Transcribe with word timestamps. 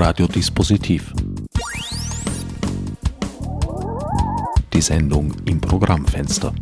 Radiodispositiv. 0.00 1.12
Die 4.72 4.80
Sendung 4.80 5.34
im 5.44 5.60
Programmfenster. 5.60 6.54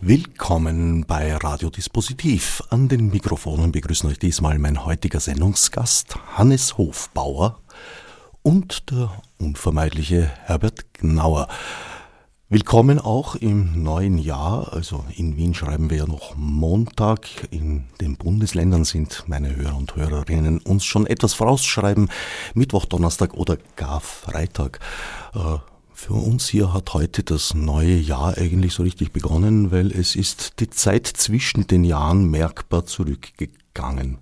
Willkommen 0.00 1.04
bei 1.04 1.36
Radiodispositiv. 1.36 2.62
An 2.70 2.88
den 2.88 3.10
Mikrofonen 3.10 3.72
begrüßen 3.72 4.08
euch 4.08 4.18
diesmal 4.18 4.58
mein 4.58 4.86
heutiger 4.86 5.20
Sendungsgast 5.20 6.16
Hannes 6.38 6.78
Hofbauer 6.78 7.60
und 8.40 8.90
der 8.90 9.12
unvermeidliche 9.38 10.30
Herbert 10.44 10.94
Gnauer. 10.94 11.46
Willkommen 12.52 12.98
auch 12.98 13.34
im 13.34 13.82
neuen 13.82 14.18
Jahr. 14.18 14.74
Also 14.74 15.06
in 15.16 15.38
Wien 15.38 15.54
schreiben 15.54 15.88
wir 15.88 15.96
ja 15.96 16.06
noch 16.06 16.36
Montag. 16.36 17.26
In 17.50 17.84
den 17.98 18.18
Bundesländern 18.18 18.84
sind 18.84 19.24
meine 19.26 19.56
Hörer 19.56 19.74
und 19.74 19.96
Hörerinnen 19.96 20.58
uns 20.58 20.84
schon 20.84 21.06
etwas 21.06 21.32
vorausschreiben. 21.32 22.10
Mittwoch, 22.52 22.84
Donnerstag 22.84 23.32
oder 23.32 23.56
gar 23.76 24.02
Freitag. 24.02 24.80
Äh, 25.34 25.60
für 25.94 26.12
uns 26.12 26.46
hier 26.46 26.74
hat 26.74 26.92
heute 26.92 27.22
das 27.22 27.54
neue 27.54 27.96
Jahr 27.96 28.36
eigentlich 28.36 28.74
so 28.74 28.82
richtig 28.82 29.12
begonnen, 29.14 29.70
weil 29.70 29.90
es 29.90 30.14
ist 30.14 30.60
die 30.60 30.68
Zeit 30.68 31.06
zwischen 31.06 31.66
den 31.66 31.84
Jahren 31.84 32.30
merkbar 32.30 32.84
zurückgegangen. 32.84 34.18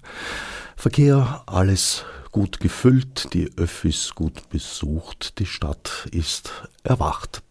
Verkehr, 0.76 1.42
alles 1.46 2.04
gut 2.30 2.60
gefüllt, 2.60 3.34
die 3.34 3.50
Öffis 3.56 4.14
gut 4.14 4.48
besucht, 4.50 5.40
die 5.40 5.46
Stadt 5.46 6.06
ist 6.12 6.52
erwacht 6.84 7.42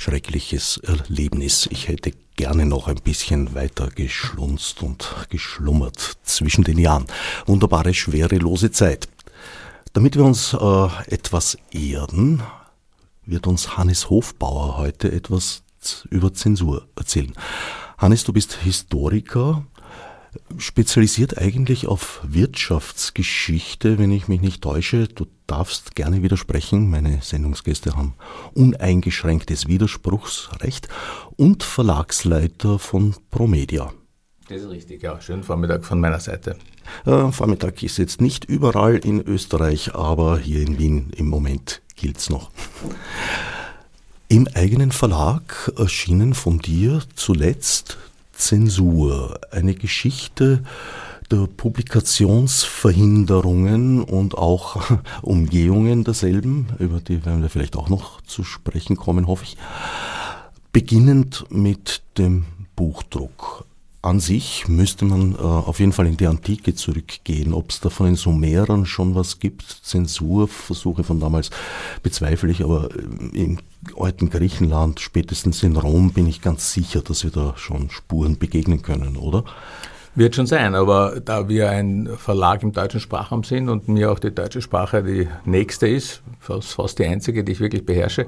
schreckliches 0.00 0.78
Erlebnis. 0.78 1.68
Ich 1.70 1.88
hätte 1.88 2.12
gerne 2.36 2.64
noch 2.64 2.88
ein 2.88 2.96
bisschen 2.96 3.54
weiter 3.54 3.88
geschlunzt 3.88 4.82
und 4.82 5.06
geschlummert 5.28 6.16
zwischen 6.22 6.64
den 6.64 6.78
Jahren. 6.78 7.04
Wunderbare, 7.44 7.92
schwerelose 7.92 8.70
Zeit. 8.70 9.08
Damit 9.92 10.16
wir 10.16 10.24
uns 10.24 10.54
äh, 10.54 10.88
etwas 11.08 11.58
erden, 11.70 12.42
wird 13.26 13.46
uns 13.46 13.76
Hannes 13.76 14.08
Hofbauer 14.08 14.78
heute 14.78 15.12
etwas 15.12 15.64
über 16.08 16.32
Zensur 16.32 16.88
erzählen. 16.96 17.34
Hannes, 17.98 18.24
du 18.24 18.32
bist 18.32 18.54
Historiker, 18.54 19.66
spezialisiert 20.56 21.36
eigentlich 21.36 21.86
auf 21.88 22.20
Wirtschaftsgeschichte, 22.22 23.98
wenn 23.98 24.12
ich 24.12 24.28
mich 24.28 24.40
nicht 24.40 24.62
täusche. 24.62 25.08
Du 25.08 25.26
darfst 25.50 25.94
gerne 25.96 26.22
widersprechen. 26.22 26.90
Meine 26.90 27.20
Sendungsgäste 27.22 27.96
haben 27.96 28.14
uneingeschränktes 28.54 29.66
Widerspruchsrecht 29.66 30.88
und 31.36 31.62
Verlagsleiter 31.62 32.78
von 32.78 33.16
Promedia. 33.30 33.92
Das 34.48 34.62
ist 34.62 34.70
richtig, 34.70 35.02
ja. 35.02 35.20
Schönen 35.20 35.42
Vormittag 35.42 35.84
von 35.84 36.00
meiner 36.00 36.20
Seite. 36.20 36.56
Äh, 37.04 37.32
Vormittag 37.32 37.82
ist 37.82 37.98
jetzt 37.98 38.20
nicht 38.20 38.44
überall 38.44 38.96
in 38.96 39.20
Österreich, 39.20 39.94
aber 39.94 40.38
hier 40.38 40.60
in 40.62 40.78
Wien 40.78 41.10
im 41.16 41.28
Moment 41.28 41.82
gilt 41.96 42.18
es 42.18 42.30
noch. 42.30 42.50
Im 44.28 44.48
eigenen 44.54 44.92
Verlag 44.92 45.72
erschienen 45.76 46.34
von 46.34 46.58
dir 46.60 47.02
zuletzt 47.16 47.98
Zensur, 48.32 49.40
eine 49.50 49.74
Geschichte 49.74 50.62
der 51.30 51.46
Publikationsverhinderungen 51.46 54.02
und 54.02 54.36
auch 54.36 54.98
Umgehungen 55.22 56.04
derselben, 56.04 56.66
über 56.78 57.00
die 57.00 57.24
werden 57.24 57.40
wir 57.42 57.48
vielleicht 57.48 57.76
auch 57.76 57.88
noch 57.88 58.20
zu 58.22 58.44
sprechen 58.44 58.96
kommen, 58.96 59.26
hoffe 59.26 59.44
ich. 59.44 59.56
Beginnend 60.72 61.46
mit 61.50 62.02
dem 62.18 62.44
Buchdruck. 62.76 63.64
An 64.02 64.18
sich 64.18 64.66
müsste 64.66 65.04
man 65.04 65.34
äh, 65.34 65.38
auf 65.38 65.78
jeden 65.78 65.92
Fall 65.92 66.06
in 66.06 66.16
die 66.16 66.26
Antike 66.26 66.74
zurückgehen. 66.74 67.52
Ob 67.52 67.70
es 67.70 67.80
da 67.80 67.90
von 67.90 68.06
den 68.06 68.16
Sumerern 68.16 68.86
schon 68.86 69.14
was 69.14 69.40
gibt, 69.40 69.80
Zensurversuche 69.82 71.04
von 71.04 71.20
damals 71.20 71.50
bezweifle 72.02 72.50
ich, 72.50 72.64
aber 72.64 72.88
äh, 72.94 73.38
im 73.38 73.58
alten 73.98 74.30
Griechenland, 74.30 75.00
spätestens 75.00 75.62
in 75.62 75.76
Rom, 75.76 76.12
bin 76.12 76.26
ich 76.26 76.40
ganz 76.40 76.72
sicher, 76.72 77.02
dass 77.02 77.24
wir 77.24 77.30
da 77.30 77.58
schon 77.58 77.90
Spuren 77.90 78.38
begegnen 78.38 78.80
können, 78.80 79.18
oder? 79.18 79.44
Wird 80.16 80.34
schon 80.34 80.46
sein, 80.46 80.74
aber 80.74 81.20
da 81.24 81.48
wir 81.48 81.70
ein 81.70 82.08
Verlag 82.16 82.64
im 82.64 82.72
deutschen 82.72 82.98
Sprachraum 82.98 83.44
sind 83.44 83.68
und 83.68 83.88
mir 83.88 84.10
auch 84.10 84.18
die 84.18 84.34
deutsche 84.34 84.60
Sprache 84.60 85.04
die 85.04 85.28
nächste 85.44 85.86
ist, 85.86 86.22
fast, 86.40 86.74
fast 86.74 86.98
die 86.98 87.06
einzige, 87.06 87.44
die 87.44 87.52
ich 87.52 87.60
wirklich 87.60 87.86
beherrsche, 87.86 88.26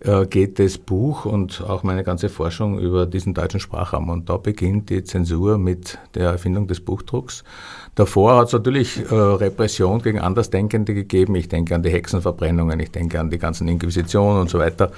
äh, 0.00 0.26
geht 0.26 0.58
das 0.58 0.78
Buch 0.78 1.24
und 1.24 1.62
auch 1.62 1.82
meine 1.82 2.04
ganze 2.04 2.28
Forschung 2.28 2.78
über 2.78 3.06
diesen 3.06 3.34
deutschen 3.34 3.60
Sprachraum. 3.60 4.08
Und 4.08 4.28
da 4.28 4.38
beginnt 4.38 4.90
die 4.90 5.04
Zensur 5.04 5.58
mit 5.58 5.98
der 6.14 6.30
Erfindung 6.30 6.66
des 6.66 6.80
Buchdrucks. 6.80 7.44
Davor 7.94 8.38
hat 8.38 8.48
es 8.48 8.52
natürlich 8.52 8.98
äh, 8.98 9.14
Repression 9.14 10.02
gegen 10.02 10.18
Andersdenkende 10.18 10.94
gegeben. 10.94 11.34
Ich 11.36 11.48
denke 11.48 11.74
an 11.74 11.82
die 11.82 11.90
Hexenverbrennungen, 11.90 12.80
ich 12.80 12.90
denke 12.90 13.20
an 13.20 13.30
die 13.30 13.38
ganzen 13.38 13.68
Inquisitionen 13.68 14.40
und 14.40 14.50
so 14.50 14.58
weiter. 14.58 14.90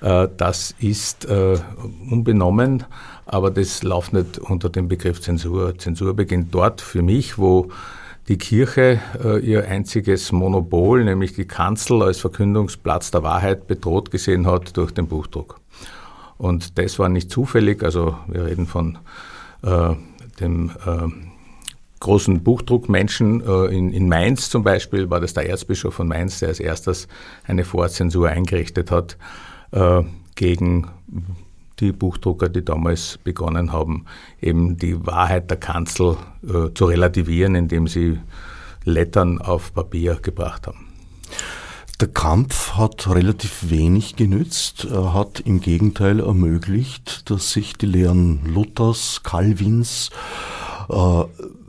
Äh, 0.00 0.28
das 0.36 0.74
ist 0.78 1.24
äh, 1.24 1.58
unbenommen, 2.10 2.84
aber 3.26 3.50
das 3.50 3.82
läuft 3.82 4.12
nicht 4.12 4.38
unter 4.38 4.70
dem 4.70 4.88
Begriff 4.88 5.20
Zensur. 5.20 5.76
Zensur 5.78 6.14
beginnt 6.14 6.54
dort 6.54 6.80
für 6.80 7.02
mich, 7.02 7.38
wo 7.38 7.68
die 8.28 8.38
Kirche 8.38 9.00
äh, 9.22 9.38
ihr 9.38 9.68
einziges 9.68 10.32
Monopol, 10.32 11.04
nämlich 11.04 11.34
die 11.34 11.44
Kanzel 11.44 12.02
als 12.02 12.18
Verkündungsplatz 12.18 13.10
der 13.10 13.22
Wahrheit, 13.22 13.66
bedroht 13.66 14.10
gesehen 14.10 14.46
hat 14.46 14.76
durch 14.76 14.92
den 14.92 15.06
Buchdruck. 15.08 15.60
Und 16.38 16.78
das 16.78 16.98
war 16.98 17.08
nicht 17.08 17.30
zufällig, 17.30 17.82
also 17.82 18.16
wir 18.26 18.46
reden 18.46 18.66
von 18.66 18.98
äh, 19.62 19.94
dem 20.40 20.70
äh, 20.86 21.08
großen 22.00 22.42
Buchdruckmenschen 22.42 23.40
äh, 23.40 23.66
in, 23.66 23.92
in 23.92 24.08
Mainz 24.08 24.50
zum 24.50 24.62
Beispiel, 24.62 25.08
war 25.10 25.20
das 25.20 25.34
der 25.34 25.48
Erzbischof 25.48 25.94
von 25.94 26.08
Mainz, 26.08 26.40
der 26.40 26.50
als 26.50 26.60
erstes 26.60 27.08
eine 27.44 27.64
Vorzensur 27.64 28.28
eingerichtet 28.28 28.90
hat 28.90 29.16
äh, 29.70 30.02
gegen 30.34 30.88
die 31.80 31.92
Buchdrucker, 31.92 32.48
die 32.48 32.64
damals 32.64 33.18
begonnen 33.22 33.72
haben, 33.72 34.06
eben 34.40 34.76
die 34.76 35.06
Wahrheit 35.06 35.50
der 35.50 35.58
Kanzel 35.58 36.16
äh, 36.42 36.72
zu 36.74 36.86
relativieren, 36.86 37.54
indem 37.54 37.86
sie 37.86 38.18
Lettern 38.84 39.40
auf 39.40 39.74
Papier 39.74 40.16
gebracht 40.16 40.66
haben. 40.66 40.86
Der 42.00 42.08
Kampf 42.08 42.74
hat 42.74 43.08
relativ 43.08 43.70
wenig 43.70 44.16
genützt. 44.16 44.84
Er 44.84 45.14
hat 45.14 45.40
im 45.40 45.60
Gegenteil 45.60 46.20
ermöglicht, 46.20 47.30
dass 47.30 47.52
sich 47.52 47.72
die 47.74 47.86
Lehren 47.86 48.44
Luthers, 48.44 49.22
Calvins 49.22 50.10
äh, 50.90 51.24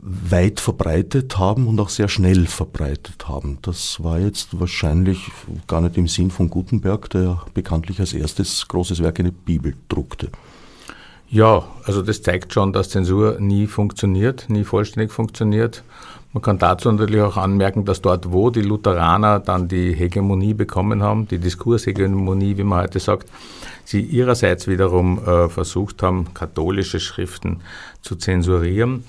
weit 0.08 0.60
verbreitet 0.60 1.38
haben 1.38 1.66
und 1.66 1.78
auch 1.80 1.88
sehr 1.88 2.08
schnell 2.08 2.46
verbreitet 2.46 3.28
haben. 3.28 3.58
Das 3.62 4.02
war 4.02 4.18
jetzt 4.18 4.58
wahrscheinlich 4.58 5.30
gar 5.66 5.80
nicht 5.80 5.96
im 5.96 6.08
Sinn 6.08 6.30
von 6.30 6.48
Gutenberg, 6.48 7.10
der 7.10 7.42
bekanntlich 7.54 8.00
als 8.00 8.14
erstes 8.14 8.66
großes 8.68 9.02
Werk 9.02 9.20
eine 9.20 9.32
Bibel 9.32 9.74
druckte. 9.88 10.30
Ja, 11.30 11.64
also 11.84 12.00
das 12.00 12.22
zeigt 12.22 12.54
schon, 12.54 12.72
dass 12.72 12.88
Zensur 12.88 13.38
nie 13.38 13.66
funktioniert, 13.66 14.48
nie 14.48 14.64
vollständig 14.64 15.12
funktioniert. 15.12 15.84
Man 16.32 16.42
kann 16.42 16.58
dazu 16.58 16.90
natürlich 16.90 17.20
auch 17.20 17.36
anmerken, 17.36 17.84
dass 17.84 18.00
dort, 18.00 18.32
wo 18.32 18.50
die 18.50 18.62
Lutheraner 18.62 19.38
dann 19.38 19.68
die 19.68 19.92
Hegemonie 19.92 20.54
bekommen 20.54 21.02
haben, 21.02 21.28
die 21.28 21.38
Diskurshegemonie, 21.38 22.56
wie 22.56 22.64
man 22.64 22.82
heute 22.82 22.98
sagt, 22.98 23.28
sie 23.84 24.00
ihrerseits 24.00 24.68
wiederum 24.68 25.18
äh, 25.18 25.48
versucht 25.48 26.02
haben, 26.02 26.32
katholische 26.32 27.00
Schriften 27.00 27.60
zu 28.00 28.16
zensurieren. 28.16 29.04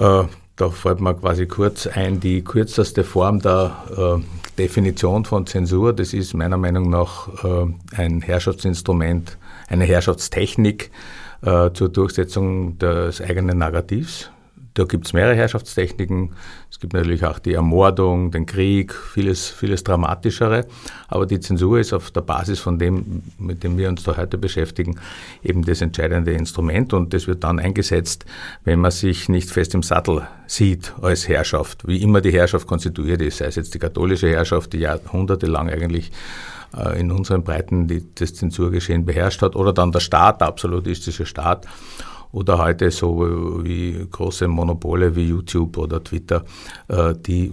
Äh, 0.00 0.24
da 0.56 0.68
fällt 0.70 1.00
mir 1.00 1.14
quasi 1.14 1.46
kurz 1.46 1.86
ein, 1.86 2.20
die 2.20 2.42
kürzeste 2.42 3.04
Form 3.04 3.40
der 3.40 3.72
äh, 3.96 4.58
Definition 4.58 5.24
von 5.24 5.46
Zensur, 5.46 5.92
das 5.92 6.12
ist 6.12 6.34
meiner 6.34 6.56
Meinung 6.56 6.90
nach 6.90 7.28
äh, 7.44 7.66
ein 7.96 8.20
Herrschaftsinstrument, 8.20 9.38
eine 9.68 9.84
Herrschaftstechnik 9.84 10.90
äh, 11.42 11.70
zur 11.72 11.88
Durchsetzung 11.90 12.78
des 12.78 13.20
eigenen 13.20 13.58
Narrativs. 13.58 14.30
Da 14.74 14.84
gibt 14.84 15.06
es 15.06 15.12
mehrere 15.12 15.34
Herrschaftstechniken. 15.34 16.32
Es 16.70 16.78
gibt 16.78 16.92
natürlich 16.92 17.24
auch 17.24 17.38
die 17.40 17.54
Ermordung, 17.54 18.30
den 18.30 18.46
Krieg, 18.46 18.94
vieles, 18.94 19.48
vieles 19.48 19.82
Dramatischere. 19.82 20.66
Aber 21.08 21.26
die 21.26 21.40
Zensur 21.40 21.80
ist 21.80 21.92
auf 21.92 22.10
der 22.12 22.20
Basis 22.20 22.60
von 22.60 22.78
dem, 22.78 23.22
mit 23.38 23.64
dem 23.64 23.76
wir 23.78 23.88
uns 23.88 24.04
da 24.04 24.16
heute 24.16 24.38
beschäftigen, 24.38 25.00
eben 25.42 25.64
das 25.64 25.80
entscheidende 25.80 26.32
Instrument. 26.32 26.92
Und 26.92 27.12
das 27.12 27.26
wird 27.26 27.42
dann 27.42 27.58
eingesetzt, 27.58 28.24
wenn 28.64 28.78
man 28.78 28.92
sich 28.92 29.28
nicht 29.28 29.50
fest 29.50 29.74
im 29.74 29.82
Sattel 29.82 30.26
sieht 30.46 30.94
als 31.02 31.28
Herrschaft, 31.28 31.86
wie 31.86 32.02
immer 32.02 32.20
die 32.20 32.32
Herrschaft 32.32 32.66
konstituiert 32.66 33.22
ist, 33.22 33.38
sei 33.38 33.46
es 33.46 33.56
jetzt 33.56 33.74
die 33.74 33.78
katholische 33.78 34.28
Herrschaft, 34.28 34.72
die 34.72 34.78
jahrhundertelang 34.78 35.68
eigentlich 35.68 36.12
äh, 36.76 37.00
in 37.00 37.10
unseren 37.10 37.42
Breiten 37.42 37.88
die, 37.88 38.04
das 38.14 38.34
Zensurgeschehen 38.34 39.04
beherrscht 39.04 39.42
hat, 39.42 39.56
oder 39.56 39.72
dann 39.72 39.92
der 39.92 40.00
Staat, 40.00 40.40
der 40.40 40.48
absolutistische 40.48 41.26
Staat 41.26 41.66
oder 42.32 42.58
heute 42.58 42.90
so 42.90 43.60
wie 43.62 44.06
große 44.10 44.48
Monopole 44.48 45.16
wie 45.16 45.28
YouTube 45.28 45.78
oder 45.78 46.02
Twitter, 46.02 46.44
äh, 46.88 47.14
die, 47.14 47.52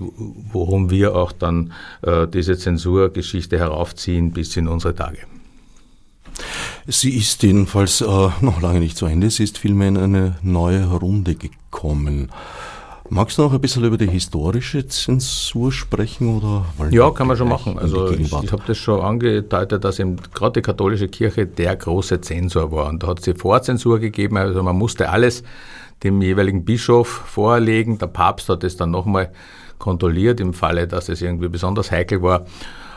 worum 0.51 0.89
wir 0.89 1.15
auch 1.15 1.31
dann 1.31 1.73
äh, 2.01 2.27
diese 2.27 2.57
Zensurgeschichte 2.57 3.57
heraufziehen 3.57 4.31
bis 4.31 4.55
in 4.57 4.67
unsere 4.67 4.95
Tage. 4.95 5.19
Sie 6.85 7.17
ist 7.17 7.43
jedenfalls 7.43 8.01
äh, 8.01 8.05
noch 8.05 8.61
lange 8.61 8.79
nicht 8.79 8.97
zu 8.97 9.07
Ende, 9.07 9.29
sie 9.29 9.43
ist 9.43 9.57
vielmehr 9.57 9.89
in 9.89 9.97
eine 9.97 10.35
neue 10.41 10.85
Runde 10.85 11.35
gekommen. 11.35 12.29
Magst 13.09 13.37
du 13.37 13.43
noch 13.43 13.53
ein 13.53 13.61
bisschen 13.61 13.83
über 13.83 13.97
die 13.97 14.09
historische 14.09 14.85
Zensur 14.87 15.71
sprechen? 15.71 16.37
Oder 16.37 16.65
ja, 16.91 17.09
kann 17.11 17.27
man 17.27 17.37
schon 17.37 17.47
machen. 17.47 17.79
Also 17.79 18.11
ich, 18.11 18.31
ich 18.31 18.51
habe 18.51 18.63
das 18.67 18.77
schon 18.77 19.01
angedeutet, 19.01 19.83
dass 19.83 19.99
eben 19.99 20.17
gerade 20.33 20.59
die 20.59 20.61
katholische 20.61 21.07
Kirche 21.07 21.45
der 21.45 21.75
große 21.75 22.21
Zensor 22.21 22.71
war. 22.71 22.87
Und 22.87 23.03
da 23.03 23.07
hat 23.07 23.19
es 23.19 23.25
die 23.25 23.33
Vorzensur 23.33 23.99
gegeben, 23.99 24.37
also 24.37 24.61
man 24.61 24.75
musste 24.75 25.09
alles 25.09 25.43
dem 26.03 26.21
jeweiligen 26.21 26.65
Bischof 26.65 27.07
vorlegen. 27.07 27.97
Der 27.97 28.07
Papst 28.07 28.49
hat 28.49 28.63
es 28.63 28.77
dann 28.77 28.91
nochmal 28.91 29.31
kontrolliert 29.79 30.39
im 30.39 30.53
Falle, 30.53 30.87
dass 30.87 31.09
es 31.09 31.21
irgendwie 31.21 31.49
besonders 31.49 31.91
heikel 31.91 32.21
war. 32.21 32.45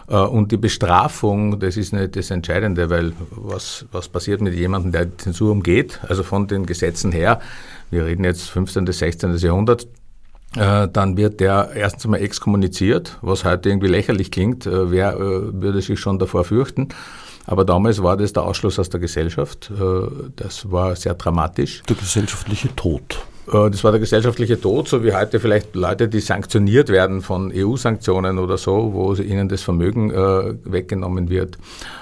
Äh, 0.08 0.16
und 0.16 0.52
die 0.52 0.56
Bestrafung, 0.56 1.60
das 1.60 1.76
ist 1.76 1.92
nicht 1.92 2.16
das 2.16 2.30
Entscheidende, 2.30 2.90
weil 2.90 3.12
was, 3.30 3.86
was 3.92 4.08
passiert 4.08 4.40
mit 4.40 4.54
jemandem, 4.54 4.92
der 4.92 5.06
die 5.06 5.16
Zensur 5.16 5.52
umgeht, 5.52 6.00
also 6.08 6.22
von 6.22 6.46
den 6.46 6.66
Gesetzen 6.66 7.12
her, 7.12 7.40
wir 7.90 8.06
reden 8.06 8.24
jetzt 8.24 8.50
15. 8.50 8.84
bis 8.84 8.98
16. 8.98 9.36
Jahrhundert, 9.36 9.86
dann 10.52 11.16
wird 11.16 11.40
der 11.40 11.70
erstens 11.74 12.04
einmal 12.04 12.22
exkommuniziert, 12.22 13.18
was 13.22 13.44
heute 13.44 13.68
irgendwie 13.68 13.88
lächerlich 13.88 14.30
klingt. 14.30 14.66
Äh, 14.66 14.90
wer 14.90 15.18
würde 15.18 15.80
sich 15.80 16.00
schon 16.00 16.18
davor 16.18 16.44
fürchten? 16.44 16.88
Aber 17.46 17.64
damals 17.64 18.02
war 18.02 18.16
das 18.16 18.32
der 18.32 18.44
Ausschluss 18.44 18.78
aus 18.78 18.90
der 18.90 19.00
Gesellschaft. 19.00 19.72
Das 20.36 20.70
war 20.70 20.94
sehr 20.94 21.14
dramatisch. 21.14 21.82
Der 21.88 21.96
gesellschaftliche 21.96 22.74
Tod. 22.76 23.24
Äh, 23.52 23.70
das 23.70 23.84
war 23.84 23.90
der 23.90 24.00
gesellschaftliche 24.00 24.60
Tod, 24.60 24.88
so 24.88 25.02
wie 25.04 25.14
heute 25.14 25.40
vielleicht 25.40 25.74
Leute, 25.74 26.08
die 26.08 26.20
sanktioniert 26.20 26.88
werden 26.88 27.22
von 27.22 27.52
EU-Sanktionen 27.54 28.38
oder 28.38 28.58
so, 28.58 28.92
wo 28.92 29.14
ihnen 29.14 29.48
das 29.48 29.62
Vermögen 29.62 30.10
äh, 30.10 30.54
weggenommen 30.64 31.28
wird 31.28 31.58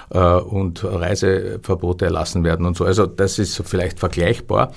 äh, 0.09 0.19
und 0.19 0.83
Reiseverbote 0.83 2.05
erlassen 2.05 2.43
werden 2.43 2.65
und 2.65 2.77
so. 2.77 2.85
Also 2.85 3.05
das 3.05 3.39
ist 3.39 3.61
vielleicht 3.65 3.99
vergleichbar. 3.99 4.73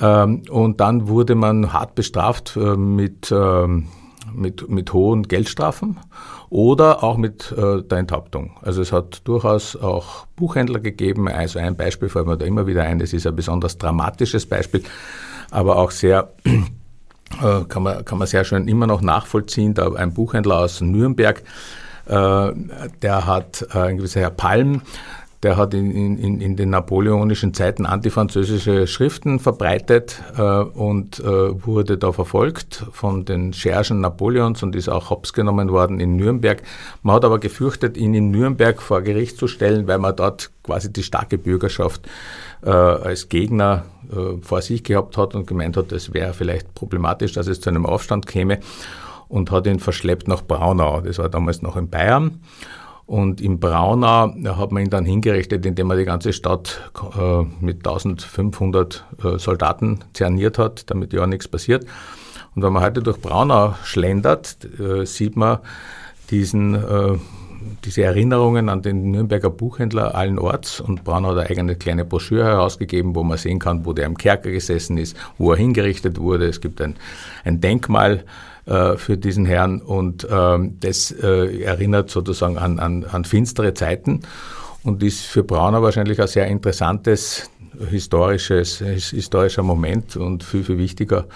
Ähm, 0.00 0.42
und 0.50 0.80
dann 0.80 1.08
wurde 1.08 1.34
man 1.34 1.72
hart 1.72 1.94
bestraft 1.94 2.56
äh, 2.56 2.76
mit, 2.76 3.32
ähm, 3.32 3.88
mit, 4.32 4.68
mit 4.68 4.92
hohen 4.92 5.24
Geldstrafen 5.24 5.98
oder 6.50 7.02
auch 7.04 7.16
mit 7.16 7.52
äh, 7.52 7.82
der 7.82 7.98
Enthauptung. 7.98 8.56
Also 8.62 8.82
es 8.82 8.92
hat 8.92 9.22
durchaus 9.24 9.76
auch 9.76 10.26
Buchhändler 10.36 10.80
gegeben. 10.80 11.28
Also 11.28 11.58
ein 11.58 11.76
Beispiel 11.76 12.08
fällt 12.08 12.26
mir 12.26 12.36
da 12.36 12.44
immer 12.44 12.66
wieder 12.66 12.82
ein, 12.82 12.98
das 12.98 13.12
ist 13.12 13.26
ein 13.26 13.36
besonders 13.36 13.78
dramatisches 13.78 14.46
Beispiel 14.46 14.82
aber 15.54 15.76
auch 15.76 15.92
sehr, 15.92 16.32
äh, 16.44 17.64
kann, 17.68 17.82
man, 17.82 18.04
kann 18.04 18.18
man 18.18 18.26
sehr 18.26 18.44
schön 18.44 18.68
immer 18.68 18.86
noch 18.86 19.00
nachvollziehen. 19.00 19.74
Da 19.74 19.92
ein 19.92 20.12
Buchhändler 20.12 20.58
aus 20.58 20.80
Nürnberg, 20.80 21.42
äh, 22.06 22.52
der 23.02 23.26
hat 23.26 23.66
äh, 23.72 23.78
ein 23.78 23.96
gewisser 23.98 24.20
Herr 24.20 24.30
Palm, 24.30 24.82
der 25.44 25.56
hat 25.56 25.74
in, 25.74 26.18
in, 26.18 26.40
in 26.40 26.56
den 26.56 26.70
napoleonischen 26.70 27.52
Zeiten 27.52 27.84
antifranzösische 27.84 28.86
Schriften 28.86 29.38
verbreitet 29.38 30.22
äh, 30.36 30.40
und 30.40 31.20
äh, 31.20 31.24
wurde 31.24 31.98
da 31.98 32.12
verfolgt 32.12 32.86
von 32.92 33.24
den 33.24 33.52
Schergen 33.52 34.00
Napoleons 34.00 34.62
und 34.62 34.74
ist 34.74 34.88
auch 34.88 35.10
hops 35.10 35.34
genommen 35.34 35.70
worden 35.70 36.00
in 36.00 36.16
Nürnberg. 36.16 36.62
Man 37.02 37.14
hat 37.14 37.24
aber 37.24 37.38
gefürchtet, 37.38 37.96
ihn 37.96 38.14
in 38.14 38.30
Nürnberg 38.30 38.80
vor 38.80 39.02
Gericht 39.02 39.36
zu 39.36 39.46
stellen, 39.46 39.86
weil 39.86 39.98
man 39.98 40.16
dort 40.16 40.50
quasi 40.62 40.90
die 40.92 41.02
starke 41.02 41.36
Bürgerschaft 41.36 42.08
äh, 42.62 42.70
als 42.70 43.28
Gegner 43.28 43.84
äh, 44.10 44.40
vor 44.40 44.62
sich 44.62 44.82
gehabt 44.82 45.18
hat 45.18 45.34
und 45.34 45.46
gemeint 45.46 45.76
hat, 45.76 45.92
es 45.92 46.14
wäre 46.14 46.32
vielleicht 46.32 46.74
problematisch, 46.74 47.32
dass 47.32 47.46
es 47.46 47.60
zu 47.60 47.68
einem 47.68 47.84
Aufstand 47.84 48.26
käme 48.26 48.60
und 49.28 49.50
hat 49.50 49.66
ihn 49.66 49.78
verschleppt 49.78 50.26
nach 50.26 50.42
Braunau. 50.42 51.02
Das 51.02 51.18
war 51.18 51.28
damals 51.28 51.60
noch 51.60 51.76
in 51.76 51.90
Bayern. 51.90 52.40
Und 53.06 53.40
in 53.40 53.60
Braunau 53.60 54.34
hat 54.56 54.72
man 54.72 54.84
ihn 54.84 54.90
dann 54.90 55.04
hingerichtet, 55.04 55.66
indem 55.66 55.90
er 55.90 55.96
die 55.96 56.04
ganze 56.04 56.32
Stadt 56.32 56.90
äh, 57.18 57.42
mit 57.60 57.86
1500 57.86 59.04
äh, 59.22 59.38
Soldaten 59.38 60.00
zerniert 60.14 60.58
hat, 60.58 60.90
damit 60.90 61.12
ja 61.12 61.26
nichts 61.26 61.46
passiert. 61.46 61.84
Und 62.54 62.62
wenn 62.62 62.72
man 62.72 62.82
heute 62.82 63.02
durch 63.02 63.20
Braunau 63.20 63.74
schlendert, 63.84 64.58
äh, 64.80 65.04
sieht 65.04 65.36
man 65.36 65.58
diesen 66.30 66.74
diese 67.84 68.02
Erinnerungen 68.02 68.68
an 68.68 68.82
den 68.82 69.10
Nürnberger 69.10 69.50
Buchhändler 69.50 70.14
allen 70.14 70.38
Orts 70.38 70.80
und 70.80 71.04
Braun 71.04 71.26
hat 71.26 71.36
eine 71.36 71.50
eigene 71.50 71.76
kleine 71.76 72.04
Broschüre 72.04 72.44
herausgegeben, 72.44 73.14
wo 73.14 73.22
man 73.22 73.38
sehen 73.38 73.58
kann, 73.58 73.84
wo 73.84 73.92
der 73.92 74.06
im 74.06 74.16
Kerker 74.16 74.50
gesessen 74.50 74.96
ist, 74.96 75.16
wo 75.38 75.52
er 75.52 75.58
hingerichtet 75.58 76.18
wurde. 76.18 76.46
Es 76.46 76.60
gibt 76.60 76.80
ein, 76.80 76.96
ein 77.44 77.60
Denkmal 77.60 78.24
äh, 78.66 78.96
für 78.96 79.18
diesen 79.18 79.44
Herrn 79.44 79.80
und 79.80 80.26
ähm, 80.30 80.78
das 80.80 81.10
äh, 81.10 81.62
erinnert 81.62 82.10
sozusagen 82.10 82.56
an, 82.56 82.78
an, 82.78 83.04
an 83.04 83.24
finstere 83.24 83.74
Zeiten 83.74 84.20
und 84.82 85.02
ist 85.02 85.26
für 85.26 85.44
Brauner 85.44 85.82
wahrscheinlich 85.82 86.20
ein 86.20 86.28
sehr 86.28 86.46
interessantes 86.46 87.50
historisches, 87.90 88.78
historischer 88.78 89.62
Moment 89.62 90.16
und 90.16 90.44
viel, 90.44 90.64
viel 90.64 90.78
wichtiger, 90.78 91.26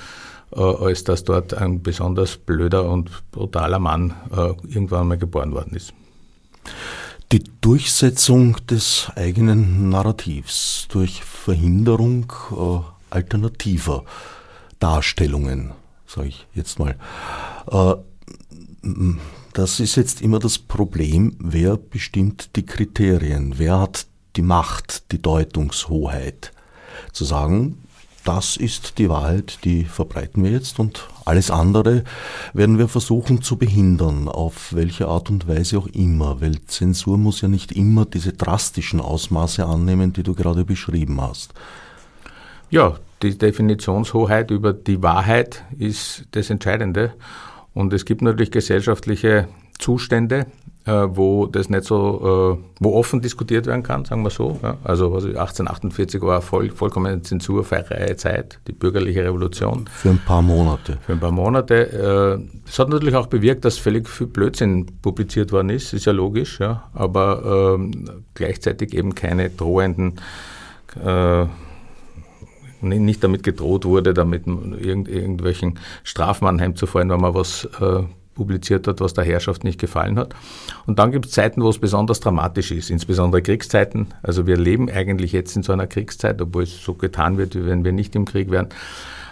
äh, 0.52 0.60
als 0.60 1.04
dass 1.04 1.24
dort 1.24 1.52
ein 1.52 1.82
besonders 1.82 2.36
blöder 2.36 2.88
und 2.88 3.10
brutaler 3.32 3.78
Mann 3.78 4.14
äh, 4.30 4.54
irgendwann 4.72 5.08
mal 5.08 5.18
geboren 5.18 5.52
worden 5.52 5.74
ist. 5.74 5.92
Die 7.32 7.44
Durchsetzung 7.60 8.56
des 8.66 9.10
eigenen 9.14 9.90
Narrativs 9.90 10.86
durch 10.88 11.22
Verhinderung 11.22 12.32
äh, 12.52 13.14
alternativer 13.14 14.04
Darstellungen, 14.80 15.72
sage 16.06 16.28
ich 16.28 16.46
jetzt 16.54 16.78
mal. 16.78 16.96
Äh, 17.70 17.94
das 19.52 19.80
ist 19.80 19.96
jetzt 19.96 20.22
immer 20.22 20.38
das 20.38 20.58
Problem, 20.58 21.36
wer 21.38 21.76
bestimmt 21.76 22.56
die 22.56 22.64
Kriterien, 22.64 23.58
wer 23.58 23.80
hat 23.80 24.06
die 24.36 24.42
Macht, 24.42 25.10
die 25.12 25.20
Deutungshoheit. 25.20 26.52
Zu 27.12 27.24
sagen, 27.24 27.78
das 28.28 28.58
ist 28.58 28.98
die 28.98 29.08
Wahrheit, 29.08 29.60
die 29.64 29.84
verbreiten 29.84 30.44
wir 30.44 30.50
jetzt 30.50 30.78
und 30.78 31.08
alles 31.24 31.50
andere 31.50 32.04
werden 32.52 32.76
wir 32.76 32.86
versuchen 32.86 33.40
zu 33.40 33.56
behindern, 33.56 34.28
auf 34.28 34.74
welche 34.74 35.08
Art 35.08 35.30
und 35.30 35.48
Weise 35.48 35.78
auch 35.78 35.86
immer, 35.86 36.42
weil 36.42 36.60
Zensur 36.66 37.16
muss 37.16 37.40
ja 37.40 37.48
nicht 37.48 37.72
immer 37.72 38.04
diese 38.04 38.34
drastischen 38.34 39.00
Ausmaße 39.00 39.64
annehmen, 39.64 40.12
die 40.12 40.24
du 40.24 40.34
gerade 40.34 40.66
beschrieben 40.66 41.22
hast. 41.22 41.54
Ja, 42.68 42.96
die 43.22 43.38
Definitionshoheit 43.38 44.50
über 44.50 44.74
die 44.74 45.02
Wahrheit 45.02 45.64
ist 45.78 46.26
das 46.32 46.50
Entscheidende. 46.50 47.14
Und 47.72 47.94
es 47.94 48.04
gibt 48.04 48.20
natürlich 48.20 48.50
gesellschaftliche 48.50 49.48
Zustände, 49.78 50.44
wo 50.88 51.46
das 51.46 51.68
nicht 51.68 51.84
so, 51.84 52.58
äh, 52.58 52.64
wo 52.80 52.94
offen 52.94 53.20
diskutiert 53.20 53.66
werden 53.66 53.82
kann, 53.82 54.04
sagen 54.04 54.22
wir 54.22 54.30
so. 54.30 54.58
Also 54.84 55.12
was 55.12 55.24
1848 55.24 56.22
war 56.22 56.40
voll, 56.40 56.70
vollkommen 56.70 57.22
zensurfreie 57.22 58.16
Zeit, 58.16 58.58
die 58.66 58.72
bürgerliche 58.72 59.24
Revolution. 59.24 59.86
Für 59.90 60.10
ein 60.10 60.20
paar 60.24 60.42
Monate. 60.42 60.98
Für 61.02 61.12
ein 61.12 61.20
paar 61.20 61.32
Monate. 61.32 62.38
Äh, 62.40 62.60
das 62.66 62.78
hat 62.78 62.88
natürlich 62.88 63.14
auch 63.14 63.26
bewirkt, 63.26 63.64
dass 63.64 63.78
völlig 63.78 64.08
viel 64.08 64.26
Blödsinn 64.26 64.86
publiziert 65.02 65.52
worden 65.52 65.70
ist, 65.70 65.92
ist 65.92 66.04
ja 66.04 66.12
logisch, 66.12 66.60
ja. 66.60 66.84
aber 66.94 67.76
ähm, 67.76 68.24
gleichzeitig 68.34 68.94
eben 68.94 69.14
keine 69.14 69.50
drohenden 69.50 70.20
äh, 71.04 71.46
nicht 72.80 73.24
damit 73.24 73.42
gedroht 73.42 73.84
wurde, 73.84 74.14
damit 74.14 74.46
irgend, 74.46 75.08
irgendwelchen 75.08 75.78
Strafmann 76.04 76.60
heimzufallen, 76.60 77.10
wenn 77.10 77.20
man 77.20 77.34
was 77.34 77.68
äh, 77.80 78.02
publiziert 78.38 78.86
hat, 78.86 79.00
was 79.00 79.12
der 79.12 79.24
Herrschaft 79.24 79.64
nicht 79.64 79.78
gefallen 79.78 80.18
hat. 80.18 80.34
Und 80.86 80.98
dann 80.98 81.12
gibt 81.12 81.26
es 81.26 81.32
Zeiten, 81.32 81.60
wo 81.60 81.68
es 81.68 81.78
besonders 81.78 82.20
dramatisch 82.20 82.70
ist, 82.70 82.88
insbesondere 82.88 83.42
Kriegszeiten. 83.42 84.06
Also 84.22 84.46
wir 84.46 84.56
leben 84.56 84.88
eigentlich 84.88 85.32
jetzt 85.32 85.54
in 85.56 85.62
so 85.62 85.72
einer 85.72 85.86
Kriegszeit, 85.86 86.40
obwohl 86.40 86.62
es 86.62 86.82
so 86.82 86.94
getan 86.94 87.36
wird, 87.36 87.54
wie 87.54 87.66
wenn 87.66 87.84
wir 87.84 87.92
nicht 87.92 88.16
im 88.16 88.24
Krieg 88.24 88.50
wären. 88.50 88.68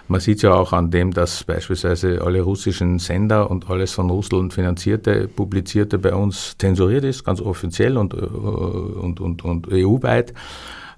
Man 0.09 0.21
sieht 0.21 0.43
ja 0.43 0.55
auch 0.55 0.73
an 0.73 0.91
dem, 0.91 1.13
dass 1.13 1.45
beispielsweise 1.45 2.23
alle 2.23 2.43
russischen 2.43 2.99
Sender 2.99 3.51
und 3.51 3.71
alles 3.71 3.93
von 3.93 4.11
Russland 4.11 4.53
finanzierte, 4.53 5.27
publizierte 5.27 5.99
bei 5.99 6.15
uns 6.15 6.57
zensuriert 6.59 7.05
ist, 7.05 7.25
ganz 7.25 7.41
offiziell 7.41 7.97
und, 7.97 8.15
äh, 8.15 8.19
und, 8.19 9.21
und, 9.21 9.45
und 9.45 9.69
EU-weit. 9.73 10.35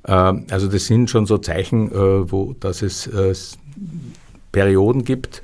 Ähm, 0.06 0.46
also 0.50 0.66
das 0.68 0.86
sind 0.86 1.08
schon 1.08 1.26
so 1.26 1.38
Zeichen, 1.38 1.90
äh, 1.90 2.32
wo, 2.32 2.54
dass 2.58 2.82
es 2.82 3.06
äh, 3.06 3.34
Perioden 4.52 5.04
gibt, 5.04 5.38
äh, 5.38 5.42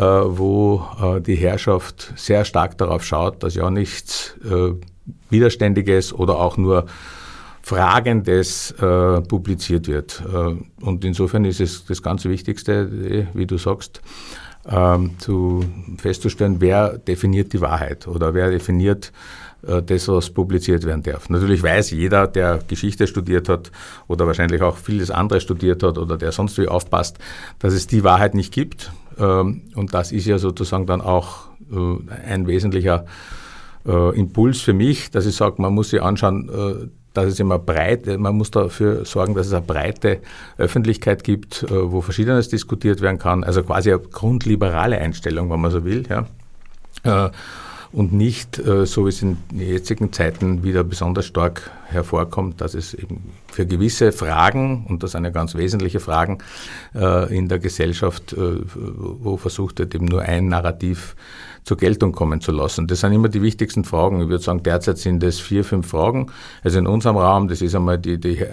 wo 0.00 0.86
äh, 1.02 1.20
die 1.20 1.34
Herrschaft 1.34 2.12
sehr 2.16 2.44
stark 2.44 2.78
darauf 2.78 3.04
schaut, 3.04 3.42
dass 3.42 3.54
ja 3.54 3.70
nichts 3.70 4.34
äh, 4.44 4.72
Widerständiges 5.30 6.12
oder 6.12 6.38
auch 6.38 6.56
nur 6.56 6.86
Fragendes 7.64 8.74
publiziert 9.28 9.86
wird. 9.86 10.20
und 10.80 11.04
insofern 11.04 11.44
ist 11.44 11.60
es 11.60 11.84
das 11.84 12.02
ganz 12.02 12.24
Wichtigste, 12.24 13.28
wie 13.34 13.46
du 13.46 13.56
sagst, 13.56 14.00
ähm, 14.68 15.12
zu 15.18 15.64
festzustellen, 15.96 16.56
wer 16.60 16.98
definiert 16.98 17.52
die 17.52 17.60
Wahrheit 17.60 18.08
oder 18.08 18.34
wer 18.34 18.50
definiert 18.50 19.12
das, 19.62 20.08
was 20.08 20.30
publiziert 20.30 20.84
werden 20.84 21.04
darf. 21.04 21.28
Natürlich 21.28 21.62
weiß 21.62 21.92
jeder, 21.92 22.26
der 22.26 22.58
Geschichte 22.66 23.06
studiert 23.06 23.48
hat 23.48 23.70
oder 24.08 24.26
wahrscheinlich 24.26 24.60
auch 24.60 24.76
vieles 24.76 25.12
andere 25.12 25.40
studiert 25.40 25.84
hat 25.84 25.98
oder 25.98 26.16
der 26.16 26.32
sonst 26.32 26.58
wie 26.58 26.66
aufpasst, 26.66 27.18
dass 27.60 27.74
es 27.74 27.86
die 27.86 28.02
Wahrheit 28.02 28.34
nicht 28.34 28.52
gibt. 28.52 28.90
Ähm, 29.18 29.62
und 29.74 29.94
das 29.94 30.12
ist 30.12 30.26
ja 30.26 30.38
sozusagen 30.38 30.86
dann 30.86 31.00
auch 31.00 31.48
äh, 31.70 32.28
ein 32.28 32.46
wesentlicher 32.46 33.06
äh, 33.86 34.18
Impuls 34.18 34.60
für 34.60 34.72
mich, 34.72 35.10
dass 35.10 35.26
ich 35.26 35.34
sage, 35.36 35.60
man 35.60 35.74
muss 35.74 35.90
sich 35.90 36.02
anschauen, 36.02 36.48
äh, 36.48 36.88
dass 37.14 37.26
es 37.26 37.40
immer 37.40 37.58
breit, 37.58 38.06
man 38.18 38.36
muss 38.36 38.50
dafür 38.50 39.04
sorgen, 39.04 39.34
dass 39.34 39.46
es 39.46 39.52
eine 39.52 39.60
breite 39.60 40.20
Öffentlichkeit 40.56 41.24
gibt, 41.24 41.66
wo 41.68 42.00
Verschiedenes 42.00 42.48
diskutiert 42.48 43.02
werden 43.02 43.18
kann. 43.18 43.44
Also 43.44 43.62
quasi 43.62 43.92
eine 43.92 44.00
grundliberale 44.00 44.96
Einstellung, 44.96 45.50
wenn 45.50 45.60
man 45.60 45.70
so 45.70 45.84
will. 45.84 46.04
Ja 46.08 47.30
und 47.92 48.12
nicht, 48.12 48.58
äh, 48.58 48.86
so 48.86 49.04
wie 49.04 49.10
es 49.10 49.22
in 49.22 49.36
jetzigen 49.52 50.12
Zeiten 50.12 50.64
wieder 50.64 50.82
besonders 50.82 51.26
stark 51.26 51.70
hervorkommt, 51.86 52.60
dass 52.60 52.74
es 52.74 52.94
eben 52.94 53.30
für 53.48 53.66
gewisse 53.66 54.12
Fragen, 54.12 54.86
und 54.88 55.02
das 55.02 55.12
sind 55.12 55.24
ja 55.24 55.30
ganz 55.30 55.54
wesentliche 55.54 56.00
Fragen 56.00 56.38
äh, 56.94 57.36
in 57.36 57.48
der 57.48 57.58
Gesellschaft, 57.58 58.32
äh, 58.32 58.60
wo 58.74 59.36
versucht 59.36 59.78
wird, 59.78 59.94
eben 59.94 60.06
nur 60.06 60.22
ein 60.22 60.48
Narrativ 60.48 61.14
zur 61.64 61.76
Geltung 61.76 62.12
kommen 62.12 62.40
zu 62.40 62.50
lassen. 62.50 62.86
Das 62.86 63.00
sind 63.00 63.12
immer 63.12 63.28
die 63.28 63.42
wichtigsten 63.42 63.84
Fragen. 63.84 64.22
Ich 64.22 64.28
würde 64.28 64.42
sagen, 64.42 64.62
derzeit 64.62 64.98
sind 64.98 65.22
es 65.22 65.38
vier, 65.38 65.62
fünf 65.62 65.88
Fragen. 65.88 66.32
Also 66.64 66.78
in 66.78 66.86
unserem 66.86 67.18
Raum, 67.18 67.46
das 67.48 67.60
ist 67.60 67.74
einmal 67.74 67.98
die, 67.98 68.18
die 68.18 68.44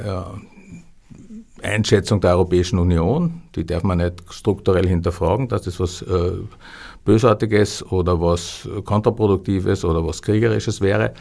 Einschätzung 1.63 2.22
der 2.22 2.31
Europäischen 2.31 2.77
Union, 2.77 3.41
die 3.55 3.65
darf 3.65 3.81
man 3.81 3.98
nicht 3.98 4.22
strukturell 4.29 4.88
hinterfragen, 4.88 5.48
dass 5.48 5.63
das 5.63 5.79
was 5.79 6.05
Bösartiges 7.10 7.84
oder 7.92 8.22
was 8.22 8.70
Kontraproduktives 8.86 9.84
oder 9.84 10.06
was 10.06 10.22
Kriegerisches 10.22 10.80
wäre. 10.80 11.13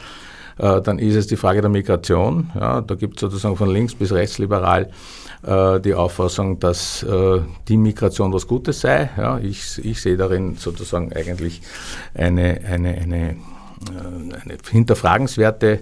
Äh, 0.59 0.83
dann 0.83 0.99
ist 0.99 1.15
es 1.15 1.27
die 1.29 1.37
Frage 1.37 1.63
der 1.63 1.71
Migration. 1.71 2.51
Ja, 2.55 2.83
da 2.83 2.95
gibt 2.95 3.17
es 3.17 3.21
sozusagen 3.23 3.57
von 3.57 3.71
links 3.71 3.95
bis 3.95 4.13
rechts 4.13 4.37
liberal 4.37 4.91
äh, 5.47 5.81
die 5.81 5.95
Auffassung, 5.95 6.59
dass 6.59 7.03
äh, 7.05 7.41
die 7.69 7.79
Migration 7.79 8.35
was 8.35 8.47
Gutes 8.47 8.83
sei. 8.83 9.09
Ja, 9.17 9.39
ich, 9.39 9.83
ich 9.83 10.03
sehe 10.03 10.19
darin 10.19 10.57
sozusagen 10.57 11.11
eigentlich 11.15 11.63
eine, 12.13 12.61
eine, 12.71 12.91
eine, 12.91 13.37
eine 13.97 14.59
hinterfragenswerte 14.71 15.81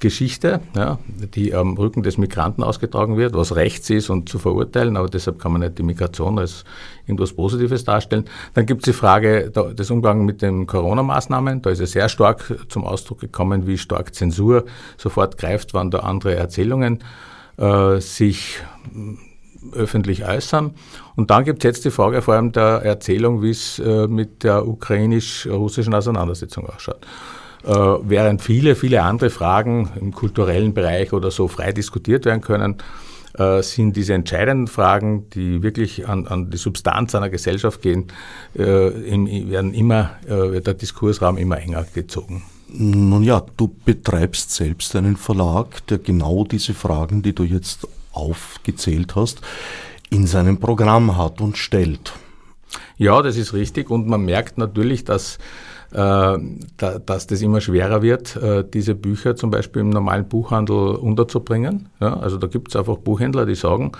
Geschichte, 0.00 0.60
ja, 0.74 0.98
die 1.34 1.54
am 1.54 1.76
Rücken 1.76 2.02
des 2.02 2.18
Migranten 2.18 2.62
ausgetragen 2.62 3.16
wird, 3.16 3.34
was 3.34 3.54
rechts 3.54 3.90
ist 3.90 4.10
und 4.10 4.28
zu 4.28 4.38
verurteilen, 4.38 4.96
aber 4.96 5.08
deshalb 5.08 5.38
kann 5.38 5.52
man 5.52 5.60
nicht 5.60 5.78
die 5.78 5.82
Migration 5.82 6.38
als 6.38 6.64
irgendwas 7.06 7.34
Positives 7.34 7.84
darstellen. 7.84 8.24
Dann 8.54 8.66
gibt 8.66 8.80
es 8.80 8.84
die 8.86 8.98
Frage 8.98 9.50
des 9.50 9.90
Umgangs 9.90 10.24
mit 10.24 10.42
den 10.42 10.66
Corona-Maßnahmen. 10.66 11.62
Da 11.62 11.70
ist 11.70 11.80
es 11.80 11.92
sehr 11.92 12.08
stark 12.08 12.66
zum 12.68 12.84
Ausdruck 12.84 13.20
gekommen, 13.20 13.66
wie 13.66 13.76
stark 13.76 14.14
Zensur 14.14 14.64
sofort 14.96 15.36
greift, 15.36 15.74
wann 15.74 15.90
da 15.90 16.00
andere 16.00 16.34
Erzählungen 16.34 17.00
äh, 17.58 18.00
sich 18.00 18.60
äh, 18.94 19.76
öffentlich 19.76 20.26
äußern. 20.26 20.74
Und 21.16 21.30
dann 21.30 21.44
gibt 21.44 21.58
es 21.58 21.64
jetzt 21.64 21.84
die 21.84 21.90
Frage 21.90 22.22
vor 22.22 22.34
allem 22.34 22.52
der 22.52 22.82
Erzählung, 22.82 23.42
wie 23.42 23.50
es 23.50 23.78
äh, 23.78 24.06
mit 24.06 24.42
der 24.44 24.66
ukrainisch-russischen 24.66 25.92
Auseinandersetzung 25.92 26.66
ausschaut. 26.66 27.06
Äh, 27.64 27.74
während 27.74 28.42
viele, 28.42 28.74
viele 28.74 29.02
andere 29.02 29.30
Fragen 29.30 29.90
im 30.00 30.12
kulturellen 30.12 30.72
Bereich 30.72 31.12
oder 31.12 31.30
so 31.30 31.46
frei 31.48 31.72
diskutiert 31.72 32.24
werden 32.24 32.40
können, 32.40 32.76
äh, 33.34 33.62
sind 33.62 33.96
diese 33.96 34.14
entscheidenden 34.14 34.66
Fragen, 34.66 35.28
die 35.30 35.62
wirklich 35.62 36.08
an, 36.08 36.26
an 36.26 36.50
die 36.50 36.56
Substanz 36.56 37.14
einer 37.14 37.28
Gesellschaft 37.28 37.82
gehen, 37.82 38.06
äh, 38.54 38.62
werden 38.62 39.74
immer, 39.74 40.12
wird 40.26 40.66
der 40.66 40.74
Diskursraum 40.74 41.36
immer 41.36 41.58
enger 41.58 41.86
gezogen. 41.94 42.42
Nun 42.72 43.24
ja, 43.24 43.42
du 43.56 43.68
betreibst 43.84 44.52
selbst 44.52 44.94
einen 44.94 45.16
Verlag, 45.16 45.86
der 45.88 45.98
genau 45.98 46.44
diese 46.44 46.72
Fragen, 46.72 47.20
die 47.22 47.34
du 47.34 47.42
jetzt 47.42 47.86
aufgezählt 48.12 49.16
hast, 49.16 49.40
in 50.08 50.26
seinem 50.26 50.58
Programm 50.58 51.16
hat 51.16 51.40
und 51.40 51.58
stellt. 51.58 52.12
Ja, 52.96 53.22
das 53.22 53.36
ist 53.36 53.54
richtig. 53.54 53.90
Und 53.90 54.06
man 54.06 54.24
merkt 54.24 54.58
natürlich, 54.58 55.04
dass 55.04 55.38
dass 55.92 57.26
das 57.26 57.42
immer 57.42 57.60
schwerer 57.60 58.02
wird, 58.02 58.36
äh, 58.36 58.64
diese 58.64 58.94
Bücher 58.94 59.34
zum 59.34 59.50
Beispiel 59.50 59.80
im 59.80 59.90
normalen 59.90 60.28
Buchhandel 60.28 60.94
unterzubringen. 60.94 61.88
also 61.98 62.36
da 62.36 62.46
gibt 62.46 62.68
es 62.68 62.76
einfach 62.76 62.96
Buchhändler, 62.98 63.46
die 63.46 63.56
sagen, 63.56 63.92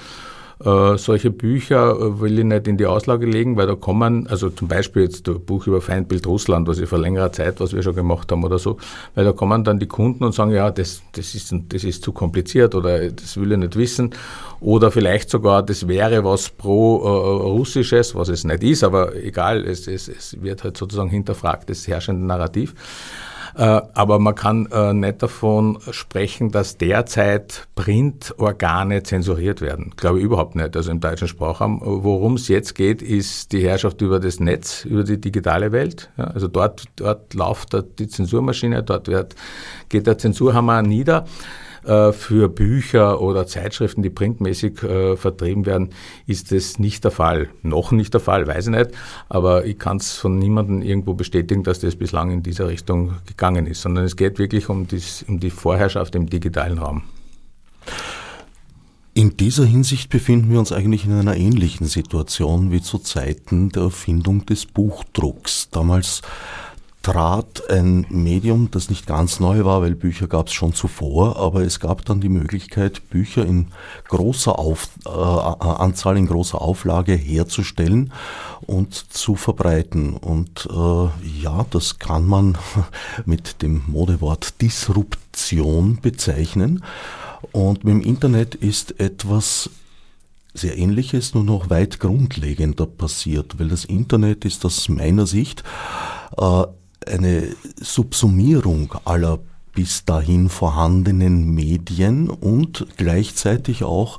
äh, 0.64 0.99
solche 0.99 1.31
Bücher 1.31 1.93
äh, 1.93 2.21
will 2.21 2.38
ich 2.38 2.45
nicht 2.45 2.69
in 2.69 2.76
die 2.76 2.85
Auslage 2.85 3.25
legen, 3.25 3.57
weil 3.57 3.67
da 3.67 3.75
kommen, 3.75 4.26
also 4.26 4.50
zum 4.50 4.69
Beispiel 4.69 5.05
jetzt 5.05 5.26
ein 5.26 5.40
Buch 5.45 5.67
über 5.67 5.81
Feindbild 5.81 6.26
Russland, 6.26 6.69
was 6.69 6.79
ich 6.79 6.88
vor 6.88 6.99
längerer 6.99 7.33
Zeit, 7.33 7.61
was 7.61 7.73
wir 7.73 7.83
schon 7.83 7.95
gemacht 7.95 8.31
haben 8.31 8.45
oder 8.45 8.59
so, 8.59 8.76
weil 9.14 9.25
da 9.25 9.33
kommen 9.33 9.64
dann 9.64 9.79
die 9.79 9.87
Kunden 9.87 10.23
und 10.23 10.35
sagen, 10.35 10.50
ja, 10.50 10.71
das, 10.71 11.02
das, 11.12 11.35
ist, 11.35 11.55
das 11.71 11.85
ist 11.85 12.02
zu 12.02 12.12
kompliziert 12.12 12.75
oder 12.75 13.11
das 13.11 13.38
will 13.38 13.52
ich 13.52 13.59
nicht 13.59 13.76
wissen. 13.76 14.11
Oder 14.61 14.90
vielleicht 14.90 15.31
sogar, 15.31 15.62
das 15.62 15.88
wäre 15.88 16.23
was 16.25 16.50
pro-russisches, 16.50 18.12
äh, 18.12 18.14
was 18.14 18.29
es 18.29 18.45
nicht 18.45 18.62
ist, 18.62 18.85
aber 18.85 19.17
egal, 19.17 19.64
es, 19.64 19.88
es, 19.88 20.09
es 20.09 20.43
wird 20.43 20.62
halt 20.62 20.76
sozusagen 20.76 21.09
hinterfragt, 21.09 21.71
das 21.71 21.88
herrschende 21.88 22.26
Narrativ. 22.26 22.75
Äh, 23.57 23.80
aber 23.95 24.19
man 24.19 24.35
kann 24.35 24.66
äh, 24.66 24.92
nicht 24.92 25.23
davon 25.23 25.78
sprechen, 25.90 26.50
dass 26.50 26.76
derzeit 26.78 27.69
Printorgane 27.75 29.02
zensuriert 29.02 29.61
werden. 29.61 29.92
Glaube 29.97 30.19
ich 30.19 30.25
überhaupt 30.25 30.57
nicht. 30.57 30.76
Also 30.76 30.90
im 30.90 31.00
deutschen 31.00 31.28
Sprachraum. 31.28 31.80
Worum 31.83 32.35
es 32.35 32.49
jetzt 32.49 32.75
geht, 32.75 33.02
ist 33.02 33.52
die 33.52 33.62
Herrschaft 33.62 34.00
über 34.00 34.21
das 34.21 34.40
Netz, 34.40 34.85
über 34.85 35.04
die 35.04 35.21
digitale 35.21 35.73
Welt. 35.73 36.11
Also 36.16 36.49
dort, 36.49 36.85
dort 36.97 37.35
läuft 37.35 37.76
die 37.99 38.09
Zensurmaschine, 38.09 38.83
dort 38.83 39.09
wird, 39.09 39.35
geht 39.88 40.07
der 40.07 40.19
Zensurhammer 40.19 40.83
nieder. 40.83 41.25
Äh, 41.84 42.12
für 42.12 42.49
Bücher 42.49 43.20
oder 43.20 43.46
Zeitschriften, 43.46 44.02
die 44.02 44.10
printmäßig 44.10 44.82
äh, 44.82 45.16
vertrieben 45.16 45.64
werden, 45.64 45.90
ist 46.26 46.52
das 46.52 46.78
nicht 46.78 47.04
der 47.04 47.10
Fall. 47.10 47.49
Noch 47.62 47.90
nicht 47.90 48.12
der 48.12 48.20
Fall, 48.20 48.46
weiß 48.46 48.66
ich 48.66 48.72
nicht, 48.72 48.90
aber 49.28 49.64
ich 49.64 49.78
kann 49.78 49.96
es 49.96 50.12
von 50.12 50.38
niemandem 50.38 50.82
irgendwo 50.82 51.14
bestätigen, 51.14 51.62
dass 51.62 51.80
das 51.80 51.96
bislang 51.96 52.30
in 52.30 52.42
dieser 52.42 52.68
Richtung 52.68 53.14
gegangen 53.26 53.66
ist, 53.66 53.80
sondern 53.80 54.04
es 54.04 54.16
geht 54.16 54.38
wirklich 54.38 54.68
um, 54.68 54.87
dies, 54.87 55.25
um 55.26 55.40
die 55.40 55.50
Vorherrschaft 55.50 56.14
im 56.14 56.28
digitalen 56.28 56.78
Raum. 56.78 57.02
In 59.14 59.37
dieser 59.37 59.64
Hinsicht 59.64 60.08
befinden 60.10 60.52
wir 60.52 60.58
uns 60.58 60.72
eigentlich 60.72 61.04
in 61.04 61.12
einer 61.12 61.37
ähnlichen 61.37 61.87
Situation 61.87 62.70
wie 62.70 62.80
zu 62.80 62.99
Zeiten 62.99 63.70
der 63.70 63.84
Erfindung 63.84 64.46
des 64.46 64.66
Buchdrucks. 64.66 65.68
Damals 65.70 66.22
trat 67.02 67.71
ein 67.71 68.04
Medium, 68.11 68.71
das 68.71 68.90
nicht 68.90 69.07
ganz 69.07 69.40
neu 69.40 69.64
war, 69.64 69.80
weil 69.80 69.95
Bücher 69.95 70.26
gab 70.26 70.49
es 70.49 70.52
schon 70.52 70.75
zuvor, 70.75 71.37
aber 71.37 71.62
es 71.62 71.80
gab 71.80 72.04
dann 72.04 72.21
die 72.21 72.28
Möglichkeit, 72.28 73.09
Bücher 73.09 73.45
in 73.45 73.69
großer 74.09 74.59
Auf, 74.59 74.90
äh, 75.07 75.11
Anzahl, 75.11 76.19
in 76.19 76.26
großer 76.26 76.61
Auflage 76.61 77.14
herzustellen 77.14 78.12
und 78.66 78.95
zu 78.95 79.35
verbreiten. 79.35 80.14
Und 80.14 80.69
äh, 80.71 81.40
ja, 81.42 81.64
das 81.71 81.99
kann 81.99 82.26
man 82.26 82.59
mit 83.25 83.62
dem 83.62 83.83
Modewort 83.87 84.61
Disruption 84.61 85.99
bezeichnen. 86.02 86.85
Und 87.52 87.85
mit 87.85 87.95
dem 87.95 88.02
Internet 88.02 88.54
ist 88.54 89.00
etwas 89.00 89.71
sehr 90.52 90.76
ähnliches, 90.76 91.33
nur 91.33 91.45
noch 91.45 91.71
weit 91.71 92.00
grundlegender 92.00 92.85
passiert, 92.85 93.59
weil 93.59 93.69
das 93.69 93.85
Internet 93.87 94.45
ist 94.45 94.66
aus 94.66 94.88
meiner 94.88 95.26
Sicht 95.26 95.62
äh, 96.37 96.64
eine 97.07 97.54
Subsumierung 97.80 98.95
aller 99.04 99.38
bis 99.75 100.04
dahin 100.04 100.49
vorhandenen 100.49 101.54
Medien 101.54 102.28
und 102.28 102.87
gleichzeitig 102.97 103.85
auch 103.85 104.19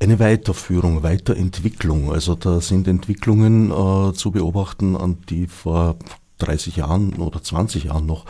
eine 0.00 0.18
Weiterführung, 0.18 1.02
Weiterentwicklung. 1.02 2.12
Also 2.12 2.34
da 2.34 2.60
sind 2.60 2.88
Entwicklungen 2.88 3.70
äh, 3.70 4.12
zu 4.14 4.32
beobachten, 4.32 4.96
an 4.96 5.18
die 5.28 5.46
vor 5.46 5.96
30 6.38 6.76
Jahren 6.76 7.14
oder 7.14 7.42
20 7.42 7.84
Jahren 7.84 8.06
noch 8.06 8.24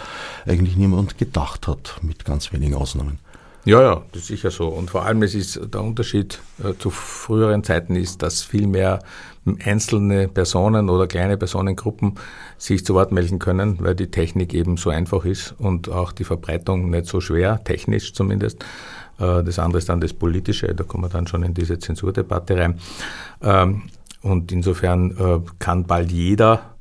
eigentlich 0.46 0.76
niemand 0.76 1.16
gedacht 1.16 1.66
hat, 1.66 1.96
mit 2.02 2.24
ganz 2.24 2.52
wenigen 2.52 2.74
Ausnahmen. 2.74 3.18
Ja, 3.64 3.80
ja, 3.80 4.02
das 4.12 4.22
ist 4.22 4.28
sicher 4.28 4.50
so. 4.50 4.68
Und 4.68 4.90
vor 4.90 5.04
allem 5.04 5.22
es 5.22 5.34
ist 5.34 5.60
der 5.72 5.82
Unterschied 5.82 6.40
äh, 6.62 6.74
zu 6.78 6.90
früheren 6.90 7.62
Zeiten 7.62 7.94
ist, 7.94 8.22
dass 8.22 8.42
viel 8.42 8.66
mehr 8.66 8.98
einzelne 9.64 10.28
Personen 10.28 10.88
oder 10.88 11.06
kleine 11.06 11.36
Personengruppen 11.36 12.14
sich 12.58 12.84
zu 12.84 12.94
Wort 12.94 13.12
melden 13.12 13.38
können, 13.38 13.78
weil 13.80 13.94
die 13.94 14.10
Technik 14.10 14.54
eben 14.54 14.76
so 14.76 14.90
einfach 14.90 15.24
ist 15.24 15.54
und 15.58 15.88
auch 15.88 16.12
die 16.12 16.24
Verbreitung 16.24 16.90
nicht 16.90 17.06
so 17.06 17.20
schwer, 17.20 17.62
technisch 17.64 18.12
zumindest. 18.12 18.64
Äh, 19.18 19.42
das 19.42 19.58
andere 19.58 19.78
ist 19.78 19.88
dann 19.88 20.00
das 20.00 20.12
Politische, 20.12 20.74
da 20.74 20.84
kommen 20.84 21.04
wir 21.04 21.08
dann 21.08 21.26
schon 21.26 21.42
in 21.42 21.54
diese 21.54 21.78
Zensurdebatte 21.78 22.56
rein. 22.56 22.78
Ähm, 23.42 23.82
und 24.22 24.52
insofern 24.52 25.10
äh, 25.18 25.40
kann 25.58 25.84
bald 25.84 26.12
jeder 26.12 26.71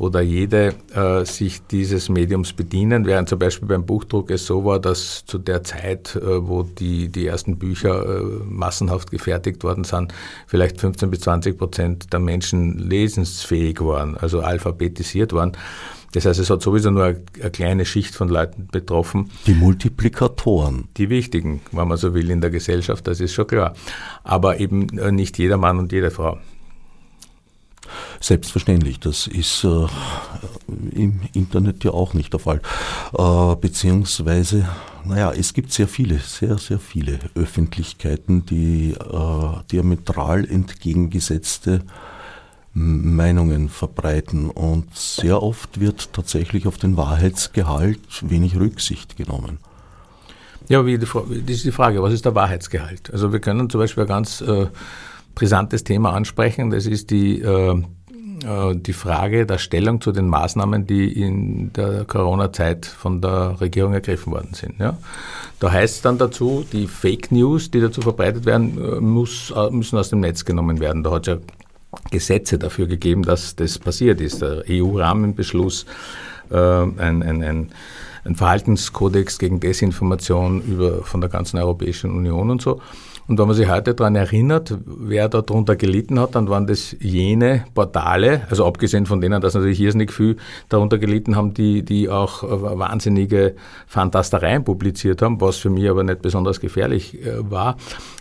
oder 0.00 0.22
jede 0.22 0.74
äh, 0.94 1.26
sich 1.26 1.60
dieses 1.70 2.08
Mediums 2.08 2.54
bedienen, 2.54 3.04
während 3.04 3.28
zum 3.28 3.38
Beispiel 3.38 3.68
beim 3.68 3.84
Buchdruck 3.84 4.30
es 4.30 4.46
so 4.46 4.64
war, 4.64 4.80
dass 4.80 5.26
zu 5.26 5.36
der 5.36 5.62
Zeit, 5.62 6.16
äh, 6.16 6.48
wo 6.48 6.62
die, 6.62 7.10
die 7.10 7.26
ersten 7.26 7.58
Bücher 7.58 8.20
äh, 8.20 8.22
massenhaft 8.46 9.10
gefertigt 9.10 9.62
worden 9.62 9.84
sind, 9.84 10.14
vielleicht 10.46 10.80
15 10.80 11.10
bis 11.10 11.20
20 11.20 11.58
Prozent 11.58 12.12
der 12.14 12.20
Menschen 12.20 12.78
lesensfähig 12.78 13.82
waren, 13.82 14.16
also 14.16 14.40
alphabetisiert 14.40 15.34
waren. 15.34 15.52
Das 16.12 16.24
heißt, 16.24 16.40
es 16.40 16.48
hat 16.48 16.62
sowieso 16.62 16.90
nur 16.90 17.04
eine, 17.04 17.22
eine 17.38 17.50
kleine 17.50 17.84
Schicht 17.84 18.14
von 18.14 18.30
Leuten 18.30 18.68
betroffen. 18.72 19.30
Die 19.46 19.54
Multiplikatoren. 19.54 20.88
Die 20.96 21.10
wichtigen, 21.10 21.60
wenn 21.72 21.86
man 21.86 21.98
so 21.98 22.14
will, 22.14 22.30
in 22.30 22.40
der 22.40 22.50
Gesellschaft, 22.50 23.06
das 23.06 23.20
ist 23.20 23.34
schon 23.34 23.46
klar. 23.46 23.74
Aber 24.24 24.60
eben 24.60 24.98
äh, 24.98 25.12
nicht 25.12 25.36
jeder 25.36 25.58
Mann 25.58 25.78
und 25.78 25.92
jede 25.92 26.10
Frau. 26.10 26.38
Selbstverständlich, 28.20 29.00
das 29.00 29.26
ist 29.26 29.64
äh, 29.64 29.86
im 30.92 31.20
Internet 31.32 31.84
ja 31.84 31.92
auch 31.92 32.14
nicht 32.14 32.32
der 32.32 32.40
Fall. 32.40 32.60
Äh, 33.16 33.56
beziehungsweise, 33.56 34.68
naja, 35.04 35.32
es 35.32 35.54
gibt 35.54 35.72
sehr 35.72 35.88
viele, 35.88 36.18
sehr, 36.18 36.58
sehr 36.58 36.78
viele 36.78 37.18
Öffentlichkeiten, 37.34 38.46
die 38.46 38.92
äh, 38.92 39.62
diametral 39.70 40.44
entgegengesetzte 40.48 41.82
Meinungen 42.72 43.68
verbreiten 43.68 44.48
und 44.48 44.94
sehr 44.94 45.42
oft 45.42 45.80
wird 45.80 46.12
tatsächlich 46.12 46.68
auf 46.68 46.78
den 46.78 46.96
Wahrheitsgehalt 46.96 48.00
wenig 48.22 48.56
Rücksicht 48.56 49.16
genommen. 49.16 49.58
Ja, 50.68 50.86
wie 50.86 50.96
die, 50.96 51.04
das 51.04 51.56
ist 51.56 51.64
die 51.64 51.72
Frage, 51.72 52.00
was 52.00 52.12
ist 52.12 52.24
der 52.24 52.36
Wahrheitsgehalt? 52.36 53.12
Also 53.12 53.32
wir 53.32 53.40
können 53.40 53.68
zum 53.70 53.80
Beispiel 53.80 54.06
ganz 54.06 54.40
äh, 54.40 54.68
brisantes 55.34 55.84
Thema 55.84 56.12
ansprechen, 56.12 56.70
das 56.70 56.86
ist 56.86 57.10
die, 57.10 57.40
äh, 57.40 57.82
äh, 58.44 58.74
die 58.74 58.92
Frage 58.92 59.46
der 59.46 59.58
Stellung 59.58 60.00
zu 60.00 60.12
den 60.12 60.28
Maßnahmen, 60.28 60.86
die 60.86 61.12
in 61.12 61.72
der 61.72 62.04
Corona-Zeit 62.04 62.86
von 62.86 63.20
der 63.20 63.60
Regierung 63.60 63.92
ergriffen 63.92 64.32
worden 64.32 64.54
sind. 64.54 64.78
Ja? 64.78 64.96
Da 65.58 65.72
heißt 65.72 65.96
es 65.96 66.02
dann 66.02 66.18
dazu, 66.18 66.64
die 66.72 66.86
Fake 66.86 67.32
News, 67.32 67.70
die 67.70 67.80
dazu 67.80 68.00
verbreitet 68.00 68.46
werden, 68.46 68.78
äh, 68.78 69.00
muss, 69.00 69.52
äh, 69.54 69.70
müssen 69.70 69.98
aus 69.98 70.10
dem 70.10 70.20
Netz 70.20 70.44
genommen 70.44 70.80
werden. 70.80 71.02
Da 71.02 71.10
hat 71.10 71.28
es 71.28 71.34
ja 71.34 71.40
Gesetze 72.10 72.58
dafür 72.58 72.86
gegeben, 72.86 73.22
dass 73.22 73.56
das 73.56 73.78
passiert 73.78 74.20
ist. 74.20 74.42
Der 74.42 74.64
EU-Rahmenbeschluss, 74.68 75.86
äh, 76.50 76.56
ein, 76.56 77.22
ein, 77.22 77.42
ein, 77.42 77.72
ein 78.24 78.36
Verhaltenskodex 78.36 79.38
gegen 79.38 79.60
Desinformation 79.60 80.62
über, 80.62 81.02
von 81.02 81.20
der 81.20 81.30
ganzen 81.30 81.58
Europäischen 81.58 82.10
Union 82.10 82.50
und 82.50 82.62
so. 82.62 82.80
Und 83.30 83.38
wenn 83.38 83.46
man 83.46 83.54
sich 83.54 83.70
heute 83.70 83.94
daran 83.94 84.16
erinnert, 84.16 84.76
wer 84.84 85.28
darunter 85.28 85.76
gelitten 85.76 86.18
hat, 86.18 86.34
dann 86.34 86.48
waren 86.48 86.66
das 86.66 86.96
jene 86.98 87.64
Portale, 87.76 88.40
also 88.50 88.66
abgesehen 88.66 89.06
von 89.06 89.20
denen, 89.20 89.40
dass 89.40 89.54
natürlich 89.54 89.78
hier 89.78 89.94
nicht 89.94 90.10
viel 90.12 90.36
darunter 90.68 90.98
gelitten 90.98 91.36
haben, 91.36 91.54
die, 91.54 91.84
die 91.84 92.08
auch 92.08 92.42
äh, 92.42 92.48
wahnsinnige 92.50 93.54
Fantastereien 93.86 94.64
publiziert 94.64 95.22
haben, 95.22 95.40
was 95.40 95.58
für 95.58 95.70
mich 95.70 95.88
aber 95.88 96.02
nicht 96.02 96.22
besonders 96.22 96.58
gefährlich 96.58 97.24
äh, 97.24 97.48
war. 97.48 97.76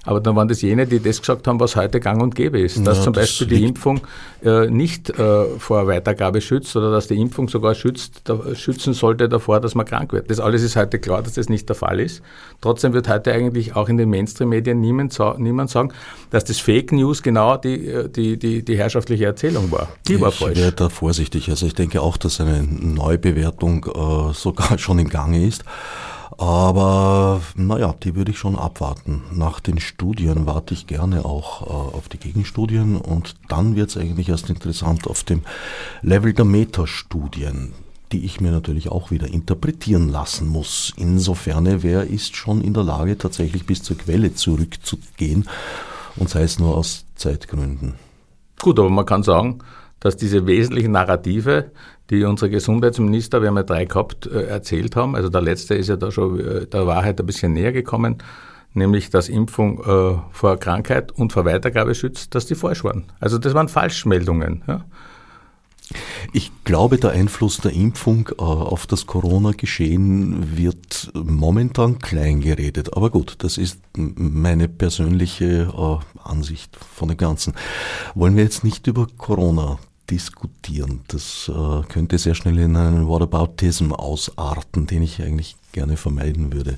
Aber 0.06 0.20
dann 0.20 0.36
waren 0.36 0.48
das 0.48 0.62
jene, 0.62 0.86
die 0.86 1.00
das 1.00 1.20
gesagt 1.20 1.48
haben, 1.48 1.60
was 1.60 1.76
heute 1.76 2.00
gang 2.00 2.22
und 2.22 2.36
gäbe 2.36 2.60
ist. 2.60 2.86
Dass 2.86 3.00
ja, 3.00 3.04
zum 3.06 3.14
Beispiel 3.14 3.48
die 3.48 3.66
Impfung 3.66 4.02
äh, 4.44 4.68
nicht 4.68 5.10
äh, 5.10 5.46
vor 5.58 5.88
Weitergabe 5.88 6.40
schützt 6.40 6.76
oder 6.76 6.92
dass 6.92 7.08
die 7.08 7.20
Impfung 7.20 7.50
sogar 7.50 7.74
schützt, 7.74 8.22
da, 8.26 8.54
schützen 8.54 8.94
sollte 8.94 9.28
davor, 9.28 9.60
dass 9.60 9.74
man 9.74 9.88
krank 9.88 10.14
wird. 10.14 10.30
Das 10.30 10.40
alles 10.40 10.62
ist 10.62 10.76
heute 10.76 11.00
klar, 11.00 11.24
dass 11.24 11.34
das 11.34 11.50
nicht 11.50 11.68
der 11.68 11.76
Fall 11.76 12.00
ist. 12.00 12.22
Trotzdem 12.62 12.94
wird 12.94 13.10
heute 13.10 13.34
eigentlich 13.34 13.76
auch 13.76 13.90
in 13.90 13.98
den 13.98 14.10
Mainstream-Medien 14.10 14.80
niemand 14.80 14.99
niemand, 15.00 15.40
niemand 15.40 15.70
sagen, 15.70 15.94
dass 16.30 16.44
das 16.44 16.60
Fake 16.60 16.92
News 16.92 17.24
genau 17.24 17.58
die, 17.58 18.10
die, 18.10 18.38
die, 18.38 18.64
die 18.64 18.78
herrschaftliche 18.78 19.26
Erzählung 19.26 19.72
war. 19.72 19.88
Die 20.08 20.20
war 20.20 20.32
falsch. 20.32 20.54
Ich 20.54 20.64
wäre 20.64 20.72
da 20.72 20.90
vorsichtig. 20.90 21.50
Also 21.50 21.66
ich 21.66 21.74
denke 21.74 22.02
auch, 22.02 22.18
dass 22.18 22.40
eine 22.40 22.64
Neubewertung 22.64 23.86
äh, 23.86 24.34
sogar 24.34 24.78
schon 24.78 25.00
im 25.00 25.10
Gange 25.10 25.46
ist. 25.46 25.64
Aber 26.38 27.42
naja, 27.56 27.94
die 28.02 28.16
würde 28.16 28.32
ich 28.32 28.38
schon 28.38 28.56
abwarten. 28.56 29.24
Nach 29.34 29.60
den 29.60 29.80
Studien 29.80 30.46
warte 30.46 30.74
ich 30.74 30.88
gerne 30.88 31.26
auch 31.26 31.64
äh, 31.64 31.98
auf 31.98 32.08
die 32.08 32.18
Gegenstudien 32.18 32.96
und 32.96 33.36
dann 33.50 33.76
wird 33.76 33.90
es 33.90 33.98
eigentlich 33.98 34.30
erst 34.30 34.50
interessant 34.50 35.08
auf 35.08 35.24
dem 35.26 35.42
Level 36.02 36.34
der 36.34 36.46
Metastudien 36.46 37.74
die 38.12 38.26
ich 38.26 38.42
mir 38.42 38.52
natürlich 38.52 38.90
auch 38.90 39.12
wieder 39.12 39.28
interpretieren 39.28 40.10
lassen 40.10 40.48
muss. 40.48 40.94
Insofern, 40.98 41.84
wer 41.84 42.04
ist 42.04 42.36
schon 42.36 42.62
in 42.62 42.74
der 42.74 42.84
Lage, 42.84 43.18
tatsächlich 43.18 43.66
bis 43.66 43.84
zur 43.84 43.98
Quelle 43.98 44.34
zurückzugehen 44.34 45.48
und 46.16 46.30
sei 46.30 46.44
es 46.44 46.60
nur 46.60 46.76
aus 46.76 47.06
Zeitgründen. 47.16 47.96
Gut, 48.60 48.80
aber 48.80 48.90
man 48.90 49.06
kann 49.06 49.24
sagen, 49.24 49.60
dass 50.00 50.18
diese 50.18 50.48
wesentlichen 50.48 50.92
Narrative, 50.92 51.72
die 52.10 52.24
unsere 52.24 52.50
Gesundheitsminister, 52.50 53.42
wir 53.42 53.50
haben 53.50 53.58
ja 53.58 53.64
drei 53.64 53.86
gehabt, 53.86 54.28
äh, 54.28 54.44
erzählt 54.44 54.96
haben, 54.96 55.16
also 55.16 55.30
der 55.30 55.42
letzte 55.42 55.76
ist 55.76 55.90
ja 55.90 55.96
da 55.96 56.12
schon 56.12 56.40
äh, 56.40 56.66
der 56.66 56.88
Wahrheit 56.88 57.20
ein 57.20 57.26
bisschen 57.26 57.54
näher 57.54 57.72
gekommen, 57.72 58.18
nämlich 58.74 59.10
dass 59.10 59.30
Impfung 59.30 59.80
äh, 59.80 60.18
vor 60.32 60.58
Krankheit 60.58 61.12
und 61.12 61.34
vor 61.34 61.46
Weitergabe 61.46 61.96
schützt, 61.96 62.36
dass 62.36 62.46
die 62.46 62.56
falsch 62.56 62.84
waren. 62.84 63.06
Also 63.20 63.38
das 63.38 63.54
waren 63.54 63.68
Falschmeldungen. 63.68 64.64
Ja. 64.68 64.86
Ich 66.34 66.52
glaube, 66.64 66.98
der 66.98 67.12
Einfluss 67.12 67.58
der 67.58 67.74
Impfung 67.74 68.30
äh, 68.38 68.42
auf 68.42 68.86
das 68.86 69.08
Corona-Geschehen 69.08 70.58
wird 70.58 71.12
momentan 71.14 72.00
klein 72.00 72.42
geredet. 72.42 72.96
Aber 72.96 73.10
gut, 73.10 73.36
das 73.40 73.58
ist 73.58 73.80
meine 73.96 74.68
persönliche 74.68 75.74
äh, 75.76 76.20
Ansicht 76.24 76.78
von 76.78 77.10
dem 77.10 77.18
Ganzen. 77.18 77.54
Wollen 78.14 78.36
wir 78.36 78.44
jetzt 78.44 78.64
nicht 78.64 78.86
über 78.88 79.08
Corona 79.18 79.80
diskutieren? 80.10 81.02
Das 81.08 81.50
äh, 81.54 81.88
könnte 81.88 82.18
sehr 82.18 82.36
schnell 82.36 82.60
in 82.60 82.76
einen 82.76 83.08
Whataboutism 83.08 83.92
ausarten, 83.92 84.86
den 84.86 85.02
ich 85.02 85.22
eigentlich 85.22 85.56
gerne 85.72 85.98
vermeiden 85.98 86.54
würde. 86.54 86.78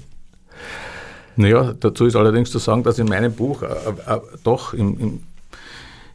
Naja, 1.35 1.73
dazu 1.73 2.05
ist 2.05 2.15
allerdings 2.15 2.51
zu 2.51 2.59
sagen, 2.59 2.83
dass 2.83 2.99
in 2.99 3.07
meinem 3.07 3.33
Buch 3.33 3.61
äh, 3.61 3.67
äh, 3.67 4.19
doch 4.43 4.73
im, 4.73 4.99
im 4.99 5.23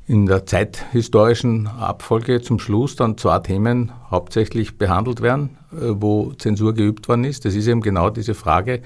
in 0.07 0.27
der 0.27 0.47
zeithistorischen 0.47 1.67
Abfolge 1.67 2.41
zum 2.41 2.59
Schluss 2.59 2.97
dann 2.97 3.19
zwei 3.19 3.41
Themen 3.41 3.93
hauptsächlich 4.11 4.79
behandelt 4.79 5.21
werden, 5.21 5.59
äh, 5.73 5.95
wo 5.95 6.33
Zensur 6.35 6.75
geübt 6.75 7.09
worden 7.09 7.25
ist. 7.25 7.45
Das 7.45 7.55
ist 7.55 7.67
eben 7.67 7.81
genau 7.81 8.11
diese 8.11 8.35
Frage 8.35 8.83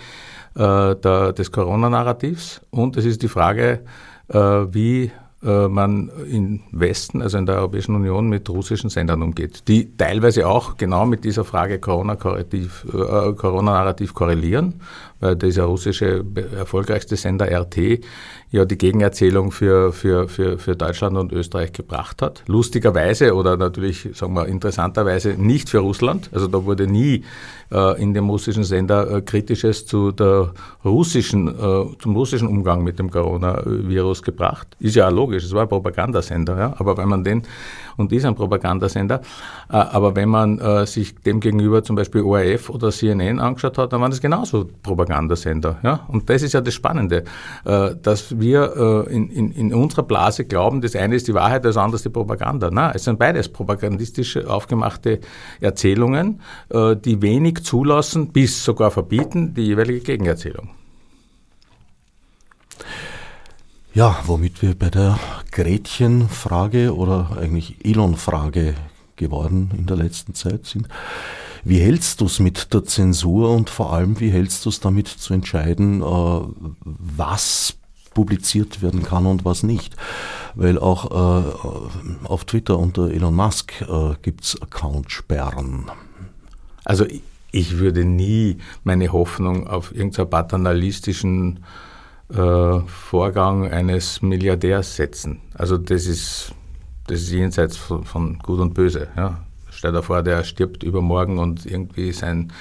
äh, 0.54 0.96
der, 0.96 1.33
des 1.33 1.52
Corona-Narrativs 1.52 2.62
und 2.70 2.96
es 2.96 3.04
ist 3.04 3.22
die 3.22 3.28
Frage, 3.28 3.80
äh, 4.28 4.38
wie 4.38 5.11
äh, 5.42 5.68
man 5.68 6.11
im 6.30 6.61
Westen, 6.70 7.22
also 7.22 7.38
in 7.38 7.46
der 7.46 7.56
Europäischen 7.56 7.94
Union, 7.94 8.28
mit 8.28 8.48
russischen 8.50 8.90
Sendern 8.90 9.22
umgeht, 9.22 9.68
die 9.68 9.96
teilweise 9.96 10.46
auch 10.46 10.76
genau 10.76 11.06
mit 11.06 11.24
dieser 11.24 11.44
Frage 11.44 11.78
Corona-Narrativ 11.78 12.87
äh, 12.92 13.33
Corona 13.35 13.94
korrelieren, 14.12 14.74
weil 15.20 15.37
dieser 15.37 15.64
russische 15.64 16.24
erfolgreichste 16.56 17.16
Sender 17.16 17.46
RT 17.46 18.00
ja 18.50 18.64
die 18.64 18.78
Gegenerzählung 18.78 19.52
für, 19.52 19.92
für, 19.92 20.28
für, 20.28 20.59
für 20.59 20.74
Deutschland 20.74 21.16
und 21.16 21.33
Österreich 21.33 21.72
gebracht 21.72 22.20
hat. 22.20 22.42
Lustigerweise 22.46 23.35
oder 23.35 23.56
natürlich, 23.56 24.09
sagen 24.14 24.35
wir, 24.35 24.46
interessanterweise 24.46 25.35
nicht 25.35 25.68
für 25.68 25.78
Russland. 25.78 26.30
Also 26.33 26.48
da 26.48 26.64
wurde 26.64 26.87
nie 26.87 27.24
äh, 27.70 28.02
in 28.02 28.12
dem 28.12 28.28
russischen 28.28 28.64
Sender 28.64 29.09
äh, 29.11 29.22
Kritisches 29.22 29.87
zu 29.87 30.11
der 30.11 30.52
russischen, 30.85 31.48
äh, 31.48 31.52
zum 32.00 32.16
russischen 32.16 32.48
Umgang 32.48 32.83
mit 32.83 32.98
dem 32.98 33.11
Coronavirus 33.11 34.22
gebracht. 34.22 34.66
Ist 34.80 34.96
ja 34.96 35.09
auch 35.09 35.12
logisch, 35.12 35.44
es 35.44 35.52
war 35.52 35.62
ein 35.62 35.68
Propagandasender, 35.68 36.59
ja. 36.59 36.74
Aber 36.78 36.96
wenn 36.96 37.09
man 37.09 37.22
den 37.22 37.42
und 38.00 38.12
ist 38.12 38.24
ein 38.24 38.34
Propagandasender. 38.34 39.20
Äh, 39.70 39.76
aber 39.76 40.16
wenn 40.16 40.28
man 40.28 40.58
äh, 40.58 40.86
sich 40.86 41.14
dem 41.14 41.40
gegenüber 41.40 41.84
zum 41.84 41.96
Beispiel 41.96 42.22
ORF 42.22 42.70
oder 42.70 42.90
CNN 42.90 43.38
angeschaut 43.38 43.78
hat, 43.78 43.92
dann 43.92 44.00
waren 44.00 44.10
das 44.10 44.20
genauso 44.20 44.68
Propagandasender. 44.82 46.04
Und 46.08 46.28
das 46.28 46.42
ist 46.42 46.54
ja 46.54 46.60
das 46.60 46.74
Spannende, 46.74 47.24
äh, 47.64 47.90
dass 48.02 48.40
wir 48.40 49.06
in, 49.10 49.30
in, 49.30 49.52
in 49.52 49.74
unserer 49.74 50.02
Blase 50.02 50.44
glauben, 50.44 50.80
das 50.80 50.96
eine 50.96 51.14
ist 51.14 51.28
die 51.28 51.34
Wahrheit, 51.34 51.64
das 51.64 51.76
andere 51.76 51.96
ist 51.96 52.04
die 52.04 52.10
Propaganda. 52.10 52.70
Nein, 52.70 52.92
es 52.94 53.04
sind 53.04 53.18
beides 53.18 53.48
propagandistisch 53.48 54.36
aufgemachte 54.38 55.20
Erzählungen, 55.60 56.40
die 56.72 57.22
wenig 57.22 57.62
zulassen, 57.64 58.32
bis 58.32 58.64
sogar 58.64 58.90
verbieten, 58.90 59.54
die 59.54 59.62
jeweilige 59.62 60.00
Gegenerzählung. 60.00 60.70
Ja, 63.92 64.22
womit 64.26 64.62
wir 64.62 64.79
bei 64.79 64.88
der 64.88 65.18
Gretchen-Frage 65.50 66.94
oder 66.94 67.37
eigentlich 67.37 67.85
Elon-Frage 67.85 68.74
geworden 69.16 69.72
in 69.76 69.87
der 69.87 69.96
letzten 69.96 70.33
Zeit 70.33 70.64
sind. 70.64 70.87
Wie 71.64 71.81
hältst 71.81 72.20
du 72.20 72.26
es 72.26 72.38
mit 72.38 72.72
der 72.72 72.85
Zensur 72.85 73.50
und 73.50 73.68
vor 73.68 73.92
allem, 73.92 74.20
wie 74.20 74.31
hältst 74.31 74.64
du 74.64 74.68
es 74.68 74.79
damit 74.79 75.09
zu 75.09 75.35
entscheiden, 75.35 76.03
äh, 76.03 76.40
was 76.85 77.74
publiziert 78.14 78.81
werden 78.81 79.03
kann 79.03 79.26
und 79.26 79.44
was 79.44 79.64
nicht? 79.64 79.96
Weil 80.55 80.79
auch 80.79 81.11
äh, 81.11 82.29
auf 82.29 82.44
Twitter 82.44 82.79
unter 82.79 83.11
Elon 83.11 83.35
Musk 83.35 83.72
äh, 83.81 84.14
gibt 84.22 84.44
es 84.44 84.62
Accountsperren. 84.62 85.90
Also 86.85 87.07
ich 87.50 87.79
würde 87.79 88.05
nie 88.05 88.59
meine 88.85 89.11
Hoffnung 89.11 89.66
auf 89.66 89.92
irgendeinen 89.92 90.31
paternalistischen 90.31 91.64
äh, 92.33 92.81
Vorgang 92.87 93.71
eines 93.71 94.23
Milliardärs 94.23 94.97
setzen. 94.97 95.40
Also 95.55 95.79
das 95.79 96.07
ist, 96.07 96.55
das 97.07 97.21
ist 97.21 97.33
jenseits 97.33 97.77
von, 97.77 98.05
von 98.05 98.38
Gut 98.38 98.61
und 98.61 98.75
Böse. 98.75 99.09
Ja. 99.16 99.45
Stell 99.71 99.93
dir 99.93 100.03
vor, 100.03 100.23
der 100.23 100.45
stirbt 100.45 100.83
übermorgen 100.83 101.38
und 101.38 101.66
irgendwie 101.66 102.12
sein 102.12 102.53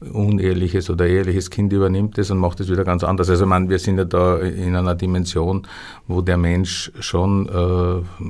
uneheliches 0.00 0.90
oder 0.90 1.06
eheliches 1.06 1.50
Kind 1.50 1.72
übernimmt 1.72 2.18
es 2.18 2.30
und 2.30 2.38
macht 2.38 2.60
es 2.60 2.68
wieder 2.68 2.84
ganz 2.84 3.02
anders. 3.02 3.30
Also 3.30 3.44
ich 3.44 3.48
meine, 3.48 3.68
wir 3.68 3.78
sind 3.78 3.98
ja 3.98 4.04
da 4.04 4.38
in 4.38 4.76
einer 4.76 4.94
Dimension, 4.94 5.66
wo 6.06 6.20
der 6.20 6.36
Mensch 6.36 6.92
schon 7.00 7.48
äh, 7.48 8.24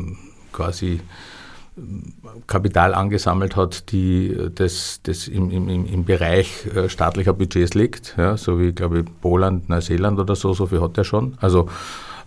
quasi 0.52 1.00
Kapital 2.46 2.94
angesammelt 2.94 3.54
hat, 3.54 3.92
die 3.92 4.34
das, 4.54 5.00
das 5.02 5.28
im, 5.28 5.50
im, 5.50 5.68
im 5.68 6.04
Bereich 6.04 6.66
äh, 6.74 6.88
staatlicher 6.88 7.34
Budgets 7.34 7.74
liegt, 7.74 8.14
ja, 8.16 8.36
so 8.36 8.58
wie, 8.58 8.72
glaube 8.72 9.00
ich, 9.00 9.04
Poland, 9.20 9.68
Neuseeland 9.68 10.18
oder 10.18 10.34
so, 10.36 10.54
so 10.54 10.66
viel 10.66 10.80
hat 10.80 10.96
er 10.96 11.04
schon, 11.04 11.36
also 11.40 11.68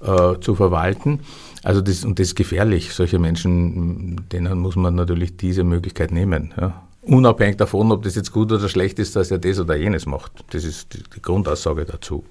äh, 0.01 0.39
zu 0.39 0.55
verwalten. 0.55 1.21
Also 1.63 1.81
das, 1.81 2.05
und 2.05 2.19
das 2.19 2.27
ist 2.27 2.35
gefährlich. 2.35 2.93
Solche 2.93 3.19
Menschen, 3.19 4.27
denen 4.31 4.59
muss 4.59 4.75
man 4.75 4.95
natürlich 4.95 5.35
diese 5.35 5.63
Möglichkeit 5.63 6.11
nehmen. 6.11 6.53
Ja. 6.59 6.83
Unabhängig 7.01 7.57
davon, 7.57 7.91
ob 7.91 8.03
das 8.03 8.15
jetzt 8.15 8.31
gut 8.31 8.51
oder 8.51 8.69
schlecht 8.69 8.99
ist, 8.99 9.15
dass 9.15 9.31
er 9.31 9.39
das 9.39 9.59
oder 9.59 9.75
jenes 9.75 10.05
macht. 10.05 10.31
Das 10.51 10.63
ist 10.63 10.93
die, 10.93 11.03
die 11.03 11.21
Grundaussage 11.21 11.85
dazu. 11.85 12.23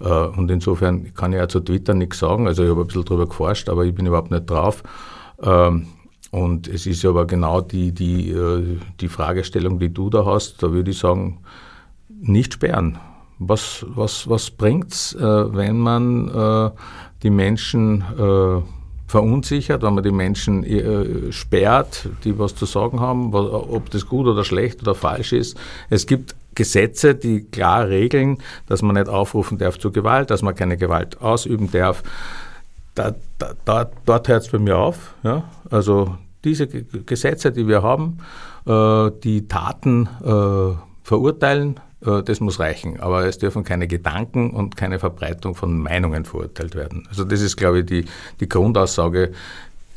Äh, 0.00 0.04
und 0.04 0.50
insofern 0.50 1.12
kann 1.14 1.32
ich 1.32 1.38
ja 1.38 1.48
zu 1.48 1.60
Twitter 1.60 1.92
nichts 1.94 2.18
sagen. 2.18 2.46
Also 2.46 2.62
ich 2.62 2.70
habe 2.70 2.82
ein 2.82 2.86
bisschen 2.86 3.04
darüber 3.04 3.26
geforscht, 3.26 3.68
aber 3.68 3.84
ich 3.84 3.94
bin 3.94 4.06
überhaupt 4.06 4.30
nicht 4.30 4.48
drauf. 4.48 4.82
Ähm, 5.42 5.86
und 6.30 6.68
es 6.68 6.86
ist 6.86 7.04
aber 7.04 7.26
genau 7.26 7.60
die, 7.60 7.92
die, 7.92 8.30
äh, 8.30 8.78
die 9.00 9.08
Fragestellung, 9.08 9.78
die 9.78 9.92
du 9.92 10.10
da 10.10 10.24
hast, 10.24 10.62
da 10.62 10.72
würde 10.72 10.90
ich 10.92 10.98
sagen, 10.98 11.40
nicht 12.08 12.54
sperren. 12.54 12.98
Was, 13.38 13.86
was, 13.88 14.28
was 14.28 14.50
bringt 14.50 14.92
es, 14.92 15.14
äh, 15.14 15.20
wenn 15.22 15.78
man 15.78 16.72
die 17.22 17.30
Menschen 17.30 18.04
verunsichert, 19.06 19.82
wenn 19.82 19.94
man 19.94 20.04
die 20.04 20.10
Menschen 20.10 20.64
sperrt, 21.32 22.08
die 22.24 22.38
was 22.38 22.54
zu 22.54 22.64
sagen 22.64 23.00
haben, 23.00 23.34
ob 23.34 23.90
das 23.90 24.06
gut 24.06 24.26
oder 24.26 24.42
schlecht 24.44 24.80
oder 24.80 24.94
falsch 24.94 25.34
ist. 25.34 25.58
Es 25.90 26.06
gibt 26.06 26.34
Gesetze, 26.54 27.14
die 27.14 27.44
klar 27.44 27.88
regeln, 27.88 28.38
dass 28.66 28.82
man 28.82 28.96
nicht 28.96 29.08
aufrufen 29.08 29.58
darf 29.58 29.78
zu 29.78 29.92
Gewalt, 29.92 30.30
dass 30.30 30.42
man 30.42 30.54
keine 30.54 30.76
Gewalt 30.76 31.20
ausüben 31.20 31.70
darf. 31.70 32.02
Da, 33.00 33.14
da, 33.38 33.54
da, 33.64 33.90
dort 34.04 34.28
hört 34.28 34.42
es 34.42 34.50
bei 34.50 34.58
mir 34.58 34.76
auf. 34.76 35.14
Ja? 35.22 35.44
Also 35.70 36.18
diese 36.44 36.66
Gesetze, 36.66 37.50
die 37.50 37.66
wir 37.66 37.82
haben, 37.82 38.18
äh, 38.66 39.10
die 39.24 39.48
Taten 39.48 40.06
äh, 40.22 40.76
verurteilen, 41.02 41.80
äh, 42.04 42.22
das 42.22 42.40
muss 42.40 42.60
reichen. 42.60 43.00
Aber 43.00 43.24
es 43.24 43.38
dürfen 43.38 43.64
keine 43.64 43.88
Gedanken 43.88 44.50
und 44.50 44.76
keine 44.76 44.98
Verbreitung 44.98 45.54
von 45.54 45.78
Meinungen 45.78 46.26
verurteilt 46.26 46.74
werden. 46.74 47.06
Also 47.08 47.24
das 47.24 47.40
ist, 47.40 47.56
glaube 47.56 47.80
ich, 47.80 47.86
die, 47.86 48.04
die 48.38 48.48
Grundaussage, 48.50 49.32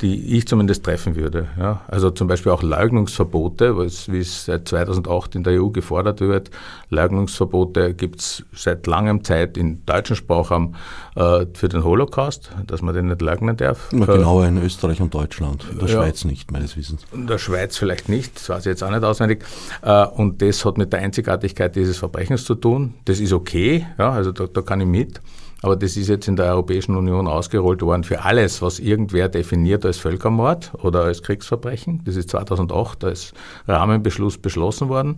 die 0.04 0.36
ich 0.36 0.46
zumindest 0.46 0.84
treffen 0.84 1.16
würde. 1.16 1.48
Ja. 1.58 1.80
Also 1.88 2.10
zum 2.10 2.28
Beispiel 2.28 2.52
auch 2.52 2.62
Leugnungsverbote, 2.62 3.74
wie 3.78 4.18
es 4.18 4.44
seit 4.44 4.68
2008 4.68 5.34
in 5.34 5.44
der 5.44 5.62
EU 5.62 5.70
gefordert 5.70 6.20
wird. 6.20 6.50
Leugnungsverbote 6.90 7.94
gibt 7.94 8.20
es 8.20 8.44
seit 8.52 8.86
langem 8.86 9.24
Zeit 9.24 9.56
im 9.56 9.86
deutschen 9.86 10.14
Sprachraum 10.14 10.74
äh, 11.16 11.46
für 11.54 11.68
den 11.70 11.84
Holocaust, 11.84 12.50
dass 12.66 12.82
man 12.82 12.94
den 12.94 13.06
nicht 13.06 13.22
leugnen 13.22 13.56
darf. 13.56 13.88
Na, 13.92 14.04
genauer 14.04 14.46
in 14.46 14.62
Österreich 14.62 15.00
und 15.00 15.14
Deutschland, 15.14 15.64
in 15.72 15.78
der 15.78 15.88
ja, 15.88 15.94
Schweiz 15.94 16.26
nicht, 16.26 16.52
meines 16.52 16.76
Wissens. 16.76 17.06
In 17.14 17.26
der 17.26 17.38
Schweiz 17.38 17.78
vielleicht 17.78 18.10
nicht, 18.10 18.36
das 18.36 18.50
weiß 18.50 18.60
ich 18.60 18.66
jetzt 18.66 18.84
auch 18.84 18.90
nicht 18.90 19.04
auswendig. 19.04 19.42
Äh, 19.80 20.04
und 20.04 20.42
das 20.42 20.66
hat 20.66 20.76
mit 20.76 20.92
der 20.92 21.00
Einzigartigkeit 21.00 21.74
dieses 21.74 21.96
Verbrechens 21.96 22.44
zu 22.44 22.56
tun. 22.56 22.92
Das 23.06 23.20
ist 23.20 23.32
okay, 23.32 23.86
ja, 23.98 24.10
also 24.10 24.32
da, 24.32 24.46
da 24.48 24.60
kann 24.60 24.82
ich 24.82 24.86
mit. 24.86 25.22
Aber 25.64 25.76
das 25.76 25.96
ist 25.96 26.08
jetzt 26.08 26.28
in 26.28 26.36
der 26.36 26.44
Europäischen 26.52 26.94
Union 26.94 27.26
ausgerollt 27.26 27.80
worden 27.80 28.04
für 28.04 28.22
alles, 28.22 28.60
was 28.60 28.80
irgendwer 28.80 29.30
definiert 29.30 29.86
als 29.86 29.96
Völkermord 29.96 30.72
oder 30.82 31.04
als 31.04 31.22
Kriegsverbrechen. 31.22 32.02
Das 32.04 32.16
ist 32.16 32.28
2008 32.28 33.02
als 33.02 33.32
Rahmenbeschluss 33.66 34.36
beschlossen 34.36 34.90
worden. 34.90 35.16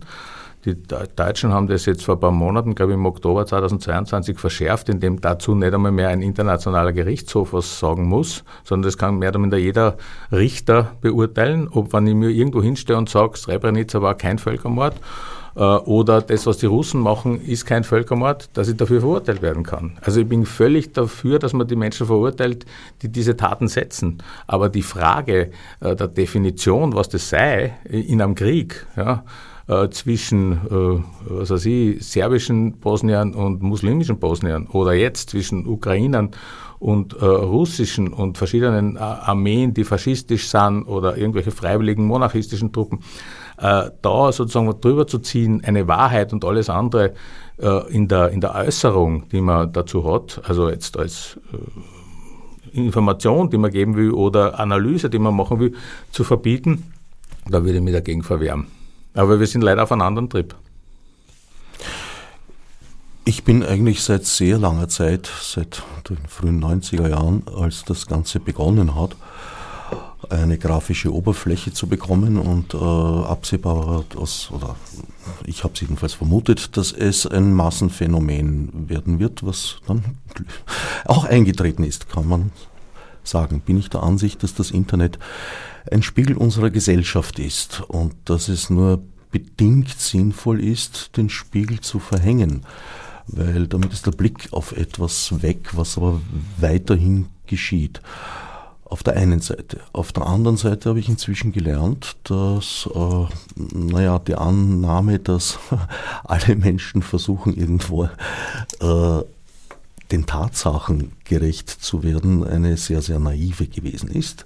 Die 0.63 0.81
Deutschen 0.81 1.51
haben 1.51 1.67
das 1.67 1.85
jetzt 1.85 2.05
vor 2.05 2.15
ein 2.15 2.21
paar 2.21 2.31
Monaten, 2.31 2.75
glaube 2.75 2.93
ich 2.93 2.97
im 2.97 3.05
Oktober 3.05 3.45
2022 3.45 4.39
verschärft, 4.39 4.87
indem 4.87 5.19
dazu 5.19 5.53
nicht 5.53 5.73
einmal 5.73 5.91
mehr 5.91 6.07
ein 6.07 6.21
internationaler 6.21 6.93
Gerichtshof 6.93 7.51
was 7.51 7.77
sagen 7.77 8.07
muss, 8.07 8.45
sondern 8.63 8.87
das 8.87 8.97
kann 8.97 9.19
mehr 9.19 9.31
oder 9.31 9.39
minder 9.39 9.57
jeder 9.57 9.97
Richter 10.31 10.93
beurteilen, 11.01 11.67
ob 11.67 11.91
wenn 11.91 12.07
ich 12.07 12.15
mir 12.15 12.29
irgendwo 12.29 12.61
hinstehe 12.61 12.95
und 12.95 13.09
sage, 13.09 13.37
Srebrenica 13.37 14.01
war 14.01 14.15
kein 14.15 14.39
Völkermord 14.39 14.95
oder 15.57 16.21
das, 16.21 16.45
was 16.45 16.57
die 16.57 16.67
Russen 16.67 17.01
machen, 17.01 17.41
ist 17.41 17.65
kein 17.65 17.83
Völkermord, 17.83 18.49
dass 18.53 18.67
ich 18.67 18.77
dafür 18.77 19.01
verurteilt 19.01 19.41
werden 19.41 19.63
kann. 19.63 19.97
Also 20.01 20.21
ich 20.21 20.27
bin 20.27 20.45
völlig 20.45 20.93
dafür, 20.93 21.39
dass 21.39 21.53
man 21.53 21.67
die 21.67 21.75
Menschen 21.75 22.05
verurteilt, 22.05 22.65
die 23.01 23.09
diese 23.09 23.35
Taten 23.35 23.67
setzen. 23.67 24.19
Aber 24.45 24.69
die 24.69 24.83
Frage 24.83 25.51
äh, 25.79 25.95
der 25.95 26.07
Definition, 26.07 26.93
was 26.93 27.09
das 27.09 27.29
sei 27.29 27.73
in 27.89 28.21
einem 28.21 28.35
Krieg, 28.35 28.85
ja, 28.95 29.23
äh, 29.67 29.89
zwischen 29.89 30.59
was 31.25 31.49
weiß 31.49 31.65
ich, 31.65 32.05
serbischen 32.05 32.73
Bosniern 32.79 33.33
und 33.33 33.61
muslimischen 33.61 34.19
Bosniern 34.19 34.67
oder 34.67 34.93
jetzt 34.93 35.31
zwischen 35.31 35.67
Ukrainern 35.67 36.31
und 36.79 37.13
äh, 37.13 37.25
russischen 37.25 38.13
und 38.13 38.37
verschiedenen 38.37 38.97
Armeen, 38.97 39.73
die 39.73 39.83
faschistisch 39.83 40.47
sind 40.47 40.83
oder 40.83 41.17
irgendwelche 41.17 41.51
freiwilligen 41.51 42.05
monarchistischen 42.05 42.71
Truppen, 42.71 42.99
äh, 43.57 43.89
da 44.01 44.31
sozusagen 44.31 44.79
drüber 44.81 45.07
zu 45.07 45.19
ziehen, 45.19 45.63
eine 45.65 45.87
Wahrheit 45.87 46.33
und 46.33 46.45
alles 46.45 46.69
andere 46.69 47.13
äh, 47.57 47.91
in, 47.91 48.07
der, 48.07 48.29
in 48.29 48.41
der 48.41 48.55
Äußerung, 48.55 49.27
die 49.29 49.41
man 49.41 49.73
dazu 49.73 50.11
hat, 50.11 50.41
also 50.47 50.69
jetzt 50.69 50.97
als 50.97 51.39
äh, 51.53 52.77
Information, 52.77 53.49
die 53.49 53.57
man 53.57 53.71
geben 53.71 53.95
will 53.95 54.11
oder 54.11 54.59
Analyse, 54.59 55.09
die 55.09 55.19
man 55.19 55.35
machen 55.35 55.59
will, 55.59 55.73
zu 56.11 56.23
verbieten, 56.23 56.91
da 57.49 57.63
würde 57.63 57.77
ich 57.77 57.83
mich 57.83 57.93
dagegen 57.93 58.23
verwehren. 58.23 58.67
Aber 59.13 59.39
wir 59.39 59.47
sind 59.47 59.61
leider 59.61 59.83
auf 59.83 59.91
einem 59.91 60.01
anderen 60.01 60.29
Trip. 60.29 60.53
Ich 63.25 63.43
bin 63.43 63.63
eigentlich 63.63 64.03
seit 64.03 64.25
sehr 64.25 64.57
langer 64.57 64.87
Zeit, 64.87 65.29
seit 65.41 65.81
den 66.07 66.19
frühen 66.27 66.63
90er 66.63 67.09
Jahren, 67.09 67.43
als 67.59 67.83
das 67.83 68.05
Ganze 68.05 68.39
begonnen 68.39 68.95
hat, 68.95 69.15
eine 70.29 70.57
grafische 70.57 71.13
Oberfläche 71.13 71.73
zu 71.73 71.87
bekommen 71.87 72.37
und 72.37 72.73
äh, 72.73 72.77
absehbar 72.77 74.05
das, 74.15 74.51
oder 74.51 74.75
ich 75.45 75.63
habe 75.63 75.73
es 75.73 75.81
jedenfalls 75.81 76.13
vermutet, 76.13 76.77
dass 76.77 76.91
es 76.91 77.25
ein 77.25 77.53
Massenphänomen 77.53 78.89
werden 78.89 79.19
wird, 79.19 79.45
was 79.45 79.77
dann 79.87 80.03
auch 81.05 81.25
eingetreten 81.25 81.83
ist, 81.83 82.09
kann 82.09 82.27
man 82.27 82.51
sagen. 83.23 83.61
Bin 83.61 83.77
ich 83.77 83.89
der 83.89 84.03
Ansicht, 84.03 84.43
dass 84.43 84.53
das 84.53 84.71
Internet 84.71 85.19
ein 85.91 86.03
Spiegel 86.03 86.37
unserer 86.37 86.69
Gesellschaft 86.69 87.39
ist 87.39 87.81
und 87.87 88.13
dass 88.25 88.47
es 88.47 88.69
nur 88.69 89.01
bedingt 89.31 89.89
sinnvoll 89.89 90.63
ist, 90.63 91.17
den 91.17 91.29
Spiegel 91.29 91.81
zu 91.81 91.99
verhängen, 91.99 92.65
weil 93.27 93.67
damit 93.67 93.93
ist 93.93 94.05
der 94.05 94.11
Blick 94.11 94.47
auf 94.51 94.71
etwas 94.71 95.41
weg, 95.41 95.71
was 95.73 95.97
aber 95.97 96.21
weiterhin 96.57 97.27
geschieht. 97.45 98.01
Auf 98.89 99.03
der 99.03 99.17
einen 99.17 99.41
Seite. 99.41 99.81
Auf 99.91 100.13
der 100.13 100.25
anderen 100.25 100.55
Seite 100.55 100.89
habe 100.89 100.99
ich 100.99 101.09
inzwischen 101.09 101.51
gelernt, 101.51 102.15
dass, 102.23 102.87
äh, 102.95 103.25
naja, 103.75 104.17
die 104.19 104.35
Annahme, 104.35 105.19
dass 105.19 105.59
alle 106.23 106.55
Menschen 106.55 107.01
versuchen, 107.01 107.53
irgendwo 107.53 108.05
äh, 108.05 109.23
den 110.11 110.25
Tatsachen 110.25 111.11
gerecht 111.25 111.69
zu 111.69 112.01
werden, 112.01 112.45
eine 112.45 112.77
sehr, 112.77 113.01
sehr 113.01 113.19
naive 113.19 113.67
gewesen 113.67 114.09
ist. 114.09 114.45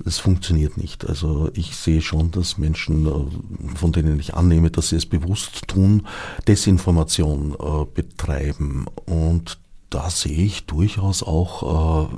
Das 0.00 0.18
funktioniert 0.18 0.76
nicht. 0.76 1.08
Also 1.08 1.48
ich 1.54 1.76
sehe 1.76 2.02
schon, 2.02 2.32
dass 2.32 2.58
Menschen, 2.58 3.06
äh, 3.06 3.76
von 3.76 3.92
denen 3.92 4.18
ich 4.18 4.34
annehme, 4.34 4.72
dass 4.72 4.88
sie 4.88 4.96
es 4.96 5.06
bewusst 5.06 5.68
tun, 5.68 6.04
Desinformation 6.48 7.52
äh, 7.52 7.84
betreiben. 7.94 8.86
Und 9.06 9.58
da 9.90 10.10
sehe 10.10 10.44
ich 10.44 10.66
durchaus 10.66 11.22
auch, 11.22 12.08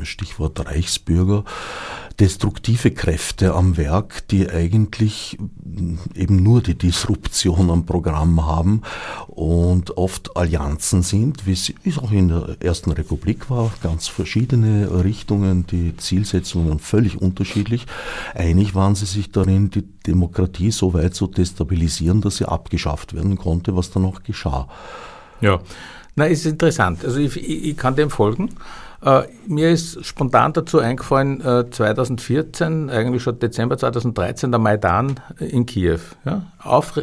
äh, 0.00 0.04
Stichwort 0.04 0.66
Reichsbürger, 0.66 1.44
destruktive 2.20 2.90
Kräfte 2.90 3.54
am 3.54 3.76
Werk, 3.76 4.28
die 4.28 4.48
eigentlich 4.48 5.38
eben 6.14 6.42
nur 6.42 6.60
die 6.60 6.76
Disruption 6.76 7.70
am 7.70 7.86
Programm 7.86 8.44
haben 8.46 8.82
und 9.26 9.96
oft 9.96 10.36
Allianzen 10.36 11.02
sind, 11.02 11.46
wie 11.46 11.52
es 11.52 11.98
auch 11.98 12.12
in 12.12 12.28
der 12.28 12.56
Ersten 12.60 12.92
Republik 12.92 13.50
war, 13.50 13.72
ganz 13.82 14.06
verschiedene 14.06 15.02
Richtungen, 15.04 15.66
die 15.66 15.96
Zielsetzungen 15.96 16.78
völlig 16.78 17.20
unterschiedlich. 17.20 17.86
Einig 18.34 18.74
waren 18.74 18.94
sie 18.94 19.06
sich 19.06 19.32
darin, 19.32 19.70
die 19.70 19.82
Demokratie 20.06 20.70
so 20.70 20.94
weit 20.94 21.14
zu 21.14 21.26
destabilisieren, 21.26 22.20
dass 22.20 22.36
sie 22.36 22.46
abgeschafft 22.46 23.14
werden 23.14 23.36
konnte, 23.36 23.74
was 23.74 23.90
dann 23.90 24.04
auch 24.04 24.22
geschah. 24.22 24.68
Ja, 25.40 25.60
na, 26.16 26.26
ist 26.26 26.46
interessant. 26.46 27.04
Also 27.04 27.18
ich, 27.18 27.36
ich, 27.36 27.64
ich 27.66 27.76
kann 27.76 27.96
dem 27.96 28.10
folgen. 28.10 28.50
Äh, 29.02 29.22
mir 29.46 29.70
ist 29.70 30.04
spontan 30.04 30.52
dazu 30.52 30.78
eingefallen, 30.78 31.40
äh, 31.40 31.70
2014, 31.70 32.88
eigentlich 32.88 33.22
schon 33.22 33.38
Dezember 33.38 33.76
2013, 33.76 34.50
der 34.50 34.60
Maidan 34.60 35.20
in 35.38 35.66
Kiew. 35.66 35.98
Ja? 36.24 36.46
Auf, 36.62 36.96
äh, 36.96 37.02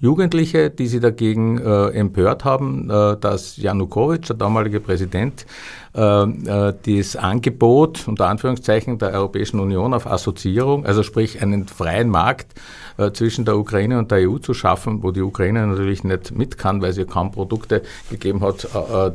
Jugendliche, 0.00 0.70
die 0.70 0.86
sich 0.86 1.00
dagegen 1.00 1.58
äh, 1.58 1.88
empört 1.88 2.44
haben, 2.44 2.90
äh, 2.90 3.16
dass 3.16 3.56
Janukowitsch, 3.56 4.28
der 4.28 4.36
damalige 4.36 4.80
Präsident, 4.80 5.46
äh, 5.94 6.00
äh, 6.00 6.74
das 6.84 7.16
Angebot 7.16 8.06
unter 8.06 8.28
Anführungszeichen 8.28 8.98
der 8.98 9.12
Europäischen 9.12 9.58
Union 9.58 9.94
auf 9.94 10.06
Assoziierung, 10.06 10.84
also 10.84 11.02
sprich 11.02 11.40
einen 11.40 11.66
freien 11.66 12.10
Markt 12.10 12.60
äh, 12.98 13.12
zwischen 13.12 13.44
der 13.44 13.58
Ukraine 13.58 13.98
und 13.98 14.10
der 14.10 14.28
EU 14.28 14.38
zu 14.38 14.54
schaffen, 14.54 15.02
wo 15.02 15.10
die 15.10 15.22
Ukraine 15.22 15.66
natürlich 15.66 16.04
nicht 16.04 16.36
mit 16.36 16.58
kann, 16.58 16.82
weil 16.82 16.92
sie 16.92 17.04
kaum 17.04 17.30
Produkte 17.30 17.82
gegeben 18.10 18.40
hat, 18.40 18.68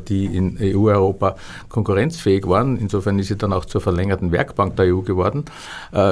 die 0.08 0.26
in 0.26 0.58
EU-Europa 0.60 1.36
konkurrenzfähig 1.70 2.48
waren. 2.48 2.78
Insofern 2.78 3.20
ist 3.20 3.28
sie 3.28 3.38
dann 3.38 3.54
auch 3.54 3.66
zur 3.66 3.82
verlängerten 3.82 4.32
Werkbank 4.32 4.76
der 4.76 4.94
EU 4.94 5.02
geworden, 5.02 5.46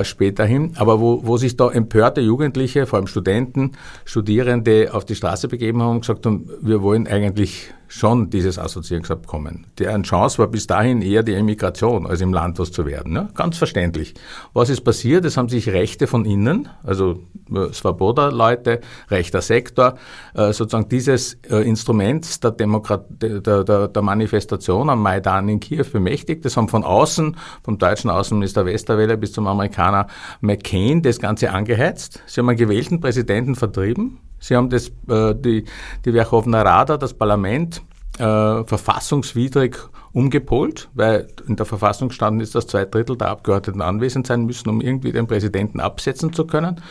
späterhin. 0.04 0.74
Aber 0.78 1.00
wo, 1.00 1.26
wo 1.26 1.38
sich 1.38 1.58
da 1.58 1.70
empörte 1.70 2.22
Jugendliche, 2.22 2.86
vor 2.86 2.98
allem 2.98 3.08
Studenten, 3.08 3.74
Studierende 4.06 4.94
auf 4.94 5.06
die 5.06 5.16
Straße 5.16 5.48
begeben 5.48 5.82
haben 5.82 5.92
und 5.92 6.02
gesagt 6.02 6.26
haben, 6.26 6.50
wir 6.62 6.82
wollen 6.82 7.08
eigentlich 7.08 7.74
schon 7.90 8.30
dieses 8.30 8.58
Assoziierungsabkommen. 8.58 9.66
Deren 9.80 10.04
Chance 10.04 10.38
war 10.38 10.48
bis 10.48 10.68
dahin 10.68 11.02
eher 11.02 11.24
die 11.24 11.34
Emigration, 11.34 12.06
als 12.06 12.22
im 12.22 12.32
Land 12.32 12.60
was 12.60 12.72
zu 12.72 12.86
werden. 12.86 13.16
Ja? 13.16 13.30
Ganz 13.34 13.58
verständlich. 13.58 14.14
Was 14.54 14.70
ist 14.70 14.82
passiert? 14.82 15.26
Es 15.26 15.36
haben 15.36 15.50
sich 15.50 15.70
Rechte 15.70 16.08
von 16.08 16.24
innen, 16.24 16.70
also 16.84 17.20
äh, 17.52 17.59
Svoboda-Leute, 17.74 18.82
rechter 19.10 19.42
Sektor, 19.42 19.96
äh, 20.34 20.54
sozusagen 20.54 20.90
dieses 20.90 21.36
äh, 21.50 21.58
Instruments 21.68 22.40
der, 22.40 22.52
Demokrat 22.52 23.06
der, 23.10 23.64
der, 23.64 23.88
der 23.88 24.02
Manifestation 24.02 24.90
am 24.90 25.02
Maidan 25.02 25.50
in 25.50 25.60
Kiew 25.60 25.86
bemächtigt. 25.92 26.46
Das 26.46 26.58
haben 26.58 26.70
von 26.70 26.84
außen, 26.84 27.36
vom 27.64 27.78
deutschen 27.78 28.10
Außenminister 28.10 28.66
Westerwelle 28.66 29.18
bis 29.18 29.34
zum 29.34 29.48
Amerikaner 29.48 30.08
McCain, 30.42 31.02
das 31.02 31.20
Ganze 31.20 31.52
angeheizt. 31.52 32.22
Sie 32.26 32.40
haben 32.40 32.50
einen 32.50 32.58
gewählten 32.58 33.00
Präsidenten 33.00 33.56
vertrieben 33.56 34.20
Sie 34.40 34.56
haben 34.56 34.70
das, 34.70 34.90
äh, 35.10 35.36
die, 35.36 35.66
die 36.06 36.12
Verkhovna 36.12 36.62
Rada, 36.62 36.98
das 36.98 37.14
Parlament, 37.14 37.82
äh, 38.18 38.64
verfassungswidrig 38.64 39.78
umgepolt, 40.12 40.90
weil 40.94 41.28
in 41.48 41.56
der 41.56 41.66
Verfassung 41.66 42.12
standen 42.12 42.42
ist, 42.42 42.56
dass 42.56 42.68
zwei 42.68 42.86
Drittel 42.86 43.18
der 43.18 43.30
Abgeordneten 43.30 43.82
anwesend 43.82 44.28
sein 44.28 44.46
müssen, 44.46 44.70
um 44.70 44.82
irgendwie 44.82 45.12
den 45.12 45.28
Präsidenten 45.28 45.80
absetzen 45.80 46.34
zu 46.34 46.48
können. 46.48 46.82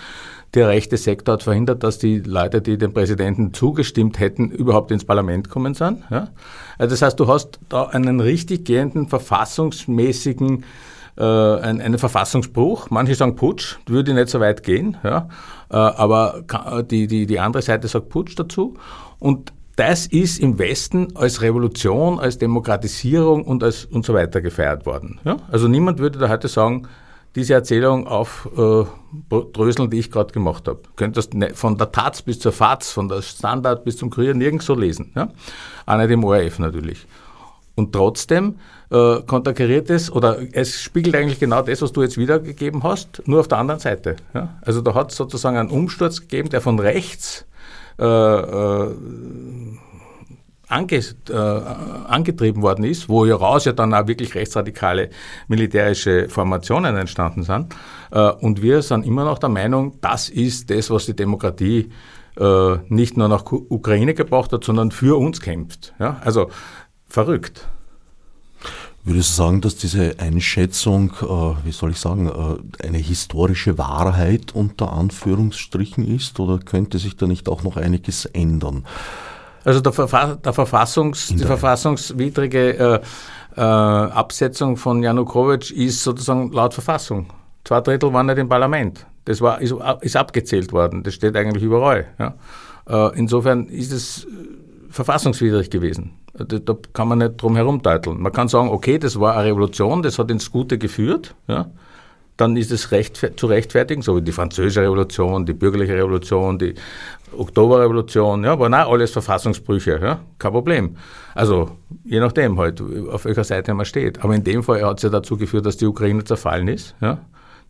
Der 0.54 0.68
rechte 0.68 0.96
Sektor 0.96 1.34
hat 1.34 1.42
verhindert, 1.42 1.82
dass 1.82 1.98
die 1.98 2.20
Leute, 2.20 2.62
die 2.62 2.78
dem 2.78 2.94
Präsidenten 2.94 3.52
zugestimmt 3.52 4.18
hätten, 4.18 4.50
überhaupt 4.50 4.90
ins 4.90 5.04
Parlament 5.04 5.50
kommen 5.50 5.74
sind. 5.74 6.04
Ja? 6.10 6.28
Also 6.78 6.94
das 6.94 7.02
heißt, 7.02 7.20
du 7.20 7.28
hast 7.28 7.60
da 7.68 7.84
einen 7.84 8.20
richtig 8.20 8.64
gehenden 8.64 9.08
verfassungsmäßigen 9.08 10.64
äh, 11.18 11.22
ein, 11.22 11.80
einen 11.80 11.98
Verfassungsbruch. 11.98 12.90
Manche 12.90 13.14
sagen 13.14 13.36
Putsch, 13.36 13.76
würde 13.86 14.14
nicht 14.14 14.28
so 14.28 14.40
weit 14.40 14.62
gehen, 14.62 14.96
ja. 15.02 15.28
Äh, 15.70 15.76
aber 15.76 16.44
die, 16.90 17.06
die, 17.08 17.26
die 17.26 17.40
andere 17.40 17.62
Seite 17.62 17.88
sagt 17.88 18.08
Putsch 18.08 18.34
dazu. 18.38 18.74
Und 19.18 19.52
das 19.76 20.06
ist 20.06 20.40
im 20.40 20.58
Westen 20.58 21.16
als 21.16 21.40
Revolution, 21.40 22.18
als 22.18 22.38
Demokratisierung 22.38 23.44
und 23.44 23.62
als 23.62 23.84
und 23.84 24.04
so 24.04 24.14
weiter 24.14 24.40
gefeiert 24.40 24.86
worden. 24.86 25.20
Ja? 25.24 25.36
Also 25.50 25.68
niemand 25.68 25.98
würde 25.98 26.18
da 26.18 26.28
heute 26.28 26.48
sagen, 26.48 26.88
diese 27.34 27.54
Erzählung 27.54 28.06
aufdröseln, 28.06 29.86
äh, 29.86 29.90
die 29.90 29.98
ich 29.98 30.10
gerade 30.10 30.32
gemacht 30.32 30.66
habe. 30.68 30.80
Du 30.82 30.90
könntest 30.96 31.34
ne, 31.34 31.50
von 31.54 31.76
der 31.76 31.92
Taz 31.92 32.22
bis 32.22 32.38
zur 32.40 32.52
Faz, 32.52 32.90
von 32.90 33.08
der 33.08 33.22
Standard 33.22 33.84
bis 33.84 33.96
zum 33.96 34.10
Kurier 34.10 34.34
nirgends 34.34 34.66
so 34.66 34.74
lesen. 34.74 35.12
Ja? 35.14 35.30
Auch 35.86 35.96
nicht 35.98 36.10
im 36.10 36.24
ORF 36.24 36.58
natürlich. 36.58 37.06
Und 37.74 37.92
trotzdem 37.92 38.56
äh, 38.90 39.20
konterkariert 39.22 39.88
es 39.88 40.10
oder 40.10 40.38
es 40.52 40.80
spiegelt 40.80 41.14
eigentlich 41.14 41.38
genau 41.38 41.62
das, 41.62 41.80
was 41.80 41.92
du 41.92 42.02
jetzt 42.02 42.16
wiedergegeben 42.16 42.82
hast, 42.82 43.22
nur 43.26 43.40
auf 43.40 43.48
der 43.48 43.58
anderen 43.58 43.78
Seite. 43.78 44.16
Ja? 44.34 44.58
Also 44.62 44.80
da 44.80 44.94
hat 44.94 45.12
es 45.12 45.16
sozusagen 45.16 45.56
einen 45.56 45.70
Umsturz 45.70 46.22
gegeben, 46.22 46.48
der 46.48 46.60
von 46.60 46.80
rechts 46.80 47.46
äh, 48.00 48.04
äh, 48.04 48.94
ange, 50.68 51.02
äh, 51.30 51.32
angetrieben 51.32 52.62
worden 52.62 52.84
ist, 52.84 53.08
wo 53.08 53.24
hieraus 53.24 53.64
ja 53.64 53.72
dann 53.72 53.94
auch 53.94 54.06
wirklich 54.06 54.34
rechtsradikale 54.34 55.10
militärische 55.48 56.28
Formationen 56.28 56.96
entstanden 56.96 57.42
sind. 57.42 57.74
Äh, 58.10 58.30
und 58.30 58.62
wir 58.62 58.82
sind 58.82 59.04
immer 59.06 59.24
noch 59.24 59.38
der 59.38 59.48
Meinung, 59.48 59.98
das 60.00 60.28
ist 60.28 60.70
das, 60.70 60.90
was 60.90 61.06
die 61.06 61.16
Demokratie 61.16 61.90
äh, 62.38 62.76
nicht 62.88 63.16
nur 63.16 63.28
nach 63.28 63.44
Ukraine 63.50 64.14
gebracht 64.14 64.52
hat, 64.52 64.64
sondern 64.64 64.90
für 64.90 65.18
uns 65.18 65.40
kämpft. 65.40 65.94
Ja? 65.98 66.20
Also 66.24 66.50
verrückt. 67.08 67.66
Würdest 69.04 69.30
du 69.30 69.34
sagen, 69.42 69.60
dass 69.62 69.76
diese 69.76 70.18
Einschätzung, 70.18 71.12
äh, 71.22 71.64
wie 71.64 71.72
soll 71.72 71.92
ich 71.92 71.98
sagen, 71.98 72.28
äh, 72.28 72.86
eine 72.86 72.98
historische 72.98 73.78
Wahrheit 73.78 74.54
unter 74.54 74.92
Anführungsstrichen 74.92 76.06
ist 76.06 76.38
oder 76.40 76.58
könnte 76.58 76.98
sich 76.98 77.16
da 77.16 77.26
nicht 77.26 77.48
auch 77.48 77.62
noch 77.62 77.78
einiges 77.78 78.26
ändern? 78.26 78.84
Also 79.68 79.82
der, 79.82 79.92
Verfa 79.92 80.36
der 80.36 80.54
Verfassungs, 80.54 81.26
die 81.26 81.44
verfassungswidrige 81.44 82.78
äh, 82.78 83.00
äh, 83.54 83.60
Absetzung 83.60 84.78
von 84.78 85.02
Janukowitsch 85.02 85.72
ist 85.72 86.02
sozusagen 86.02 86.50
laut 86.52 86.72
Verfassung. 86.72 87.26
Zwei 87.64 87.82
Drittel 87.82 88.10
waren 88.14 88.24
nicht 88.24 88.38
im 88.38 88.48
Parlament. 88.48 89.04
Das 89.26 89.42
war, 89.42 89.60
ist, 89.60 89.74
ist 90.00 90.16
abgezählt 90.16 90.72
worden. 90.72 91.02
Das 91.02 91.12
steht 91.12 91.36
eigentlich 91.36 91.62
überall. 91.62 92.06
Ja. 92.18 92.34
Äh, 92.88 93.18
insofern 93.18 93.66
ist 93.66 93.92
es 93.92 94.26
verfassungswidrig 94.88 95.68
gewesen. 95.68 96.12
Da, 96.32 96.44
da, 96.46 96.74
kann 96.94 97.08
man 97.08 97.18
nicht 97.18 97.36
drum 97.36 97.54
herum 97.54 97.82
teuteln. 97.82 98.22
Man 98.22 98.32
kann 98.32 98.48
sagen, 98.48 98.70
okay, 98.70 98.96
das 98.98 99.20
war 99.20 99.36
eine 99.36 99.50
Revolution, 99.50 100.02
das 100.02 100.18
hat 100.18 100.30
ins 100.30 100.50
Gute 100.50 100.78
geführt. 100.78 101.34
Ja? 101.46 101.66
Dann 102.38 102.56
ist 102.56 102.70
es 102.70 102.90
recht, 102.92 103.34
zu 103.36 103.46
rechtfertigen, 103.46 104.00
so 104.00 104.16
wie 104.16 104.22
die 104.22 104.32
französische 104.32 104.80
Revolution, 104.82 105.44
die 105.44 105.52
bürgerliche 105.52 105.94
Revolution, 105.94 106.58
die 106.58 106.74
Oktoberrevolution, 107.36 108.44
ja, 108.44 108.58
waren 108.58 108.72
auch 108.74 108.92
alles 108.92 109.10
Verfassungsbrüche, 109.10 110.00
ja, 110.02 110.20
kein 110.38 110.52
Problem. 110.52 110.96
Also 111.34 111.72
je 112.04 112.20
nachdem 112.20 112.58
halt, 112.58 112.80
auf 113.12 113.26
welcher 113.26 113.44
Seite 113.44 113.74
man 113.74 113.84
steht. 113.84 114.24
Aber 114.24 114.34
in 114.34 114.44
dem 114.44 114.62
Fall 114.62 114.82
hat 114.82 114.96
es 114.98 115.02
ja 115.02 115.10
dazu 115.10 115.36
geführt, 115.36 115.66
dass 115.66 115.76
die 115.76 115.86
Ukraine 115.86 116.24
zerfallen 116.24 116.68
ist. 116.68 116.94
Ja. 117.00 117.18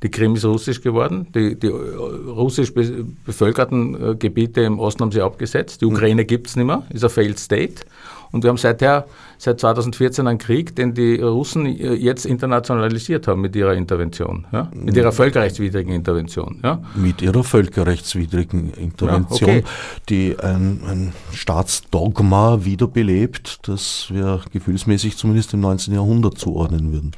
Die 0.03 0.11
Krim 0.11 0.37
ist 0.37 0.45
russisch 0.45 0.81
geworden. 0.81 1.27
Die, 1.35 1.59
die 1.59 1.67
russisch 1.67 2.73
bevölkerten 2.73 4.13
äh, 4.13 4.15
Gebiete 4.15 4.61
im 4.61 4.79
Osten 4.79 5.03
haben 5.03 5.13
sie 5.13 5.21
abgesetzt. 5.21 5.81
Die 5.81 5.87
Ukraine 5.87 6.25
gibt 6.25 6.47
es 6.47 6.57
nicht 6.57 6.67
mehr, 6.67 6.85
ist 6.91 7.03
ein 7.03 7.11
Failed 7.11 7.39
State. 7.39 7.83
Und 8.31 8.45
wir 8.45 8.51
haben 8.51 8.57
seither, 8.57 9.07
seit 9.39 9.61
2014 9.61 10.27
einen 10.27 10.39
Krieg, 10.39 10.77
den 10.77 10.95
die 10.95 11.17
Russen 11.17 11.67
äh, 11.67 11.95
jetzt 11.95 12.27
internationalisiert 12.27 13.27
haben 13.27 13.41
mit 13.41 13.57
ihrer 13.57 13.75
Intervention, 13.75 14.47
ja? 14.53 14.71
mit 14.75 14.97
ihrer 14.97 15.13
völkerrechtswidrigen 15.13 15.93
Intervention. 15.93 16.61
Ja? 16.63 16.83
Mit 16.95 17.23
ihrer 17.23 17.43
völkerrechtswidrigen 17.43 18.73
Intervention, 18.75 19.49
ja, 19.49 19.57
okay. 19.57 19.65
die 20.09 20.37
ein, 20.39 20.81
ein 20.87 21.13
Staatsdogma 21.33 22.65
wiederbelebt, 22.65 23.69
das 23.69 24.09
wir 24.11 24.41
gefühlsmäßig 24.53 25.17
zumindest 25.17 25.55
im 25.55 25.61
19. 25.61 25.95
Jahrhundert 25.95 26.39
zuordnen 26.39 26.93
würden. 26.93 27.13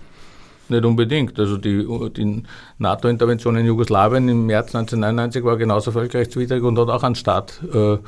Nicht 0.71 0.85
unbedingt. 0.85 1.39
Also 1.39 1.57
die, 1.57 1.85
die 2.17 2.43
NATO-Intervention 2.79 3.57
in 3.57 3.67
Jugoslawien 3.67 4.29
im 4.29 4.47
März 4.47 4.75
1999 4.75 5.45
war 5.45 5.57
genauso 5.57 5.91
völkerrechtswidrig 5.91 6.63
und 6.63 6.79
hat 6.79 6.89
auch 6.89 7.03
einen 7.03 7.17
Staat 7.17 7.61
äh, 7.75 7.99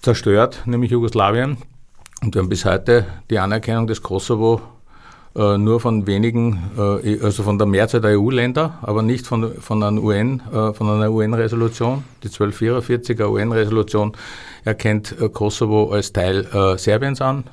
zerstört, 0.00 0.62
nämlich 0.66 0.92
Jugoslawien. 0.92 1.58
Und 2.22 2.34
wir 2.34 2.42
haben 2.42 2.48
bis 2.48 2.64
heute 2.64 3.06
die 3.30 3.38
Anerkennung 3.38 3.86
des 3.86 4.02
Kosovo 4.02 4.60
äh, 5.36 5.58
nur 5.58 5.80
von 5.80 6.06
wenigen, 6.06 6.70
äh, 6.78 7.20
also 7.20 7.42
von 7.42 7.58
der 7.58 7.66
Mehrzahl 7.66 8.00
der 8.00 8.18
EU-Länder, 8.18 8.78
aber 8.80 9.02
nicht 9.02 9.26
von, 9.26 9.52
von, 9.60 9.82
einer 9.82 10.02
UN, 10.02 10.40
äh, 10.50 10.72
von 10.72 10.88
einer 10.88 11.12
UN-Resolution. 11.12 12.04
Die 12.22 12.28
1244er 12.28 13.28
UN-Resolution 13.28 14.12
erkennt 14.64 15.14
Kosovo 15.34 15.90
als 15.92 16.12
Teil 16.12 16.76
Serbiens 16.76 17.20
an. 17.20 17.44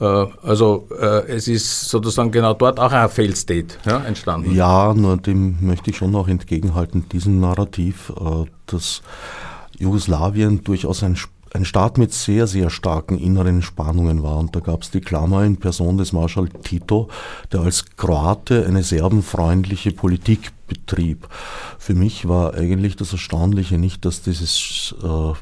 Also 0.00 0.88
es 1.28 1.46
ist 1.46 1.88
sozusagen 1.88 2.32
genau 2.32 2.54
dort 2.54 2.80
auch 2.80 2.90
ein 2.90 3.08
Failed 3.08 3.36
State 3.36 3.76
ja, 3.84 3.98
entstanden. 3.98 4.52
Ja, 4.52 4.94
nur 4.94 5.16
dem 5.16 5.58
möchte 5.60 5.90
ich 5.90 5.96
schon 5.96 6.14
auch 6.16 6.26
entgegenhalten, 6.26 7.08
diesem 7.08 7.38
Narrativ, 7.38 8.12
dass 8.66 9.02
Jugoslawien 9.78 10.64
durchaus 10.64 11.04
ein, 11.04 11.16
ein 11.54 11.64
Staat 11.64 11.98
mit 11.98 12.12
sehr, 12.12 12.46
sehr 12.46 12.70
starken 12.70 13.18
inneren 13.18 13.62
Spannungen 13.62 14.22
war. 14.22 14.38
Und 14.38 14.54
da 14.54 14.60
gab 14.60 14.82
es 14.82 14.90
die 14.90 15.00
Klammer 15.00 15.44
in 15.44 15.56
Person 15.56 15.98
des 15.98 16.12
Marschall 16.12 16.48
Tito, 16.48 17.08
der 17.52 17.60
als 17.60 17.84
Kroate 17.96 18.66
eine 18.66 18.82
serbenfreundliche 18.82 19.92
Politik 19.92 20.52
betrieb. 20.66 21.28
Für 21.78 21.94
mich 21.94 22.28
war 22.28 22.54
eigentlich 22.54 22.96
das 22.96 23.12
Erstaunliche 23.12 23.78
nicht, 23.78 24.04
dass 24.04 24.22
dieses 24.22 24.94
äh, 25.02 25.32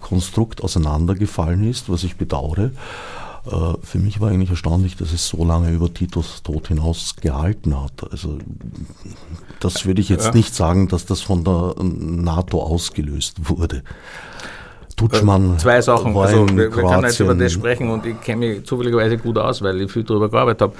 Konstrukt 0.00 0.62
auseinandergefallen 0.62 1.68
ist, 1.68 1.88
was 1.88 2.04
ich 2.04 2.16
bedauere, 2.16 2.72
äh, 3.46 3.74
für 3.82 3.98
mich 3.98 4.20
war 4.20 4.30
eigentlich 4.30 4.50
erstaunlich, 4.50 4.96
dass 4.96 5.12
es 5.12 5.28
so 5.28 5.44
lange 5.44 5.70
über 5.70 5.92
Titos 5.92 6.42
Tod 6.42 6.68
hinaus 6.68 7.16
gehalten 7.16 7.80
hat. 7.80 8.10
Also 8.10 8.38
das 9.60 9.84
würde 9.84 10.00
ich 10.00 10.08
jetzt 10.08 10.26
ja. 10.26 10.32
nicht 10.32 10.54
sagen, 10.54 10.88
dass 10.88 11.06
das 11.06 11.20
von 11.20 11.44
der 11.44 11.74
NATO 11.82 12.62
ausgelöst 12.62 13.48
wurde. 13.48 13.82
Tutschmann. 14.96 15.54
Äh, 15.54 15.58
zwei 15.58 15.80
Sachen. 15.80 16.16
Also, 16.16 16.48
wir, 16.48 16.56
wir 16.56 16.70
können 16.70 17.02
jetzt 17.02 17.20
über 17.20 17.34
das 17.34 17.52
sprechen 17.52 17.90
und 17.90 18.06
ich 18.06 18.20
kenne 18.20 18.46
mich 18.46 18.64
zufälligerweise 18.64 19.18
gut 19.18 19.38
aus, 19.38 19.62
weil 19.62 19.80
ich 19.80 19.90
viel 19.90 20.04
darüber 20.04 20.28
gearbeitet 20.28 20.62
habe. 20.62 20.74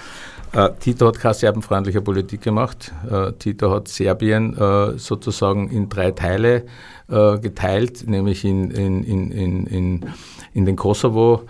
Äh, 0.54 0.70
Tito 0.78 1.08
hat 1.08 1.18
keine 1.18 1.34
serbenfreundliche 1.34 2.00
Politik 2.00 2.42
gemacht. 2.42 2.92
Äh, 3.10 3.32
Tito 3.32 3.70
hat 3.72 3.88
Serbien 3.88 4.56
äh, 4.56 4.98
sozusagen 4.98 5.68
in 5.68 5.88
drei 5.88 6.12
Teile 6.12 6.64
äh, 7.08 7.38
geteilt, 7.38 8.08
nämlich 8.08 8.44
in, 8.44 8.70
in, 8.70 9.02
in, 9.02 9.66
in, 9.66 10.06
in 10.54 10.64
den 10.64 10.76
Kosovo, 10.76 11.42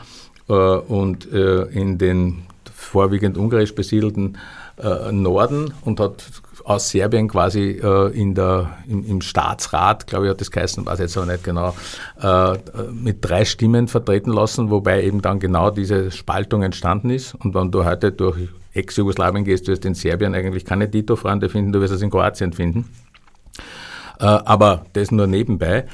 äh, 0.48 0.52
und 0.52 1.26
in 1.26 1.98
den 1.98 2.42
vorwiegend 2.74 3.38
ungarisch 3.38 3.74
besiedelten 3.74 4.36
Norden 5.10 5.72
und 5.84 6.00
hat 6.00 6.24
aus 6.64 6.88
Serbien 6.88 7.28
quasi 7.28 7.80
in 8.14 8.34
der, 8.34 8.78
im, 8.88 9.04
im, 9.04 9.20
Staatsrat, 9.20 10.06
glaube 10.06 10.26
ich, 10.26 10.30
hat 10.30 10.40
das 10.40 10.50
geheißen, 10.50 10.84
weiß 10.84 10.98
jetzt 10.98 11.16
aber 11.16 11.30
nicht 11.30 11.44
genau, 11.44 11.74
mit 12.90 13.18
drei 13.20 13.44
Stimmen 13.44 13.86
vertreten 13.86 14.32
lassen, 14.32 14.70
wobei 14.70 15.02
eben 15.04 15.20
dann 15.20 15.40
genau 15.40 15.70
diese 15.70 16.10
Spaltung 16.10 16.62
entstanden 16.62 17.10
ist. 17.10 17.34
Und 17.34 17.54
wenn 17.54 17.70
du 17.70 17.84
heute 17.84 18.12
durch 18.12 18.48
Ex-Jugoslawien 18.72 19.44
gehst, 19.44 19.68
wirst 19.68 19.84
du 19.84 19.88
in 19.88 19.94
Serbien 19.94 20.34
eigentlich 20.34 20.64
keine 20.64 20.90
Tito-Freunde 20.90 21.48
finden, 21.48 21.72
du 21.72 21.80
wirst 21.80 21.92
es 21.92 22.02
in 22.02 22.10
Kroatien 22.10 22.52
finden. 22.52 22.88
aber 24.18 24.86
das 24.94 25.10
nur 25.10 25.26
nebenbei. 25.26 25.86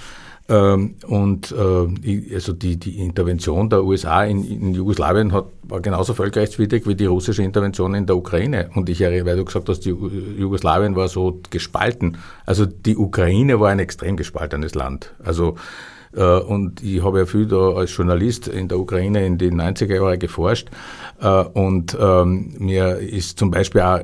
Ähm, 0.50 0.96
und 1.06 1.52
äh, 1.52 2.34
also 2.34 2.52
die, 2.52 2.76
die 2.76 2.98
Intervention 2.98 3.70
der 3.70 3.84
USA 3.84 4.24
in, 4.24 4.44
in 4.44 4.74
Jugoslawien 4.74 5.32
hat, 5.32 5.46
war 5.62 5.80
genauso 5.80 6.12
völkerrechtswidrig 6.12 6.88
wie 6.88 6.96
die 6.96 7.06
russische 7.06 7.44
Intervention 7.44 7.94
in 7.94 8.06
der 8.06 8.16
Ukraine. 8.16 8.68
Und 8.74 8.88
ich 8.88 9.00
erinnere, 9.00 9.26
weil 9.26 9.36
du 9.36 9.44
gesagt 9.44 9.68
hast, 9.68 9.80
die 9.80 9.90
Jugoslawien 9.90 10.96
war 10.96 11.06
so 11.06 11.40
gespalten. 11.50 12.18
Also 12.46 12.66
die 12.66 12.96
Ukraine 12.96 13.60
war 13.60 13.70
ein 13.70 13.78
extrem 13.78 14.16
gespaltenes 14.16 14.74
Land. 14.74 15.14
Also 15.22 15.54
äh, 16.14 16.22
und 16.24 16.82
ich 16.82 17.04
habe 17.04 17.20
ja 17.20 17.26
viel 17.26 17.46
da 17.46 17.74
als 17.74 17.96
Journalist 17.96 18.48
in 18.48 18.66
der 18.66 18.80
Ukraine 18.80 19.24
in 19.24 19.38
den 19.38 19.60
90er 19.60 19.94
Jahren 19.94 20.18
geforscht. 20.18 20.68
Äh, 21.20 21.28
und 21.28 21.96
ähm, 22.00 22.54
mir 22.58 22.96
ist 22.96 23.38
zum 23.38 23.52
Beispiel 23.52 23.82
auch 23.82 24.00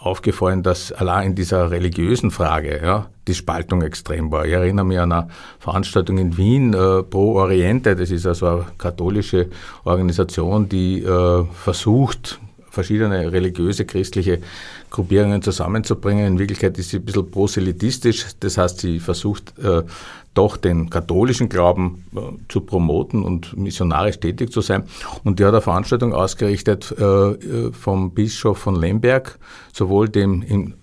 aufgefallen, 0.00 0.62
dass 0.62 0.92
allein 0.92 1.28
in 1.28 1.34
dieser 1.34 1.70
religiösen 1.70 2.30
Frage 2.30 2.80
ja, 2.82 3.10
die 3.28 3.34
Spaltung 3.34 3.82
extrem 3.82 4.32
war. 4.32 4.46
Ich 4.46 4.52
erinnere 4.52 4.86
mich 4.86 4.98
an 4.98 5.12
eine 5.12 5.28
Veranstaltung 5.58 6.18
in 6.18 6.36
Wien, 6.36 6.72
äh, 6.72 7.02
Pro 7.02 7.36
Oriente, 7.36 7.94
das 7.94 8.10
ist 8.10 8.26
also 8.26 8.46
eine 8.46 8.66
katholische 8.78 9.50
Organisation, 9.84 10.68
die 10.68 11.02
äh, 11.02 11.44
versucht, 11.52 12.40
verschiedene 12.70 13.32
religiöse, 13.32 13.84
christliche 13.84 14.40
Gruppierungen 14.90 15.42
zusammenzubringen. 15.42 16.26
In 16.26 16.38
Wirklichkeit 16.38 16.78
ist 16.78 16.90
sie 16.90 16.98
ein 16.98 17.04
bisschen 17.04 17.30
proselitistisch, 17.30 18.26
das 18.40 18.58
heißt, 18.58 18.80
sie 18.80 19.00
versucht 19.00 19.58
äh, 19.58 19.82
doch 20.34 20.56
den 20.56 20.90
katholischen 20.90 21.48
Glauben 21.48 22.04
äh, 22.14 22.20
zu 22.48 22.60
promoten 22.60 23.24
und 23.24 23.56
missionarisch 23.56 24.20
tätig 24.20 24.52
zu 24.52 24.60
sein. 24.60 24.84
Und 25.24 25.38
die 25.38 25.44
hat 25.44 25.52
eine 25.52 25.60
Veranstaltung 25.60 26.14
ausgerichtet 26.14 26.94
äh, 26.98 27.04
äh 27.04 27.72
vom 27.72 28.12
Bischof 28.12 28.58
von 28.58 28.76
Lemberg, 28.76 29.38
sowohl 29.72 30.08
dem 30.08 30.42
in, 30.42 30.74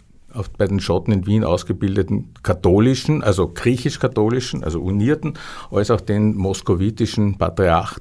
bei 0.58 0.67
den 0.67 0.80
Schotten 0.80 1.13
in 1.13 1.26
Wien 1.26 1.43
ausgebildeten 1.43 2.34
katholischen, 2.43 3.23
also 3.23 3.47
griechisch-katholischen, 3.47 4.63
also 4.63 4.82
unierten, 4.82 5.36
als 5.71 5.91
auch 5.91 6.02
den 6.02 6.36
moskowitischen 6.36 7.38
Patriarch, 7.38 7.97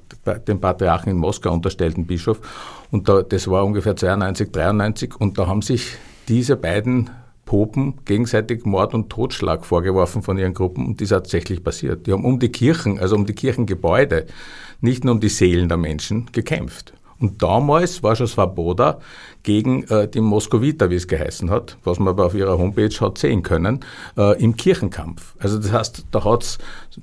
dem 0.47 0.61
Patriarchen 0.61 1.13
in 1.13 1.19
Moskau 1.19 1.53
unterstellten 1.53 2.07
Bischof. 2.07 2.41
Und 2.91 3.09
da, 3.09 3.23
das 3.23 3.49
war 3.49 3.65
ungefähr 3.65 3.97
92, 3.97 4.53
93 4.53 5.15
und 5.21 5.39
da 5.39 5.47
haben 5.47 5.63
sich 5.63 5.97
diese 6.29 6.57
beiden 6.57 7.11
Popen 7.45 7.95
gegenseitig 8.05 8.65
Mord 8.65 8.93
und 8.93 9.09
Totschlag 9.09 9.65
vorgeworfen 9.65 10.23
von 10.23 10.37
ihren 10.37 10.53
Gruppen 10.53 10.85
und 10.85 11.01
das 11.01 11.07
ist 11.07 11.11
tatsächlich 11.11 11.63
passiert. 11.63 12.07
Die 12.07 12.13
haben 12.13 12.25
um 12.25 12.39
die 12.39 12.51
Kirchen, 12.51 12.99
also 12.99 13.15
um 13.17 13.25
die 13.25 13.35
Kirchengebäude, 13.35 14.27
nicht 14.81 15.05
nur 15.05 15.15
um 15.15 15.21
die 15.21 15.29
Seelen 15.29 15.69
der 15.69 15.79
Menschen 15.79 16.27
gekämpft. 16.33 16.93
Und 17.19 17.43
damals 17.43 18.03
war 18.03 18.15
schon 18.15 18.27
Svoboda 18.27 18.99
gegen 19.43 19.85
äh, 19.85 20.07
die 20.09 20.21
Moskowiter, 20.21 20.91
wie 20.91 20.97
es 20.97 21.09
geheißen 21.09 21.51
hat, 21.51 21.79
was 21.85 21.99
man 21.99 22.09
aber 22.09 22.27
auf 22.27 22.35
ihrer 22.35 22.59
Homepage 22.59 22.95
hat 23.01 23.17
sehen 23.17 23.43
können, 23.43 23.81
äh, 24.19 24.43
im 24.43 24.57
Kirchenkampf. 24.57 25.35
Also 25.39 25.59
das 25.59 25.73
heißt, 25.73 26.07
da 26.11 26.25
hat 26.25 26.43
es 26.43 26.59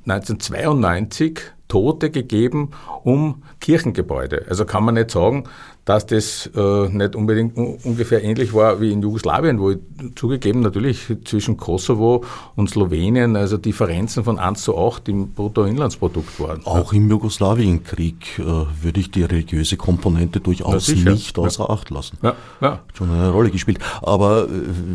1992 0.05 1.39
Tote 1.67 2.11
gegeben 2.11 2.69
um 3.03 3.41
Kirchengebäude. 3.59 4.45
Also 4.47 4.65
kann 4.65 4.83
man 4.83 4.93
nicht 4.93 5.09
sagen, 5.09 5.45
dass 5.85 6.05
das 6.05 6.49
äh, 6.55 6.87
nicht 6.89 7.15
unbedingt 7.15 7.57
ungefähr 7.57 8.23
ähnlich 8.23 8.53
war 8.53 8.79
wie 8.79 8.91
in 8.91 9.01
Jugoslawien, 9.01 9.59
wo 9.59 9.73
zugegeben 10.15 10.61
natürlich 10.61 11.07
zwischen 11.25 11.57
Kosovo 11.57 12.23
und 12.55 12.69
Slowenien 12.69 13.35
also 13.35 13.57
Differenzen 13.57 14.23
von 14.23 14.39
1 14.39 14.63
zu 14.63 14.77
8 14.77 15.09
im 15.09 15.31
Bruttoinlandsprodukt 15.31 16.39
waren. 16.39 16.65
Auch 16.65 16.93
im 16.93 17.09
Jugoslawienkrieg 17.09 18.39
äh, 18.39 18.43
würde 18.43 18.99
ich 18.99 19.11
die 19.11 19.23
religiöse 19.23 19.75
Komponente 19.75 20.39
durchaus 20.39 20.87
nicht 20.87 21.37
außer 21.37 21.63
ja. 21.63 21.69
Acht 21.69 21.89
lassen. 21.89 22.17
Ja. 22.21 22.35
Ja. 22.61 22.79
Schon 22.93 23.09
eine 23.09 23.29
Rolle 23.31 23.49
gespielt. 23.49 23.79
Aber 24.01 24.45
äh, 24.45 24.49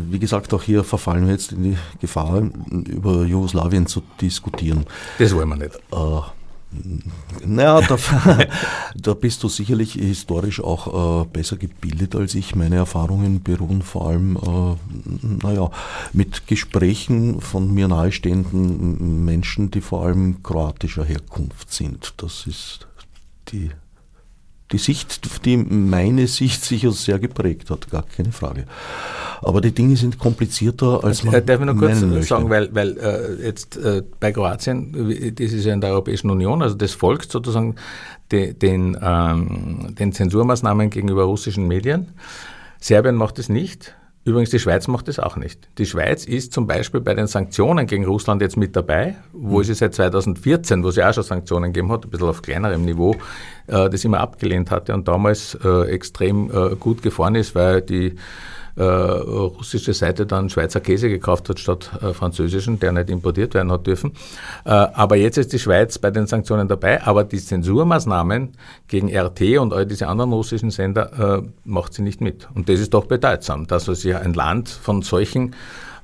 wie 0.09 0.19
gesagt, 0.19 0.53
auch 0.53 0.63
hier 0.63 0.83
verfallen 0.83 1.25
wir 1.25 1.33
jetzt 1.33 1.51
in 1.51 1.63
die 1.63 1.77
Gefahr, 1.99 2.41
über 2.71 3.25
Jugoslawien 3.25 3.85
zu 3.85 4.01
diskutieren. 4.21 4.85
Das 5.19 5.35
wollen 5.35 5.49
wir 5.49 5.55
nicht. 5.55 5.79
Naja, 7.45 7.81
da, 7.81 7.97
da 8.95 9.13
bist 9.15 9.41
du 9.43 9.49
sicherlich 9.49 9.93
historisch 9.93 10.61
auch 10.61 11.23
äh, 11.23 11.25
besser 11.25 11.57
gebildet 11.57 12.15
als 12.15 12.35
ich. 12.35 12.55
Meine 12.55 12.75
Erfahrungen 12.75 13.41
beruhen 13.41 13.81
vor 13.81 14.09
allem, 14.09 14.35
äh, 14.37 15.43
naja, 15.43 15.71
mit 16.13 16.45
Gesprächen 16.47 17.41
von 17.41 17.73
mir 17.73 17.87
nahestehenden 17.87 19.25
Menschen, 19.25 19.71
die 19.71 19.81
vor 19.81 20.05
allem 20.05 20.43
kroatischer 20.43 21.05
Herkunft 21.05 21.73
sind. 21.73 22.13
Das 22.17 22.45
ist 22.45 22.87
die 23.51 23.71
die 24.71 24.77
Sicht, 24.77 25.45
die 25.45 25.57
meine 25.57 26.27
Sicht 26.27 26.63
sicher 26.63 26.91
sehr 26.91 27.19
geprägt 27.19 27.69
hat, 27.69 27.89
gar 27.89 28.03
keine 28.03 28.31
Frage. 28.31 28.65
Aber 29.41 29.61
die 29.61 29.71
Dinge 29.71 29.95
sind 29.95 30.19
komplizierter, 30.19 31.03
als 31.03 31.23
man 31.23 31.33
äh, 31.33 31.41
Darf 31.41 31.59
ich 31.59 31.65
noch 31.65 31.77
kurz 31.77 32.01
möchte. 32.01 32.23
sagen, 32.23 32.49
weil, 32.49 32.73
weil 32.73 32.97
äh, 32.97 33.45
jetzt 33.45 33.77
äh, 33.77 34.03
bei 34.19 34.31
Kroatien, 34.31 35.33
das 35.35 35.53
ist 35.53 35.65
ja 35.65 35.73
in 35.73 35.81
der 35.81 35.91
Europäischen 35.91 36.29
Union, 36.29 36.61
also 36.61 36.75
das 36.75 36.91
folgt 36.91 37.31
sozusagen 37.31 37.75
de, 38.31 38.53
den, 38.53 38.97
ähm, 39.01 39.95
den 39.97 40.11
Zensurmaßnahmen 40.11 40.89
gegenüber 40.89 41.23
russischen 41.23 41.67
Medien. 41.67 42.09
Serbien 42.79 43.15
macht 43.15 43.39
es 43.39 43.49
nicht. 43.49 43.95
Übrigens, 44.29 44.51
die 44.51 44.59
Schweiz 44.59 44.87
macht 44.87 45.07
das 45.07 45.17
auch 45.17 45.37
nicht. 45.37 45.67
Die 45.79 45.87
Schweiz 45.87 46.23
ist 46.23 46.53
zum 46.53 46.67
Beispiel 46.67 47.01
bei 47.01 47.15
den 47.15 47.25
Sanktionen 47.25 47.87
gegen 47.87 48.05
Russland 48.05 48.43
jetzt 48.43 48.57
mit 48.57 48.75
dabei, 48.75 49.15
wo 49.33 49.57
mhm. 49.57 49.63
sie 49.63 49.73
seit 49.73 49.95
2014, 49.95 50.83
wo 50.83 50.91
sie 50.91 51.03
auch 51.03 51.11
schon 51.15 51.23
Sanktionen 51.23 51.73
gegeben 51.73 51.91
hat, 51.91 52.05
ein 52.05 52.11
bisschen 52.11 52.27
auf 52.27 52.43
kleinerem 52.43 52.85
Niveau, 52.85 53.15
äh, 53.65 53.89
das 53.89 54.05
immer 54.05 54.19
abgelehnt 54.19 54.69
hatte 54.69 54.93
und 54.93 55.07
damals 55.07 55.57
äh, 55.65 55.89
extrem 55.89 56.51
äh, 56.51 56.75
gut 56.75 57.01
gefahren 57.01 57.33
ist, 57.33 57.55
weil 57.55 57.81
die 57.81 58.17
äh, 58.75 58.83
russische 58.83 59.93
Seite 59.93 60.25
dann 60.25 60.49
Schweizer 60.49 60.79
Käse 60.79 61.09
gekauft 61.09 61.49
hat 61.49 61.59
statt 61.59 61.91
äh, 62.01 62.13
französischen, 62.13 62.79
der 62.79 62.91
nicht 62.91 63.09
importiert 63.09 63.53
werden 63.53 63.71
hat 63.71 63.87
dürfen. 63.87 64.11
Äh, 64.65 64.69
aber 64.69 65.15
jetzt 65.15 65.37
ist 65.37 65.53
die 65.53 65.59
Schweiz 65.59 65.97
bei 65.97 66.11
den 66.11 66.27
Sanktionen 66.27 66.67
dabei, 66.67 67.03
aber 67.03 67.23
die 67.23 67.39
Zensurmaßnahmen 67.39 68.53
gegen 68.87 69.15
RT 69.15 69.59
und 69.59 69.73
all 69.73 69.85
diese 69.85 70.07
anderen 70.07 70.33
russischen 70.33 70.71
Sender 70.71 71.39
äh, 71.39 71.47
macht 71.65 71.93
sie 71.93 72.01
nicht 72.01 72.21
mit. 72.21 72.47
Und 72.55 72.69
das 72.69 72.79
ist 72.79 72.93
doch 72.93 73.05
bedeutsam, 73.05 73.67
dass 73.67 73.85
sich 73.85 74.15
ein 74.15 74.33
Land 74.33 74.69
von 74.69 75.01
solchen 75.01 75.55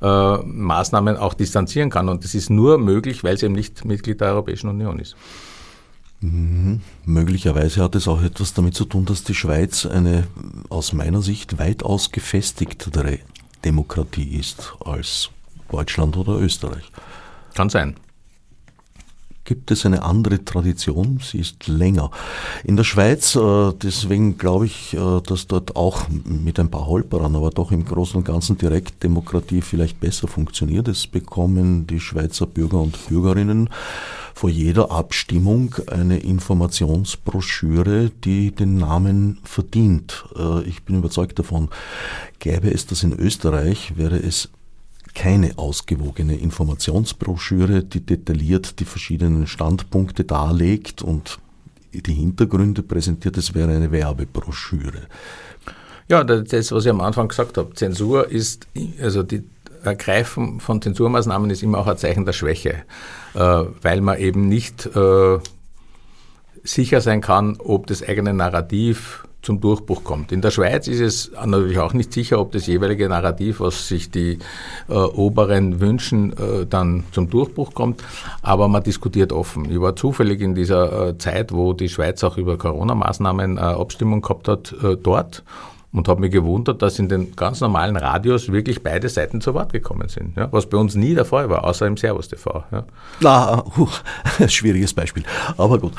äh, 0.02 0.38
Maßnahmen 0.38 1.18
auch 1.18 1.34
distanzieren 1.34 1.90
kann. 1.90 2.10
Und 2.10 2.24
das 2.24 2.36
ist 2.36 2.50
nur 2.50 2.78
möglich, 2.78 3.24
weil 3.24 3.36
es 3.36 3.44
eben 3.44 3.54
nicht 3.54 3.86
Mitglied 3.86 4.22
der 4.22 4.30
Europäischen 4.30 4.70
Union 4.70 5.00
ist. 5.00 5.16
Mhm. 6.32 6.82
Möglicherweise 7.06 7.84
hat 7.84 7.96
es 7.96 8.08
auch 8.08 8.22
etwas 8.22 8.54
damit 8.54 8.76
zu 8.76 8.86
tun, 8.86 9.06
dass 9.06 9.24
die 9.24 9.36
Schweiz 9.36 9.86
eine 9.86 10.28
aus 10.70 10.94
meiner 10.94 11.22
Sicht 11.22 11.60
weitaus 11.60 12.12
gefestigtere 12.12 13.20
Demokratie 13.64 14.36
ist 14.36 14.76
als 14.84 15.30
Deutschland 15.70 16.18
oder 16.18 16.34
Österreich. 16.34 16.92
Kann 17.54 17.70
sein 17.70 17.96
gibt 19.46 19.72
es 19.72 19.86
eine 19.86 20.04
andere 20.04 20.44
Tradition, 20.44 21.20
sie 21.24 21.40
ist 21.40 21.68
länger. 21.68 22.12
In 22.64 22.76
der 22.76 22.84
Schweiz, 22.84 23.36
äh, 23.36 23.72
deswegen 23.82 24.38
glaube 24.38 24.66
ich, 24.66 24.94
äh, 24.96 25.22
dass 25.22 25.48
dort 25.48 25.76
auch 25.76 26.08
mit 26.26 26.60
ein 26.60 26.70
paar 26.70 26.88
Holperern, 26.88 27.36
aber 27.36 27.52
doch 27.52 27.72
im 27.72 27.86
Großen 27.86 28.18
und 28.18 28.26
Ganzen 28.26 28.58
Direktdemokratie 28.58 29.62
vielleicht 29.62 30.00
besser 30.00 30.28
funktioniert. 30.28 30.88
Es 30.88 31.08
bekommen 31.08 31.88
die 31.88 32.00
Schweizer 32.00 32.48
Bürger 32.48 32.82
und 32.82 33.08
Bürgerinnen 33.08 33.70
vor 34.34 34.50
jeder 34.50 34.92
Abstimmung 34.92 35.76
eine 35.88 36.18
Informationsbroschüre, 36.18 38.12
die 38.24 38.52
den 38.52 38.78
Namen 38.78 39.40
verdient. 39.44 40.26
Äh, 40.36 40.64
ich 40.64 40.84
bin 40.84 40.98
überzeugt 40.98 41.40
davon, 41.40 41.70
gäbe 42.40 42.74
es 42.74 42.86
das 42.88 43.04
in 43.04 43.14
Österreich, 43.14 43.94
wäre 43.96 44.18
es 44.18 44.50
keine 45.16 45.58
ausgewogene 45.58 46.36
Informationsbroschüre, 46.36 47.84
die 47.84 48.06
detailliert 48.06 48.80
die 48.80 48.86
verschiedenen 48.86 49.48
Standpunkte 49.48 50.26
darlegt 50.26 51.02
und 51.02 51.40
die 51.94 52.14
Hintergründe 52.14 52.84
präsentiert. 52.84 53.38
Es 53.38 53.56
wäre 53.56 53.72
eine 53.72 53.92
Werbebroschüre. 53.92 55.08
Ja, 56.08 56.24
das, 56.24 56.72
was 56.72 56.86
ich 56.86 56.92
am 56.92 57.02
Anfang 57.02 57.30
gesagt 57.30 57.58
habe, 57.58 57.74
Zensur 57.74 58.30
ist, 58.30 58.68
also 59.02 59.24
die 59.24 59.44
Ergreifen 59.84 60.60
von 60.60 60.82
Zensurmaßnahmen 60.82 61.50
ist 61.50 61.64
immer 61.64 61.80
auch 61.80 61.88
ein 61.88 61.98
Zeichen 61.98 62.26
der 62.26 62.34
Schwäche, 62.34 62.84
äh, 63.34 63.40
weil 63.40 64.02
man 64.02 64.20
eben 64.20 64.48
nicht 64.48 64.86
äh, 64.96 65.40
sicher 66.64 67.02
sein 67.02 67.22
kann, 67.22 67.58
ob 67.60 67.88
das 67.88 68.04
eigene 68.04 68.34
Narrativ 68.34 69.28
zum 69.46 69.62
Durchbruch 69.62 70.04
kommt. 70.04 70.32
In 70.32 70.42
der 70.42 70.52
Schweiz 70.52 70.88
ist 70.88 71.00
es 71.00 71.32
natürlich 71.46 71.78
auch 71.78 71.94
nicht 71.94 72.12
sicher, 72.12 72.40
ob 72.40 72.52
das 72.52 72.66
jeweilige 72.68 73.08
Narrativ, 73.08 73.60
was 73.60 73.88
sich 73.88 74.10
die 74.10 74.40
äh, 74.90 74.94
Oberen 74.94 75.80
wünschen, 75.80 76.34
äh, 76.34 76.66
dann 76.66 77.04
zum 77.12 77.30
Durchbruch 77.30 77.74
kommt. 77.74 78.04
Aber 78.42 78.68
man 78.68 78.84
diskutiert 78.84 79.32
offen. 79.32 79.70
Ich 79.72 79.80
war 79.80 79.96
zufällig 79.96 80.42
in 80.42 80.56
dieser 80.56 81.10
äh, 81.10 81.18
Zeit, 81.18 81.52
wo 81.52 81.74
die 81.74 81.90
Schweiz 81.90 82.24
auch 82.24 82.38
über 82.38 82.58
Corona-Maßnahmen 82.58 83.58
äh, 83.58 83.62
Abstimmung 83.62 84.22
gehabt 84.22 84.48
hat, 84.48 84.74
äh, 84.84 84.98
dort 84.98 85.44
und 85.94 86.10
habe 86.10 86.22
mich 86.22 86.32
gewundert, 86.32 86.82
dass 86.82 87.00
in 87.00 87.08
den 87.08 87.36
ganz 87.36 87.62
normalen 87.62 87.96
Radios 87.96 88.52
wirklich 88.52 88.84
beide 88.84 89.08
Seiten 89.08 89.40
zu 89.42 89.54
Wort 89.54 89.72
gekommen 89.72 90.10
sind. 90.10 90.36
Ja, 90.36 90.52
was 90.52 90.66
bei 90.66 90.78
uns 90.78 90.96
nie 90.96 91.14
der 91.14 91.24
Fall 91.24 91.50
war, 91.50 91.64
außer 91.64 91.88
im 91.88 91.96
Servus 91.98 92.28
TV. 92.28 92.64
Ja. 92.72 92.84
Na, 93.22 93.64
uh, 93.78 93.88
schwieriges 94.48 94.94
Beispiel. 94.94 95.24
Aber 95.56 95.80
gut. 95.80 95.94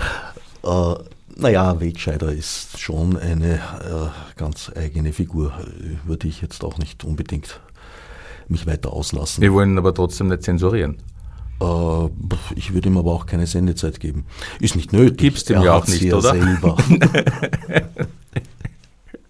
Äh, 1.37 1.41
naja, 1.41 1.80
Wegscheider 1.80 2.32
ist 2.32 2.78
schon 2.78 3.16
eine 3.16 3.55
äh, 3.55 4.39
ganz 4.39 4.70
eigene 4.74 5.12
Figur, 5.12 5.53
würde 6.05 6.28
ich 6.28 6.43
jetzt 6.43 6.64
auch 6.64 6.78
nicht 6.78 7.05
unbedingt 7.05 7.61
mich 8.49 8.66
weiter 8.66 8.93
auslassen. 8.93 9.43
Wir 9.43 9.53
wollen 9.53 9.76
aber 9.78 9.93
trotzdem 9.93 10.28
nicht 10.28 10.43
zensurieren. 10.43 10.99
Äh, 11.61 12.09
ich 12.55 12.74
würde 12.74 12.89
ihm 12.89 12.99
aber 12.99 13.12
auch 13.12 13.26
keine 13.26 13.47
Sendezeit 13.47 14.01
geben. 14.01 14.24
Ist 14.61 14.76
nicht 14.76 14.93
nötig. 14.93 15.18
Gibst 15.18 15.51
ihm 15.51 15.62
ja 15.62 15.74
auch 15.74 15.87
nicht, 15.87 16.12
oder? 16.12 16.32
Selber. 16.32 16.76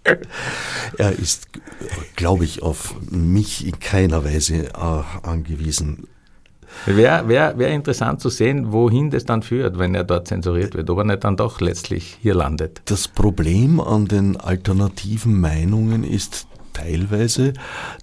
er 0.99 1.13
ist, 1.13 1.49
glaube 2.15 2.45
ich, 2.45 2.63
auf 2.63 2.95
mich 3.11 3.67
in 3.67 3.79
keiner 3.81 4.25
Weise 4.25 4.67
äh, 4.67 5.03
angewiesen. 5.23 6.09
Wäre 6.85 7.29
wär, 7.29 7.59
wär 7.59 7.69
interessant 7.69 8.21
zu 8.21 8.29
sehen, 8.29 8.73
wohin 8.73 9.11
das 9.11 9.25
dann 9.25 9.43
führt, 9.43 9.79
wenn 9.79 9.95
er 9.95 10.05
dort 10.05 10.29
zensuriert 10.29 10.75
wird, 10.75 10.91
ob 10.91 10.99
er 10.99 11.05
nicht 11.05 11.25
dann 11.25 11.37
doch 11.37 11.61
letztlich 11.61 12.19
hier 12.21 12.35
landet. 12.35 12.83
Das 12.85 13.09
Problem 13.09 13.81
an 13.81 14.07
den 14.07 14.37
alternativen 14.37 15.41
Meinungen 15.41 16.05
ist 16.05 16.47
teilweise, 16.73 17.55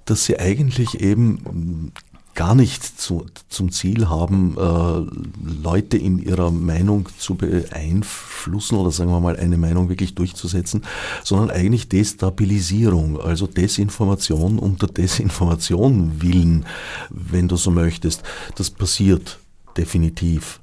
dass 0.06 0.26
sie 0.26 0.40
eigentlich 0.40 1.00
eben 1.02 1.94
gar 2.36 2.56
nicht 2.56 2.84
zu, 2.84 3.26
zum 3.50 3.72
Ziel 3.72 4.10
haben, 4.10 4.56
äh, 4.58 5.62
Leute 5.64 5.98
in 5.98 6.20
ihrer 6.20 6.52
Meinung 6.52 7.10
zu 7.18 7.36
beeinflussen 7.36 8.76
oder 8.76 8.92
sagen 8.92 9.12
wir 9.12 9.20
mal 9.20 9.38
eine 9.38 9.58
Meinung 9.58 9.90
wirklich 9.90 10.16
durchzusetzen, 10.16 10.84
sondern 11.24 11.52
eigentlich 11.52 11.90
Destabilisierung, 11.90 13.22
also 13.22 13.48
Desinformation 13.48 14.58
unter 14.58 14.88
Desinformation 14.88 16.22
willen, 16.22 16.66
wenn 17.10 17.48
du 17.48 17.56
so 17.56 17.72
möchtest. 17.72 18.24
Das 18.56 18.70
passiert 18.70 19.40
definitiv. 19.78 20.60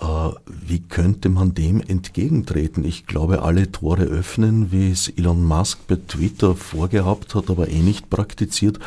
Äh, 0.00 0.30
wie 0.46 0.80
könnte 0.80 1.28
man 1.28 1.54
dem 1.54 1.80
entgegentreten? 1.80 2.84
Ich 2.84 3.06
glaube, 3.06 3.42
alle 3.42 3.70
Tore 3.70 4.04
öffnen, 4.04 4.72
wie 4.72 4.90
es 4.90 5.08
Elon 5.08 5.44
Musk 5.44 5.86
bei 5.86 5.96
Twitter 5.96 6.54
vorgehabt 6.54 7.34
hat, 7.34 7.50
aber 7.50 7.68
eh 7.68 7.80
nicht 7.80 8.10
praktiziert. 8.10 8.78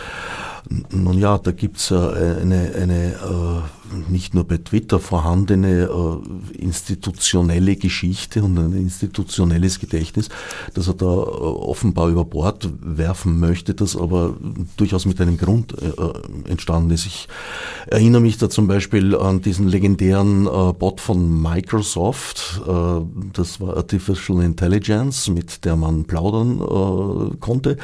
Nun 0.89 1.20
ja, 1.20 1.38
da 1.38 1.51
gibt's 1.51 1.91
äh, 1.91 1.95
eine, 1.95 2.74
eine 2.76 3.14
äh, 3.14 3.84
nicht 4.09 4.33
nur 4.33 4.43
bei 4.43 4.57
Twitter 4.57 4.99
vorhandene 4.99 5.83
äh, 5.83 6.57
institutionelle 6.57 7.75
Geschichte 7.75 8.43
und 8.43 8.57
ein 8.57 8.73
institutionelles 8.73 9.79
Gedächtnis, 9.79 10.29
das 10.73 10.87
er 10.87 10.93
da 10.93 11.05
offenbar 11.05 12.09
über 12.09 12.25
Bord 12.25 12.69
werfen 12.81 13.39
möchte, 13.39 13.73
das 13.73 13.95
aber 13.95 14.35
durchaus 14.77 15.05
mit 15.05 15.19
einem 15.21 15.37
Grund 15.37 15.75
entstanden 16.47 16.91
ist. 16.91 17.05
Ich 17.05 17.27
erinnere 17.87 18.21
mich 18.21 18.37
da 18.37 18.49
zum 18.49 18.67
Beispiel 18.67 19.15
an 19.15 19.41
diesen 19.41 19.67
legendären 19.67 20.45
Bot 20.77 21.01
von 21.01 21.41
Microsoft, 21.41 22.61
das 23.33 23.61
war 23.61 23.77
Artificial 23.77 24.41
Intelligence, 24.43 25.29
mit 25.29 25.65
der 25.65 25.75
man 25.75 26.05
plaudern 26.05 27.39
konnte, 27.39 27.77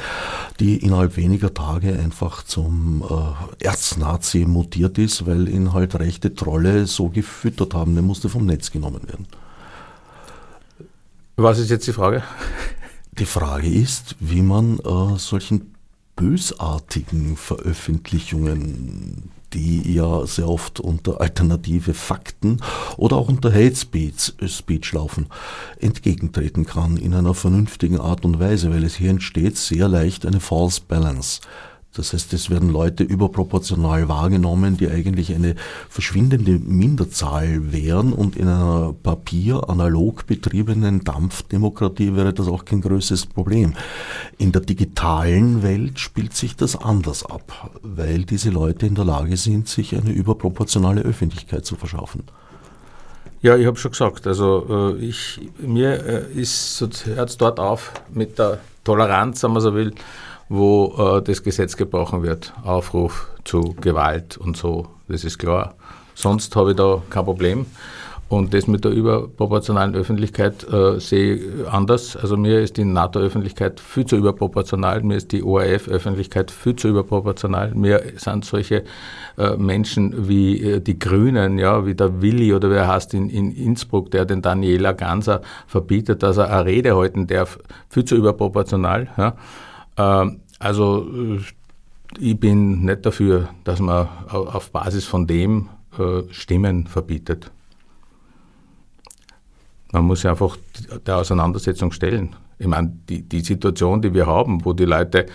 die 0.60 0.76
innerhalb 0.76 1.16
weniger 1.16 1.52
Tage 1.54 1.98
einfach 1.98 2.44
zum 2.44 3.02
äh, 3.08 3.64
Erznazi 3.64 4.44
mutiert 4.46 4.98
ist, 4.98 5.26
weil 5.26 5.48
ihn 5.48 5.72
halt 5.72 5.98
rechte 6.02 6.34
Trolle 6.34 6.86
so 6.86 7.08
gefüttert 7.08 7.74
haben. 7.74 7.94
Der 7.94 8.02
musste 8.02 8.28
vom 8.28 8.46
Netz 8.46 8.70
genommen 8.70 9.02
werden. 9.08 9.26
Was 11.36 11.58
ist 11.58 11.70
jetzt 11.70 11.86
die 11.86 11.92
Frage? 11.92 12.22
Die 13.18 13.26
Frage 13.26 13.68
ist, 13.68 14.16
wie 14.20 14.42
man 14.42 14.78
äh, 14.78 15.18
solchen 15.18 15.74
bösartigen 16.16 17.36
Veröffentlichungen, 17.36 19.30
die 19.52 19.92
ja 19.92 20.26
sehr 20.26 20.48
oft 20.48 20.80
unter 20.80 21.20
alternative 21.20 21.94
Fakten 21.94 22.60
oder 22.96 23.16
auch 23.16 23.28
unter 23.28 23.52
Hate 23.52 23.76
Speech, 23.76 24.34
Speech 24.46 24.92
laufen, 24.92 25.26
entgegentreten 25.78 26.64
kann 26.64 26.96
in 26.96 27.14
einer 27.14 27.34
vernünftigen 27.34 28.00
Art 28.00 28.24
und 28.24 28.40
Weise, 28.40 28.70
weil 28.70 28.84
es 28.84 28.94
hier 28.94 29.10
entsteht 29.10 29.56
sehr 29.56 29.88
leicht 29.88 30.26
eine 30.26 30.40
False 30.40 30.80
Balance. 30.86 31.40
Das 31.94 32.14
heißt, 32.14 32.32
es 32.32 32.48
werden 32.48 32.70
Leute 32.70 33.04
überproportional 33.04 34.08
wahrgenommen, 34.08 34.78
die 34.78 34.88
eigentlich 34.88 35.34
eine 35.34 35.56
verschwindende 35.90 36.52
Minderzahl 36.52 37.70
wären 37.72 38.14
und 38.14 38.36
in 38.36 38.48
einer 38.48 38.94
papier-analog 39.02 40.26
betriebenen 40.26 41.04
Dampfdemokratie 41.04 42.16
wäre 42.16 42.32
das 42.32 42.48
auch 42.48 42.64
kein 42.64 42.80
größeres 42.80 43.26
Problem. 43.26 43.74
In 44.38 44.52
der 44.52 44.62
digitalen 44.62 45.62
Welt 45.62 46.00
spielt 46.00 46.34
sich 46.34 46.56
das 46.56 46.76
anders 46.76 47.26
ab, 47.26 47.70
weil 47.82 48.24
diese 48.24 48.48
Leute 48.48 48.86
in 48.86 48.94
der 48.94 49.04
Lage 49.04 49.36
sind, 49.36 49.68
sich 49.68 49.94
eine 49.94 50.12
überproportionale 50.12 51.02
Öffentlichkeit 51.02 51.66
zu 51.66 51.76
verschaffen. 51.76 52.22
Ja, 53.42 53.56
ich 53.56 53.66
habe 53.66 53.76
schon 53.76 53.90
gesagt, 53.90 54.26
also 54.26 54.94
äh, 54.96 55.04
ich, 55.04 55.40
mir 55.58 56.06
äh, 56.06 56.32
ist, 56.32 56.80
hört 57.04 57.28
es 57.28 57.36
dort 57.36 57.58
auf 57.58 57.92
mit 58.14 58.38
der 58.38 58.60
Toleranz, 58.84 59.42
wenn 59.42 59.52
man 59.52 59.60
so 59.60 59.74
will, 59.74 59.92
wo 60.52 61.16
äh, 61.16 61.22
das 61.22 61.42
Gesetz 61.42 61.76
gebrochen 61.76 62.22
wird. 62.22 62.52
Aufruf 62.62 63.30
zu 63.44 63.74
Gewalt 63.80 64.36
und 64.36 64.56
so, 64.56 64.86
das 65.08 65.24
ist 65.24 65.38
klar. 65.38 65.74
Sonst 66.14 66.54
habe 66.56 66.72
ich 66.72 66.76
da 66.76 67.00
kein 67.08 67.24
Problem. 67.24 67.66
Und 68.28 68.54
das 68.54 68.66
mit 68.66 68.82
der 68.84 68.92
überproportionalen 68.92 69.94
Öffentlichkeit 69.94 70.66
äh, 70.70 70.98
sehe 70.98 71.34
ich 71.34 71.68
anders. 71.68 72.16
Also 72.16 72.38
mir 72.38 72.60
ist 72.60 72.78
die 72.78 72.84
NATO-Öffentlichkeit 72.84 73.78
viel 73.78 74.06
zu 74.06 74.16
überproportional, 74.16 75.02
mir 75.02 75.16
ist 75.16 75.32
die 75.32 75.42
ORF-Öffentlichkeit 75.42 76.50
viel 76.50 76.74
zu 76.76 76.88
überproportional. 76.88 77.74
Mir 77.74 78.02
sind 78.16 78.46
solche 78.46 78.84
äh, 79.36 79.56
Menschen 79.56 80.28
wie 80.28 80.62
äh, 80.62 80.80
die 80.80 80.98
Grünen, 80.98 81.58
ja, 81.58 81.84
wie 81.84 81.94
der 81.94 82.22
Willi 82.22 82.54
oder 82.54 82.70
wer 82.70 82.88
heißt 82.88 83.12
in, 83.12 83.28
in 83.28 83.52
Innsbruck, 83.52 84.10
der 84.10 84.24
den 84.24 84.40
Daniela 84.40 84.92
Ganser 84.92 85.42
verbietet, 85.66 86.22
dass 86.22 86.38
er 86.38 86.50
eine 86.50 86.64
Rede 86.64 86.96
halten 86.96 87.26
darf, 87.26 87.58
viel 87.90 88.06
zu 88.06 88.16
überproportional. 88.16 89.08
Ja. 89.18 89.34
Ähm, 89.98 90.40
also 90.62 91.08
äh, 91.12 91.40
ich 92.18 92.38
bin 92.38 92.84
nicht 92.84 93.04
dafür, 93.04 93.48
dass 93.64 93.80
man 93.80 94.08
auf 94.28 94.70
Basis 94.70 95.04
von 95.04 95.26
dem 95.26 95.68
äh, 95.98 96.22
Stimmen 96.30 96.86
verbietet. 96.86 97.50
Man 99.92 100.04
muss 100.04 100.20
sich 100.20 100.30
einfach 100.30 100.56
der 101.06 101.18
Auseinandersetzung 101.18 101.92
stellen. 101.92 102.34
Ich 102.58 102.66
meine, 102.66 102.92
die, 103.08 103.22
die 103.22 103.40
Situation, 103.40 104.00
die 104.00 104.14
wir 104.14 104.26
haben, 104.26 104.64
wo 104.64 104.72
die 104.72 104.84
Leute 104.84 105.26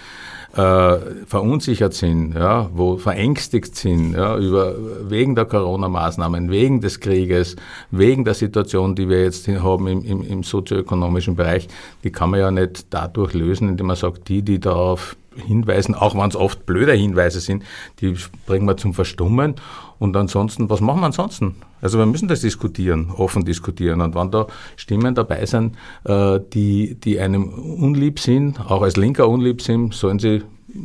äh, 0.56 0.98
verunsichert 1.26 1.94
sind, 1.94 2.34
ja, 2.34 2.70
wo 2.74 2.98
verängstigt 2.98 3.76
sind, 3.76 4.14
ja, 4.14 4.38
über, 4.38 4.76
wegen 5.10 5.36
der 5.36 5.46
Corona-Maßnahmen, 5.46 6.50
wegen 6.50 6.82
des 6.82 7.00
Krieges, 7.00 7.56
wegen 7.92 8.26
der 8.26 8.34
Situation, 8.34 8.96
die 8.96 9.10
wir 9.10 9.24
jetzt 9.24 9.48
haben 9.48 9.88
im, 9.88 10.04
im, 10.04 10.22
im 10.24 10.44
sozioökonomischen 10.44 11.36
Bereich, 11.36 11.68
die 12.04 12.12
kann 12.12 12.32
man 12.32 12.40
ja 12.40 12.52
nicht 12.52 12.88
dadurch 12.92 13.34
lösen, 13.34 13.70
indem 13.70 13.88
man 13.88 13.96
sagt, 13.96 14.30
die, 14.30 14.42
die 14.42 14.60
darauf 14.60 15.16
hinweisen, 15.46 15.96
auch 15.96 16.16
wenn 16.16 16.30
es 16.30 16.36
oft 16.36 16.66
blöde 16.66 16.94
Hinweise 16.94 17.40
sind, 17.40 17.64
die 18.00 18.16
bringen 18.46 18.66
wir 18.66 18.78
zum 18.78 18.94
Verstummen. 18.94 19.56
Und 20.00 20.16
ansonsten, 20.16 20.70
was 20.70 20.82
machen 20.82 21.02
wir 21.02 21.08
ansonsten? 21.08 21.56
Also 21.82 21.98
wir 21.98 22.06
müssen 22.06 22.28
das 22.28 22.42
diskutieren, 22.42 23.12
offen 23.12 23.46
diskutieren. 23.46 24.02
Und 24.02 24.16
wenn 24.16 24.32
da 24.32 24.48
Stimmen 24.76 25.16
dabei 25.16 25.46
sind, 25.46 25.76
äh, 26.06 26.40
die, 26.54 26.96
die 26.96 27.20
einem 27.20 27.50
unlieb 27.50 28.20
sind, 28.20 28.60
auch 28.60 28.82
als 28.82 28.98
Linker 28.98 29.28
unlieb 29.28 29.62
sind, 29.62 29.94
sollen 29.94 30.20
sie, 30.20 30.44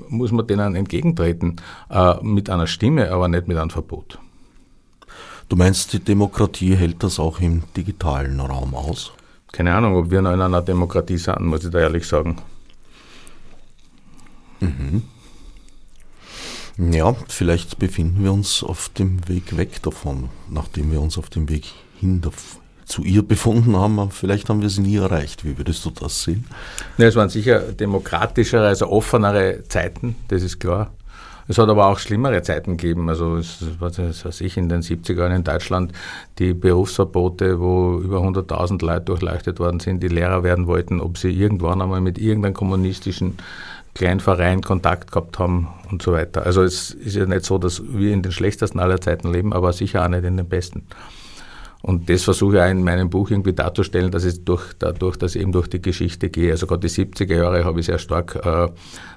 muss 0.09 0.33
man 0.33 0.47
denen 0.47 0.75
entgegentreten, 0.75 1.57
äh, 1.91 2.15
mit 2.23 2.51
einer 2.51 2.67
Stimme, 2.67 3.11
aber 3.11 3.29
nicht 3.29 3.49
mit 3.49 3.57
einem 3.57 3.71
Verbot. 3.71 4.19
Du 5.49 5.57
meinst, 5.57 5.93
die 5.93 6.01
Demokratie 6.01 6.75
hält 6.77 7.03
das 7.03 7.19
auch 7.19 7.41
im 7.41 7.63
digitalen 7.77 8.41
Raum 8.41 8.75
aus? 8.75 9.13
Keine 9.53 9.75
Ahnung, 9.75 9.97
ob 9.97 10.11
wir 10.11 10.23
noch 10.23 10.33
in 10.33 10.41
einer 10.41 10.63
Demokratie 10.63 11.19
sind, 11.19 11.43
muss 11.43 11.65
ich 11.65 11.71
da 11.71 11.81
ehrlich 11.81 12.07
sagen. 12.07 12.37
Mhm. 14.63 15.03
Ja, 16.93 17.15
vielleicht 17.29 17.79
befinden 17.79 18.25
wir 18.25 18.33
uns 18.33 18.63
auf 18.63 18.89
dem 18.89 19.29
Weg 19.29 19.57
weg 19.57 19.83
davon, 19.83 20.31
nachdem 20.49 20.91
wir 20.91 21.01
uns 21.01 21.19
auf 21.19 21.29
dem 21.29 21.49
Weg 21.49 21.67
hin 22.01 22.23
zu 22.87 23.03
ihr 23.03 23.23
befunden 23.23 23.77
haben. 23.77 24.11
Vielleicht 24.11 24.49
haben 24.49 24.63
wir 24.63 24.71
sie 24.71 24.81
nie 24.81 24.97
erreicht. 24.97 25.45
Wie 25.45 25.59
würdest 25.59 25.85
du 25.85 25.91
das 25.91 26.23
sehen? 26.23 26.47
Ja, 26.97 27.07
es 27.07 27.17
waren 27.17 27.29
sicher 27.29 27.61
demokratischere, 27.61 28.67
also 28.67 28.89
offenere 28.89 29.65
Zeiten, 29.69 30.17
das 30.29 30.43
ist 30.43 30.61
klar. 30.61 30.93
Es 31.49 31.59
hat 31.59 31.69
aber 31.69 31.87
auch 31.87 31.99
schlimmere 31.99 32.43
Zeiten 32.43 32.77
gegeben. 32.77 33.09
Also, 33.09 33.37
es, 33.37 33.59
was 33.79 33.99
weiß 33.99 34.41
ich, 34.43 34.57
in 34.57 34.69
den 34.69 34.81
70er 34.81 35.19
Jahren 35.19 35.33
in 35.33 35.45
Deutschland 35.45 35.93
die 36.39 36.55
Berufsverbote, 36.55 37.59
wo 37.61 37.99
über 37.99 38.19
100.000 38.19 38.85
Leute 38.85 39.07
durchleuchtet 39.07 39.59
worden 39.59 39.81
sind, 39.81 40.03
die 40.03 40.09
Lehrer 40.09 40.45
werden 40.45 40.67
wollten, 40.67 41.01
ob 41.01 41.19
sie 41.19 41.31
irgendwann 41.31 41.83
einmal 41.83 42.01
mit 42.01 42.19
irgendeinem 42.19 42.55
kommunistischen 42.55 43.39
Kleinverein 43.95 44.63
Kontakt 44.63 45.13
gehabt 45.13 45.39
haben 45.39 45.69
und 45.91 46.03
so 46.03 46.13
weiter. 46.13 46.47
Also 46.47 46.63
es 46.63 46.91
ist 46.91 47.17
ja 47.17 47.27
nicht 47.27 47.45
so, 47.45 47.59
dass 47.59 47.83
wir 47.87 48.13
in 48.13 48.23
den 48.23 48.33
schlechtesten 48.33 48.81
aller 48.81 49.01
Zeiten 49.01 49.33
leben, 49.33 49.53
aber 49.53 49.73
sicher 49.73 50.05
auch 50.05 50.09
nicht 50.09 50.25
in 50.25 50.37
den 50.37 50.49
besten. 50.49 50.87
Und 51.83 52.09
das 52.09 52.23
versuche 52.23 52.57
ich 52.57 52.63
auch 52.63 52.71
in 52.71 52.85
meinem 52.85 53.11
Buch 53.11 53.31
irgendwie 53.31 53.53
darzustellen, 53.53 54.13
dass 54.13 54.25
ich 54.25 54.45
durch, 54.45 54.73
dadurch, 54.79 55.17
dass 55.17 55.35
ich 55.35 55.43
eben 55.43 55.53
durch 55.53 55.67
die 55.67 55.83
Geschichte 55.83 56.31
gehe. 56.31 56.53
Also 56.53 56.67
gerade 56.67 56.87
die 56.87 56.95
70er 56.95 57.35
Jahre 57.35 57.65
habe 57.65 57.81
ich 57.81 57.87
sehr 57.87 57.99
stark 57.99 58.37
äh, 58.37 58.69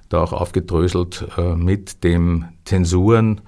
da 0.10 0.22
auch 0.22 0.34
aufgedröselt 0.34 1.26
äh, 1.38 1.56
mit 1.56 2.04
dem 2.04 2.46
Zensuren, 2.66 3.42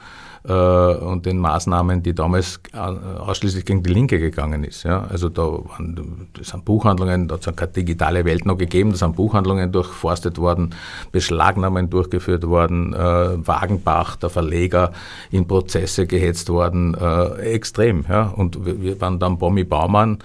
und 0.43 1.25
den 1.25 1.39
Maßnahmen, 1.39 2.03
die 2.03 2.13
damals 2.13 2.59
äh, 2.73 2.77
ausschließlich 2.77 3.65
gegen 3.65 3.83
die 3.83 3.93
Linke 3.93 4.19
gegangen 4.19 4.63
ist. 4.63 4.83
Ja. 4.83 5.05
Also 5.09 5.29
da 5.29 5.43
waren, 5.43 6.27
das 6.33 6.49
sind 6.49 6.65
Buchhandlungen, 6.65 7.27
da 7.27 7.35
hat 7.35 7.47
es 7.47 7.55
keine 7.55 7.71
digitale 7.71 8.25
Welt 8.25 8.45
noch 8.45 8.57
gegeben, 8.57 8.91
da 8.91 8.97
sind 8.97 9.15
Buchhandlungen 9.15 9.71
durchforstet 9.71 10.37
worden, 10.37 10.75
Beschlagnahmen 11.11 11.89
durchgeführt 11.89 12.47
worden, 12.47 12.93
äh, 12.93 12.97
Wagenbach, 13.47 14.15
der 14.15 14.29
Verleger, 14.29 14.91
in 15.31 15.47
Prozesse 15.47 16.07
gehetzt 16.07 16.49
worden, 16.49 16.95
äh, 16.95 17.53
extrem. 17.53 18.05
Ja. 18.07 18.27
Und 18.27 18.65
wir, 18.65 18.99
waren 19.01 19.19
dann 19.19 19.37
Bommi 19.37 19.63
Baumann, 19.63 20.19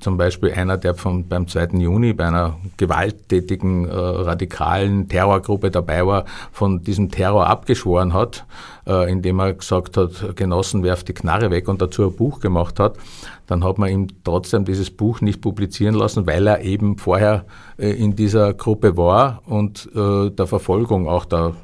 zum 0.00 0.16
Beispiel 0.16 0.52
einer, 0.52 0.76
der 0.76 0.94
vom, 0.94 1.28
beim 1.28 1.46
2. 1.46 1.78
Juni 1.78 2.12
bei 2.12 2.26
einer 2.26 2.56
gewalttätigen, 2.76 3.88
äh, 3.88 3.94
radikalen 3.94 5.08
Terrorgruppe 5.08 5.70
dabei 5.70 6.06
war, 6.06 6.24
von 6.52 6.82
diesem 6.82 7.10
Terror 7.10 7.46
abgeschworen 7.46 8.12
hat, 8.12 8.38
äh, 8.38 8.73
indem 8.86 9.40
er 9.40 9.54
gesagt 9.54 9.96
hat, 9.96 10.36
Genossen, 10.36 10.82
werft 10.82 11.08
die 11.08 11.14
Knarre 11.14 11.50
weg 11.50 11.68
und 11.68 11.80
dazu 11.80 12.04
ein 12.04 12.14
Buch 12.14 12.40
gemacht 12.40 12.78
hat, 12.78 12.98
dann 13.46 13.64
hat 13.64 13.78
man 13.78 13.90
ihm 13.90 14.06
trotzdem 14.24 14.64
dieses 14.64 14.90
Buch 14.90 15.20
nicht 15.20 15.40
publizieren 15.40 15.94
lassen, 15.94 16.26
weil 16.26 16.46
er 16.46 16.60
eben 16.62 16.98
vorher 16.98 17.44
äh, 17.78 17.90
in 17.90 18.16
dieser 18.16 18.54
Gruppe 18.54 18.96
war 18.96 19.42
und 19.46 19.88
äh, 19.94 20.30
der 20.30 20.46
Verfolgung 20.46 21.08
auch 21.08 21.24
der, 21.24 21.54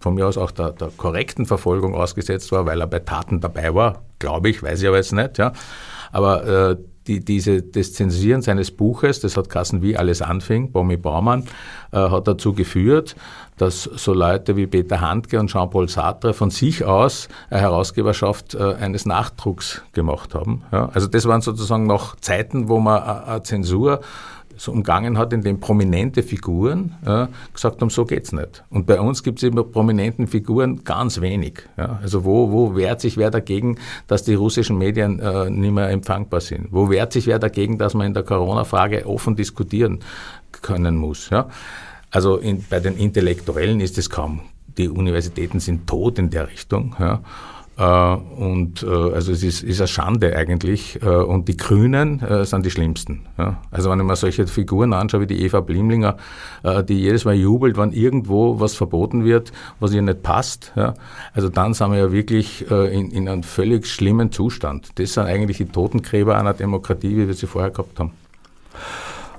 von 0.00 0.14
mir 0.14 0.26
aus 0.26 0.38
auch 0.38 0.50
der, 0.50 0.72
der 0.72 0.88
korrekten 0.96 1.46
Verfolgung 1.46 1.94
ausgesetzt 1.94 2.52
war, 2.52 2.66
weil 2.66 2.80
er 2.80 2.86
bei 2.86 3.00
Taten 3.00 3.40
dabei 3.40 3.74
war, 3.74 4.02
glaube 4.18 4.48
ich, 4.48 4.62
weiß 4.62 4.82
ich 4.82 4.88
aber 4.88 4.96
jetzt 4.96 5.12
nicht, 5.12 5.38
ja. 5.38 5.52
Aber 6.12 6.46
äh, 6.46 6.76
die, 7.06 7.24
diese, 7.24 7.62
das 7.62 7.92
Zensieren 7.92 8.42
seines 8.42 8.70
Buches, 8.70 9.20
das 9.20 9.36
hat 9.36 9.48
Kassen 9.48 9.82
wie 9.82 9.96
alles 9.96 10.22
anfing, 10.22 10.72
Bommi 10.72 10.96
Baumann, 10.96 11.44
äh, 11.92 11.98
hat 11.98 12.28
dazu 12.28 12.52
geführt, 12.52 13.16
dass 13.56 13.84
so 13.84 14.12
Leute 14.12 14.56
wie 14.56 14.66
Peter 14.66 15.00
Handke 15.00 15.40
und 15.40 15.48
Jean-Paul 15.48 15.88
Sartre 15.88 16.34
von 16.34 16.50
sich 16.50 16.84
aus 16.84 17.28
eine 17.50 17.60
Herausgeberschaft 17.60 18.54
äh, 18.54 18.74
eines 18.74 19.06
Nachdrucks 19.06 19.82
gemacht 19.92 20.34
haben. 20.34 20.62
Ja, 20.72 20.90
also 20.92 21.06
das 21.06 21.26
waren 21.26 21.40
sozusagen 21.40 21.86
noch 21.86 22.16
Zeiten, 22.16 22.68
wo 22.68 22.80
man 22.80 23.02
eine 23.02 23.42
Zensur 23.42 24.00
so 24.56 24.72
umgangen 24.72 25.18
hat, 25.18 25.32
indem 25.32 25.60
prominente 25.60 26.22
Figuren 26.22 26.94
ja, 27.04 27.28
gesagt 27.52 27.80
haben, 27.80 27.90
so 27.90 28.04
geht's 28.04 28.32
nicht. 28.32 28.64
Und 28.70 28.86
bei 28.86 29.00
uns 29.00 29.22
gibt 29.22 29.38
es 29.38 29.42
eben 29.42 29.70
prominenten 29.70 30.26
Figuren 30.26 30.84
ganz 30.84 31.20
wenig. 31.20 31.62
Ja. 31.76 31.98
Also 32.02 32.24
wo, 32.24 32.50
wo 32.50 32.76
wehrt 32.76 33.00
sich 33.00 33.16
wer 33.16 33.30
dagegen, 33.30 33.78
dass 34.06 34.22
die 34.22 34.34
russischen 34.34 34.78
Medien 34.78 35.20
äh, 35.20 35.50
nicht 35.50 35.72
mehr 35.72 35.90
empfangbar 35.90 36.40
sind? 36.40 36.68
Wo 36.70 36.90
wehrt 36.90 37.12
sich 37.12 37.26
wer 37.26 37.38
dagegen, 37.38 37.78
dass 37.78 37.94
man 37.94 38.06
in 38.06 38.14
der 38.14 38.22
Corona-Frage 38.22 39.06
offen 39.06 39.36
diskutieren 39.36 40.00
können 40.62 40.96
muss? 40.96 41.30
Ja. 41.30 41.48
Also 42.10 42.36
in, 42.36 42.64
bei 42.68 42.80
den 42.80 42.96
Intellektuellen 42.96 43.80
ist 43.80 43.98
es 43.98 44.10
kaum. 44.10 44.40
Die 44.78 44.88
Universitäten 44.88 45.60
sind 45.60 45.86
tot 45.86 46.18
in 46.18 46.30
der 46.30 46.48
Richtung. 46.48 46.94
Ja. 46.98 47.20
Äh, 47.78 47.82
und 47.84 48.82
äh, 48.82 48.86
also 48.86 49.32
es 49.32 49.42
ist, 49.42 49.62
ist 49.62 49.80
eine 49.80 49.88
Schande 49.88 50.34
eigentlich. 50.34 51.00
Äh, 51.02 51.08
und 51.08 51.48
die 51.48 51.56
Grünen 51.56 52.22
sind 52.44 52.64
die 52.64 52.70
schlimmsten. 52.70 53.26
Also 53.70 53.90
wenn 53.90 54.00
ich 54.00 54.06
mir 54.06 54.16
solche 54.16 54.46
Figuren 54.46 54.92
anschaue 54.92 55.22
wie 55.22 55.26
die 55.26 55.42
Eva 55.42 55.60
Blimlinger, 55.60 56.16
die 56.88 56.94
jedes 56.94 57.24
Mal 57.24 57.34
jubelt, 57.34 57.76
wenn 57.76 57.92
irgendwo 57.92 58.60
was 58.60 58.74
verboten 58.74 59.24
wird, 59.24 59.52
was 59.80 59.92
ihr 59.92 60.02
nicht 60.02 60.22
passt. 60.22 60.72
Also 61.34 61.48
dann 61.48 61.74
sind 61.74 61.92
wir 61.92 61.98
ja 61.98 62.12
wirklich 62.12 62.68
in, 62.70 63.10
in 63.10 63.28
einem 63.28 63.42
völlig 63.42 63.86
schlimmen 63.86 64.32
Zustand. 64.32 64.98
Das 64.98 65.14
sind 65.14 65.26
eigentlich 65.26 65.58
die 65.58 65.66
Totengräber 65.66 66.38
einer 66.38 66.54
Demokratie, 66.54 67.16
wie 67.16 67.26
wir 67.26 67.34
sie 67.34 67.46
vorher 67.46 67.70
gehabt 67.70 67.98
haben. 67.98 68.12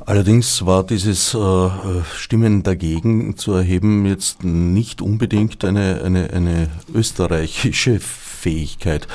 Allerdings 0.07 0.65
war 0.65 0.85
dieses 0.85 1.33
äh, 1.33 1.69
Stimmen 2.15 2.63
dagegen 2.63 3.35
zu 3.35 3.51
erheben 3.51 4.05
jetzt 4.05 4.41
nicht 4.41 5.01
unbedingt 5.01 5.65
eine, 5.65 6.01
eine, 6.01 6.29
eine 6.29 6.69
österreichische 6.93 7.99
Fähigkeit. 8.37 9.07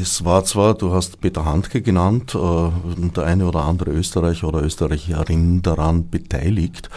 Es 0.00 0.24
war 0.24 0.44
zwar, 0.44 0.74
du 0.74 0.92
hast 0.92 1.20
Peter 1.20 1.44
Handke 1.44 1.80
genannt, 1.82 2.34
äh, 2.34 3.08
der 3.10 3.24
eine 3.24 3.46
oder 3.46 3.64
andere 3.64 3.90
Österreicher 3.90 4.48
oder 4.48 4.62
Österreicherin 4.62 5.62
daran 5.62 6.10
beteiligt. 6.10 6.90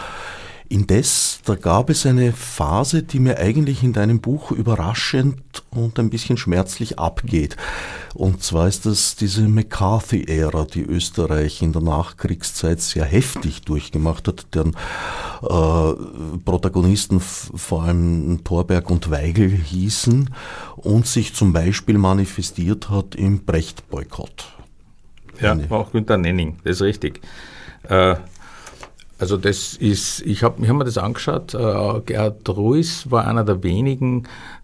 Indes, 0.71 1.41
da 1.45 1.55
gab 1.55 1.89
es 1.89 2.05
eine 2.05 2.31
Phase, 2.31 3.01
die 3.01 3.19
mir 3.19 3.39
eigentlich 3.39 3.81
in 3.81 3.91
deinem 3.91 4.19
Buch 4.21 4.51
überraschend 4.51 5.41
und 5.71 5.97
ein 5.97 6.11
bisschen 6.11 6.37
schmerzlich 6.37 6.99
abgeht. 6.99 7.57
Und 8.13 8.43
zwar 8.43 8.67
ist 8.67 8.85
das 8.85 9.15
diese 9.15 9.47
McCarthy-Ära, 9.47 10.65
die 10.65 10.83
Österreich 10.83 11.63
in 11.63 11.73
der 11.73 11.81
Nachkriegszeit 11.81 12.81
sehr 12.81 13.05
heftig 13.05 13.63
durchgemacht 13.63 14.27
hat, 14.27 14.45
deren 14.53 14.75
äh, 15.41 16.37
Protagonisten 16.45 17.19
vor 17.19 17.83
allem 17.83 18.43
Thorberg 18.43 18.91
und 18.91 19.09
Weigel 19.09 19.49
hießen 19.49 20.29
und 20.75 21.07
sich 21.07 21.33
zum 21.33 21.51
Beispiel 21.51 21.97
manifestiert 21.97 22.91
hat 22.91 23.15
im 23.15 23.43
Brecht-Boykott. 23.43 24.45
Ja, 25.41 25.57
auch 25.71 25.91
Günter 25.91 26.17
Nenning, 26.17 26.57
das 26.63 26.75
ist 26.75 26.81
richtig. 26.83 27.21
Äh, 27.87 28.17
also 29.19 29.37
das 29.37 29.73
ist, 29.75 30.21
ich 30.21 30.43
habe 30.43 30.65
hab 30.67 30.75
mir 30.75 30.85
das 30.85 30.97
angeschaut, 30.97 31.53
äh, 31.53 32.01
Gerhard 32.05 32.47
Ruiz 32.49 33.05
war 33.09 33.27
einer 33.27 33.43
der 33.43 33.63
wenigen, 33.63 34.23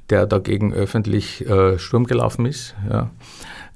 der 0.10 0.26
dagegen 0.26 0.74
öffentlich 0.74 1.46
äh, 1.48 1.78
Sturm 1.78 2.06
gelaufen 2.06 2.46
ist. 2.46 2.74
Ja. 2.90 3.12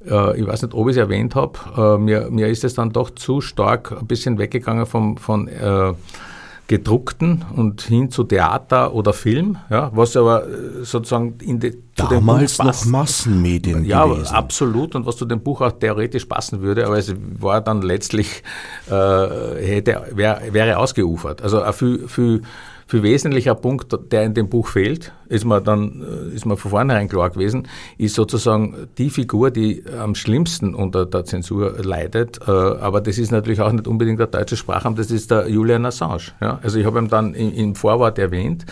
Äh, 0.05 0.39
ich 0.39 0.47
weiß 0.47 0.61
nicht, 0.61 0.73
ob 0.73 0.87
ich 0.87 0.91
es 0.91 0.97
erwähnt 0.97 1.35
habe, 1.35 1.59
äh, 1.77 1.97
mir, 1.97 2.29
mir 2.31 2.47
ist 2.47 2.63
es 2.63 2.75
dann 2.75 2.91
doch 2.91 3.09
zu 3.09 3.41
stark 3.41 3.91
ein 3.91 4.07
bisschen 4.07 4.37
weggegangen 4.37 4.85
vom, 4.85 5.17
von 5.17 5.47
äh, 5.47 5.93
gedruckten 6.69 7.43
und 7.55 7.81
hin 7.81 8.11
zu 8.11 8.23
Theater 8.23 8.93
oder 8.93 9.11
Film, 9.11 9.57
ja, 9.71 9.89
was 9.91 10.15
aber 10.15 10.47
äh, 10.47 10.83
sozusagen 10.83 11.33
in 11.41 11.59
die, 11.59 11.75
damals 11.95 12.59
noch 12.59 12.85
Massenmedien 12.85 13.83
ja, 13.85 14.05
gewesen. 14.05 14.25
Ja, 14.25 14.37
absolut 14.37 14.93
und 14.93 15.03
was 15.07 15.17
zu 15.17 15.25
dem 15.25 15.41
Buch 15.41 15.61
auch 15.61 15.71
theoretisch 15.71 16.25
passen 16.25 16.61
würde, 16.61 16.85
aber 16.85 16.99
es 16.99 17.11
war 17.39 17.61
dann 17.61 17.81
letztlich 17.81 18.43
äh, 18.87 18.93
hätte 18.93 20.09
wär, 20.13 20.41
wäre 20.51 20.77
ausgeufert. 20.77 21.41
Also 21.41 21.59
viel, 21.71 22.07
viel 22.07 22.43
viel 22.89 23.03
wesentlicher 23.03 23.53
Punkt, 23.53 23.95
der 24.11 24.23
in 24.23 24.33
dem 24.33 24.49
Buch 24.49 24.67
fehlt, 24.67 25.13
ist 25.27 25.45
mir 25.45 25.61
dann, 25.61 26.01
äh, 26.01 26.35
ist 26.35 26.47
mir 26.47 26.57
von 26.57 26.71
vornherein 26.71 27.07
klar 27.07 27.29
gewesen, 27.29 27.67
ist 27.99 28.15
sozusagen 28.15 28.87
die 28.97 29.11
Figur, 29.11 29.51
die 29.51 29.83
am 30.01 30.15
schlimmsten 30.15 30.73
unter 30.73 31.05
der 31.05 31.23
Zensur 31.23 31.75
leidet. 31.83 32.39
Äh, 32.47 32.51
aber 32.51 32.99
das 32.99 33.19
ist 33.19 33.31
natürlich 33.31 33.61
auch 33.61 33.71
nicht 33.71 33.87
unbedingt 33.87 34.19
der 34.19 34.25
deutsche 34.25 34.57
Sprachraum, 34.57 34.95
das 34.95 35.11
ist 35.11 35.29
der 35.29 35.47
Julian 35.47 35.85
Assange. 35.85 36.31
Ja? 36.41 36.59
Also 36.63 36.79
ich 36.79 36.85
habe 36.87 36.97
ihn 36.97 37.09
dann 37.09 37.35
im 37.35 37.75
Vorwort 37.75 38.17
erwähnt. 38.17 38.65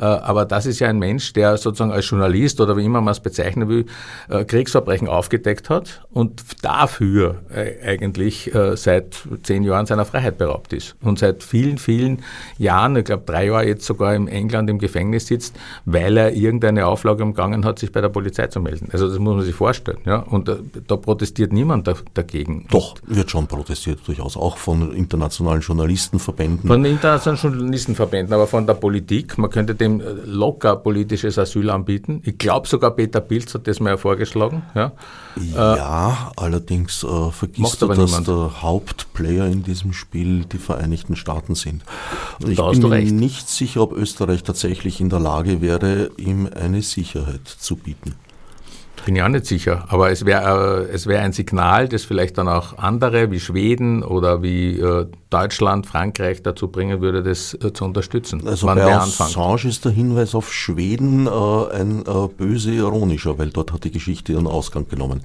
Äh, 0.00 0.04
aber 0.04 0.46
das 0.46 0.66
ist 0.66 0.80
ja 0.80 0.88
ein 0.88 0.98
Mensch, 0.98 1.32
der 1.34 1.58
sozusagen 1.58 1.92
als 1.92 2.08
Journalist 2.08 2.60
oder 2.60 2.76
wie 2.76 2.84
immer 2.84 3.00
man 3.00 3.12
es 3.12 3.20
bezeichnen 3.20 3.68
will, 3.68 3.84
äh, 4.28 4.44
Kriegsverbrechen 4.44 5.08
aufgedeckt 5.08 5.68
hat 5.68 6.02
und 6.10 6.42
dafür 6.62 7.42
äh, 7.54 7.86
eigentlich 7.86 8.50
seit 8.74 9.16
zehn 9.42 9.64
Jahren 9.64 9.86
seiner 9.86 10.04
Freiheit 10.04 10.38
beraubt 10.38 10.72
ist 10.72 10.96
und 11.02 11.18
seit 11.18 11.42
vielen, 11.42 11.78
vielen 11.78 12.22
Jahren, 12.58 12.96
ich 12.96 13.04
glaube 13.04 13.24
drei 13.26 13.46
Jahre 13.46 13.66
jetzt 13.66 13.84
sogar 13.84 14.14
in 14.14 14.28
England 14.28 14.70
im 14.70 14.78
Gefängnis 14.78 15.26
sitzt, 15.26 15.56
weil 15.84 16.16
er 16.16 16.32
irgendeine 16.32 16.86
Auflage 16.86 17.22
umgangen 17.22 17.64
hat, 17.64 17.78
sich 17.78 17.92
bei 17.92 18.00
der 18.00 18.08
Polizei 18.08 18.46
zu 18.46 18.60
melden. 18.60 18.88
Also 18.92 19.08
das 19.08 19.18
muss 19.18 19.36
man 19.36 19.44
sich 19.44 19.54
vorstellen. 19.54 19.98
Ja? 20.04 20.20
Und 20.20 20.48
da, 20.48 20.56
da 20.86 20.96
protestiert 20.96 21.52
niemand 21.52 21.86
da, 21.86 21.94
dagegen. 22.14 22.66
Doch, 22.70 22.96
wird 23.06 23.30
schon 23.30 23.46
protestiert 23.46 24.00
durchaus, 24.06 24.36
auch 24.36 24.56
von 24.56 24.92
internationalen 24.92 25.60
Journalistenverbänden. 25.60 26.68
Von 26.68 26.84
internationalen 26.84 27.40
Journalistenverbänden, 27.40 28.34
aber 28.34 28.46
von 28.46 28.66
der 28.66 28.74
Politik. 28.74 29.36
Man 29.38 29.50
könnte 29.50 29.74
dem 29.74 29.89
dem 29.98 30.00
äh, 30.00 30.12
locker 30.24 30.76
politisches 30.76 31.38
Asyl 31.38 31.70
anbieten. 31.70 32.22
Ich 32.24 32.38
glaube 32.38 32.68
sogar 32.68 32.92
Peter 32.92 33.20
Pilz 33.20 33.54
hat 33.54 33.66
das 33.66 33.80
mal 33.80 33.98
vorgeschlagen. 33.98 34.62
Ja, 34.74 34.92
ja 35.36 36.32
äh, 36.36 36.40
allerdings 36.40 37.02
äh, 37.04 37.30
vergisst 37.30 37.82
du, 37.82 37.88
dass 37.88 37.98
niemand. 37.98 38.28
der 38.28 38.62
Hauptplayer 38.62 39.46
in 39.46 39.62
diesem 39.62 39.92
Spiel 39.92 40.44
die 40.44 40.58
Vereinigten 40.58 41.16
Staaten 41.16 41.54
sind. 41.54 41.82
Und 42.42 42.50
ich 42.50 42.58
bin 42.58 42.88
mir 42.88 43.00
nicht 43.12 43.48
sicher, 43.48 43.82
ob 43.82 43.92
Österreich 43.92 44.42
tatsächlich 44.42 45.00
in 45.00 45.10
der 45.10 45.20
Lage 45.20 45.60
wäre, 45.60 46.10
ihm 46.16 46.48
eine 46.54 46.82
Sicherheit 46.82 47.46
zu 47.46 47.76
bieten. 47.76 48.14
Bin 49.04 49.16
ich 49.16 49.22
auch 49.22 49.28
nicht 49.28 49.46
sicher, 49.46 49.84
aber 49.88 50.10
es 50.10 50.26
wäre 50.26 50.86
äh, 50.88 50.94
es 50.94 51.06
wär 51.06 51.22
ein 51.22 51.32
Signal, 51.32 51.88
das 51.88 52.04
vielleicht 52.04 52.38
dann 52.38 52.48
auch 52.48 52.76
andere 52.78 53.30
wie 53.30 53.40
Schweden 53.40 54.02
oder 54.02 54.42
wie 54.42 54.78
äh, 54.78 55.06
Deutschland, 55.30 55.86
Frankreich 55.86 56.42
dazu 56.42 56.68
bringen 56.68 57.00
würde, 57.00 57.22
das 57.22 57.54
äh, 57.54 57.72
zu 57.72 57.84
unterstützen. 57.84 58.46
Also 58.46 58.66
bei 58.66 58.84
Assange 58.84 59.68
ist 59.68 59.84
der 59.84 59.92
Hinweis 59.92 60.34
auf 60.34 60.52
Schweden 60.52 61.26
äh, 61.26 61.30
ein 61.30 62.04
äh, 62.06 62.28
böse 62.28 62.72
ironischer, 62.72 63.38
weil 63.38 63.50
dort 63.50 63.72
hat 63.72 63.84
die 63.84 63.90
Geschichte 63.90 64.32
ihren 64.32 64.46
Ausgang 64.46 64.86
genommen. 64.88 65.22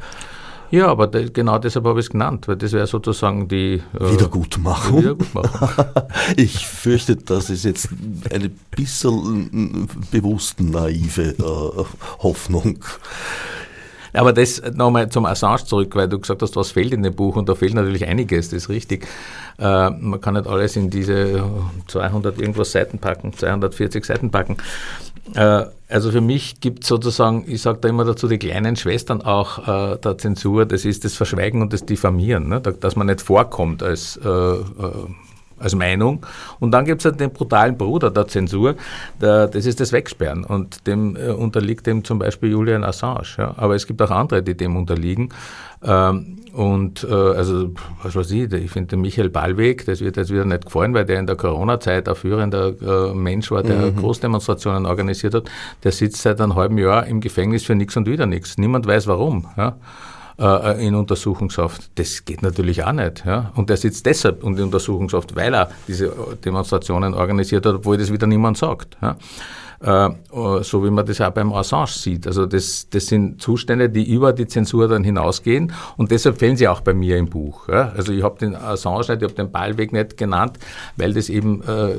Ja, 0.72 0.88
aber 0.88 1.08
de, 1.08 1.30
genau 1.30 1.60
deshalb 1.60 1.86
habe 1.86 2.00
ich 2.00 2.08
es 2.08 2.10
genannt, 2.10 2.48
weil 2.48 2.56
das 2.56 2.72
wäre 2.72 2.88
sozusagen 2.88 3.48
die 3.48 3.82
äh, 4.00 4.12
Wiedergutmachung. 4.12 5.00
Wiedergutmachung. 5.00 5.80
ich 6.38 6.66
fürchte, 6.66 7.16
das 7.18 7.50
ist 7.50 7.66
jetzt 7.66 7.90
eine 8.32 8.50
bisschen 8.50 9.88
bewusst 10.12 10.60
naive 10.60 11.36
Hoffnung. 12.20 12.80
Aber 14.16 14.34
das 14.34 14.62
nochmal 14.74 15.10
zum 15.10 15.26
Assange 15.26 15.66
zurück, 15.66 15.96
weil 15.96 16.08
du 16.08 16.20
gesagt 16.20 16.42
hast, 16.42 16.56
was 16.56 16.72
fehlt 16.72 16.94
in 16.94 17.04
dem 17.04 17.16
Buch 17.16 17.36
und 17.36 17.50
da 17.50 17.56
fehlt 17.56 17.74
natürlich 17.74 18.06
einiges, 18.06 18.50
das 18.50 18.64
ist 18.64 18.70
richtig. 18.70 19.08
Äh, 19.60 19.90
man 19.90 20.22
kann 20.22 20.34
nicht 20.36 20.48
alles 20.48 20.76
in 20.76 20.90
diese 20.90 21.44
200 21.88 22.40
irgendwas 22.40 22.72
Seiten 22.72 23.00
packen, 23.00 23.34
240 23.34 24.06
Seiten 24.06 24.32
packen. 24.32 24.58
Äh, 25.34 25.66
also 25.88 26.12
für 26.12 26.22
mich 26.22 26.60
gibt 26.60 26.84
es 26.84 26.90
sozusagen, 26.90 27.46
ich 27.48 27.62
sage 27.62 27.80
da 27.82 27.90
immer 27.90 28.06
dazu, 28.06 28.28
die 28.28 28.38
kleinen 28.38 28.76
Schwestern 28.76 29.22
auch 29.22 29.68
äh, 29.68 29.98
der 29.98 30.18
Zensur, 30.18 30.66
das 30.66 30.86
ist 30.86 31.06
das 31.06 31.16
Verschweigen 31.16 31.62
und 31.62 31.74
das 31.74 31.86
Diffamieren, 31.86 32.48
ne? 32.48 32.62
dass 32.62 32.96
man 32.96 33.08
nicht 33.08 33.22
vorkommt 33.22 33.84
als 33.84 34.18
äh, 34.18 34.30
äh 34.30 34.64
als 35.60 35.76
Meinung. 35.76 36.26
Und 36.60 36.72
dann 36.72 36.86
gibt 36.86 37.02
es 37.02 37.06
halt 37.06 37.20
den 37.20 37.32
brutalen 37.32 37.78
Bruder 37.78 38.12
der 38.12 38.28
Zensur, 38.28 38.76
der, 39.22 39.48
das 39.48 39.66
ist 39.66 39.80
das 39.80 39.92
Wegsperren. 39.92 40.44
Und 40.44 40.88
dem 40.88 41.16
äh, 41.16 41.30
unterliegt 41.30 41.88
dem 41.88 42.04
zum 42.04 42.20
Beispiel 42.20 42.52
Julian 42.52 42.84
Assange. 42.84 43.36
Ja. 43.38 43.54
Aber 43.58 43.76
es 43.76 43.88
gibt 43.88 44.02
auch 44.02 44.12
andere, 44.12 44.44
die 44.44 44.56
dem 44.56 44.76
unterliegen. 44.76 45.30
Ähm, 45.84 46.38
und 46.54 47.04
äh, 47.04 47.14
also, 47.14 47.72
was 48.02 48.16
weiß 48.16 48.32
ich, 48.32 48.52
ich 48.54 48.72
finde 48.72 48.96
Michael 48.96 49.30
Ballweg, 49.30 49.86
das 49.86 50.00
wird 50.00 50.16
jetzt 50.16 50.32
wieder 50.32 50.46
nicht 50.46 50.66
gefallen, 50.66 50.94
weil 50.94 51.04
der 51.04 51.20
in 51.20 51.28
der 51.28 51.36
Corona-Zeit 51.36 52.08
ein 52.08 52.16
führender 52.16 52.74
äh, 52.82 53.14
Mensch 53.14 53.52
war, 53.52 53.62
der 53.62 53.92
mhm. 53.92 53.98
Großdemonstrationen 53.98 54.86
organisiert 54.86 55.34
hat. 55.34 55.52
Der 55.84 55.92
sitzt 55.92 56.22
seit 56.22 56.40
einem 56.40 56.56
halben 56.56 56.78
Jahr 56.78 57.06
im 57.08 57.20
Gefängnis 57.20 57.64
für 57.64 57.76
nichts 57.76 57.98
und 57.98 58.08
wieder 58.08 58.26
nichts. 58.26 58.58
Niemand 58.58 58.88
weiß 58.88 59.08
warum. 59.08 59.48
Ja 59.58 59.76
äh, 60.40 60.86
in 60.86 60.96
Untersuchungshaft. 60.96 61.92
Das 61.96 62.26
geht 62.26 62.42
natürlich 62.42 62.84
auch 62.84 62.92
nicht. 62.92 63.26
Ja? 63.26 63.52
Und 63.56 63.70
der 63.70 63.78
sitzt 63.78 64.06
deshalb 64.06 64.44
in 64.44 64.60
Untersuchungshaft, 64.60 65.36
weil 65.36 65.54
er 65.54 65.70
diese 65.88 66.14
Demonstrationen 66.44 67.14
organisiert 67.14 67.66
hat, 67.66 67.76
obwohl 67.76 67.98
das 67.98 68.12
wieder 68.12 68.28
niemand 68.28 68.58
sagt. 68.58 68.98
Ja? 69.02 69.18
Äh, 69.82 70.10
so 70.62 70.84
wie 70.84 70.90
man 70.90 71.06
das 71.06 71.20
auch 71.22 71.32
beim 71.32 71.52
Assange 71.54 71.88
sieht. 71.88 72.28
Also 72.28 72.46
das, 72.46 72.88
das 72.90 73.08
sind 73.08 73.42
Zustände, 73.42 73.90
die 73.90 74.10
über 74.10 74.32
die 74.32 74.48
Zensur 74.48 74.88
dann 74.88 75.04
hinausgehen 75.04 75.74
und 75.98 76.12
deshalb 76.12 76.40
fehlen 76.40 76.56
sie 76.56 76.68
auch 76.68 76.82
bei 76.82 76.94
mir 76.94 77.18
im 77.18 77.28
Buch. 77.28 77.68
Also 77.68 78.14
ich 78.14 78.24
habe 78.24 78.38
den 78.40 78.56
Assange 78.56 79.00
nicht, 79.00 79.10
ich 79.10 79.24
habe 79.24 79.34
den 79.34 79.52
Ballweg 79.52 79.92
nicht 79.92 80.18
genannt, 80.18 80.60
weil 80.96 81.14
das 81.14 81.30
eben 81.30 81.62
äh, 81.64 81.96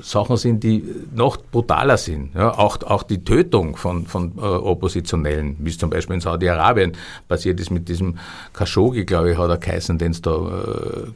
Sachen 0.00 0.36
sind, 0.36 0.64
die 0.64 0.84
noch 1.14 1.36
brutaler 1.36 1.96
sind. 1.96 2.36
Auch, 2.36 2.82
auch 2.82 3.02
die 3.02 3.22
Tötung 3.24 3.76
von, 3.76 4.06
von 4.06 4.32
äh, 4.38 4.40
Oppositionellen, 4.40 5.56
wie 5.58 5.70
es 5.70 5.78
zum 5.78 5.90
Beispiel 5.90 6.14
in 6.14 6.20
Saudi-Arabien 6.20 6.92
passiert 7.28 7.60
ist 7.60 7.70
mit 7.70 7.88
diesem 7.88 8.18
Khashoggi, 8.54 9.04
glaube 9.04 9.32
ich, 9.32 9.38
hat 9.38 9.50
er 9.50 9.58
geheißen, 9.58 9.98
den 9.98 10.12
sie 10.12 10.22
da 10.22 10.32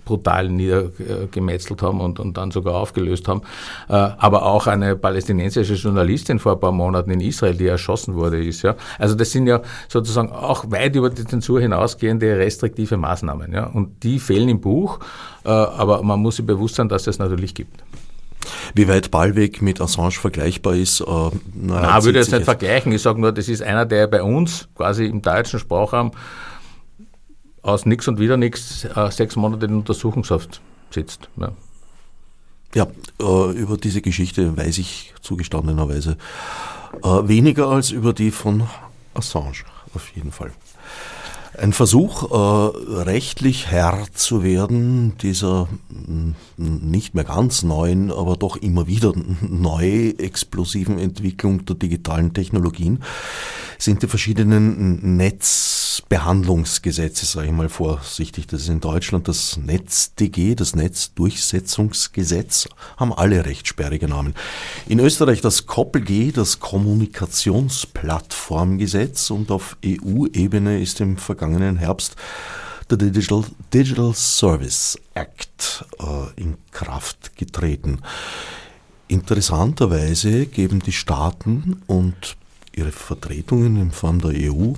brutal 0.04 0.48
niedergemetzelt 0.48 1.82
haben 1.82 2.00
und, 2.00 2.20
und 2.20 2.36
dann 2.36 2.50
sogar 2.50 2.74
aufgelöst 2.74 3.28
haben. 3.28 3.42
aber 3.88 4.44
auch 4.44 4.66
eine 4.66 4.96
palästinensische 4.96 5.76
Journalistin 5.86 6.38
vor 6.38 6.52
ein 6.52 6.60
paar 6.60 6.72
Monaten 6.72 7.10
in 7.10 7.20
Israel, 7.20 7.54
die 7.54 7.66
erschossen 7.66 8.14
wurde, 8.14 8.42
ist. 8.44 8.62
Ja. 8.62 8.76
Also 8.98 9.14
das 9.14 9.30
sind 9.30 9.46
ja 9.46 9.62
sozusagen 9.88 10.30
auch 10.30 10.70
weit 10.70 10.94
über 10.96 11.10
die 11.10 11.24
Zensur 11.24 11.60
hinausgehende 11.60 12.38
restriktive 12.38 12.96
Maßnahmen. 12.96 13.52
Ja. 13.52 13.66
Und 13.66 14.02
die 14.02 14.18
fehlen 14.18 14.48
im 14.48 14.60
Buch, 14.60 15.00
äh, 15.44 15.48
aber 15.48 16.02
man 16.02 16.20
muss 16.20 16.36
sich 16.36 16.46
bewusst 16.46 16.76
sein, 16.76 16.88
dass 16.88 17.06
es 17.06 17.18
natürlich 17.18 17.54
gibt. 17.54 17.82
Wie 18.74 18.88
weit 18.88 19.10
Ballweg 19.10 19.62
mit 19.62 19.80
Assange 19.80 20.12
vergleichbar 20.12 20.74
ist? 20.74 21.00
Äh, 21.00 21.04
na, 21.04 21.30
na 21.80 22.04
würde 22.04 22.20
ich 22.20 22.26
jetzt 22.26 22.32
nicht 22.32 22.44
vergleichen. 22.44 22.92
Ich 22.92 23.02
sage 23.02 23.20
nur, 23.20 23.32
das 23.32 23.48
ist 23.48 23.62
einer, 23.62 23.86
der 23.86 24.06
bei 24.06 24.22
uns 24.22 24.68
quasi 24.76 25.06
im 25.06 25.22
deutschen 25.22 25.58
Sprachraum 25.58 26.12
aus 27.62 27.86
nichts 27.86 28.06
und 28.08 28.18
wieder 28.18 28.36
nichts 28.36 28.84
äh, 28.84 29.10
sechs 29.10 29.36
Monate 29.36 29.66
in 29.66 29.74
Untersuchungshaft 29.74 30.60
sitzt. 30.90 31.28
Ja. 31.36 31.52
Ja, 32.74 32.86
äh, 33.20 33.52
über 33.52 33.76
diese 33.76 34.02
Geschichte 34.02 34.56
weiß 34.56 34.78
ich 34.78 35.14
zugestandenerweise 35.22 36.16
äh, 37.02 37.28
weniger 37.28 37.68
als 37.68 37.90
über 37.90 38.12
die 38.12 38.30
von 38.30 38.64
Assange, 39.14 39.64
auf 39.94 40.08
jeden 40.14 40.32
Fall. 40.32 40.52
Ein 41.58 41.72
Versuch, 41.72 42.30
äh, 42.30 42.94
rechtlich 43.02 43.68
Herr 43.68 44.06
zu 44.12 44.42
werden, 44.42 45.16
dieser 45.22 45.68
mm, 45.88 46.32
nicht 46.58 47.14
mehr 47.14 47.24
ganz 47.24 47.62
neuen, 47.62 48.12
aber 48.12 48.36
doch 48.36 48.56
immer 48.56 48.86
wieder 48.86 49.14
neu 49.40 50.10
explosiven 50.18 50.98
Entwicklung 50.98 51.64
der 51.64 51.76
digitalen 51.76 52.34
Technologien, 52.34 53.02
sind 53.78 54.02
die 54.02 54.06
verschiedenen 54.06 55.16
Netzbehandlungsgesetze, 55.96 57.24
sage 57.24 57.46
ich 57.46 57.52
mal 57.52 57.70
vorsichtig. 57.70 58.46
Das 58.46 58.60
ist 58.62 58.68
in 58.68 58.80
Deutschland 58.80 59.28
das 59.28 59.56
NetzDG, 59.56 60.54
das 60.54 60.76
Netzdurchsetzungsgesetz, 60.76 62.68
haben 62.98 63.14
alle 63.14 63.46
recht 63.46 63.66
sperrige 63.66 64.06
Namen. 64.06 64.34
In 64.86 64.98
Österreich 64.98 65.40
das 65.40 65.64
KoppelG, 65.66 66.34
das 66.34 66.60
Kommunikationsplattformgesetz 66.60 69.30
und 69.30 69.50
auf 69.50 69.78
EU-Ebene 69.84 70.82
ist 70.82 71.00
im 71.00 71.16
vergangenen 71.16 71.78
Herbst 71.78 72.16
der 72.90 72.98
Digital, 72.98 73.44
Digital 73.72 74.12
Service 74.12 74.98
Act 75.14 75.86
äh, 75.98 76.26
in 76.38 76.58
Kraft 76.72 77.38
getreten. 77.38 78.02
Interessanterweise 79.08 80.44
geben 80.44 80.80
die 80.80 80.92
Staaten 80.92 81.80
und 81.86 82.36
ihre 82.74 82.92
Vertretungen 82.92 83.80
in 83.80 83.92
Form 83.92 84.20
der 84.20 84.32
EU 84.52 84.74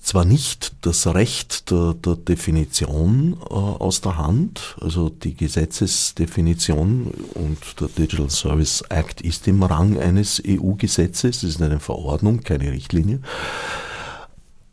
zwar 0.00 0.24
nicht 0.24 0.72
das 0.80 1.06
Recht 1.06 1.70
der, 1.70 1.94
der 1.94 2.16
Definition 2.16 3.36
äh, 3.48 3.54
aus 3.54 4.00
der 4.00 4.16
Hand, 4.16 4.76
also 4.80 5.08
die 5.08 5.34
Gesetzesdefinition 5.34 7.12
und 7.34 7.80
der 7.80 7.88
Digital 7.88 8.30
Service 8.30 8.82
Act 8.88 9.20
ist 9.20 9.46
im 9.46 9.62
Rang 9.62 9.98
eines 9.98 10.42
EU-Gesetzes, 10.44 11.42
es 11.42 11.56
ist 11.56 11.62
eine 11.62 11.80
Verordnung, 11.80 12.40
keine 12.40 12.72
Richtlinie. 12.72 13.20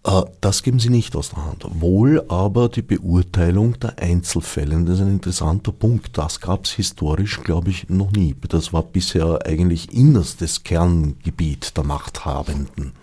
Äh, 0.06 0.24
das 0.40 0.64
geben 0.64 0.80
sie 0.80 0.90
nicht 0.90 1.16
aus 1.16 1.30
der 1.30 1.46
Hand. 1.46 1.66
Wohl 1.70 2.24
aber 2.30 2.70
die 2.70 2.82
Beurteilung 2.82 3.80
der 3.80 4.00
Einzelfälle. 4.00 4.82
Das 4.86 4.96
ist 4.96 5.02
ein 5.02 5.12
interessanter 5.12 5.74
Punkt. 5.74 6.18
Das 6.18 6.40
gab 6.40 6.66
es 6.66 6.72
historisch, 6.72 7.44
glaube 7.44 7.70
ich, 7.70 7.90
noch 7.90 8.12
nie. 8.12 8.34
Das 8.48 8.72
war 8.72 8.84
bisher 8.84 9.46
eigentlich 9.46 9.94
innerstes 9.94 10.64
Kerngebiet 10.64 11.76
der 11.76 11.84
Machthabenden. 11.84 12.94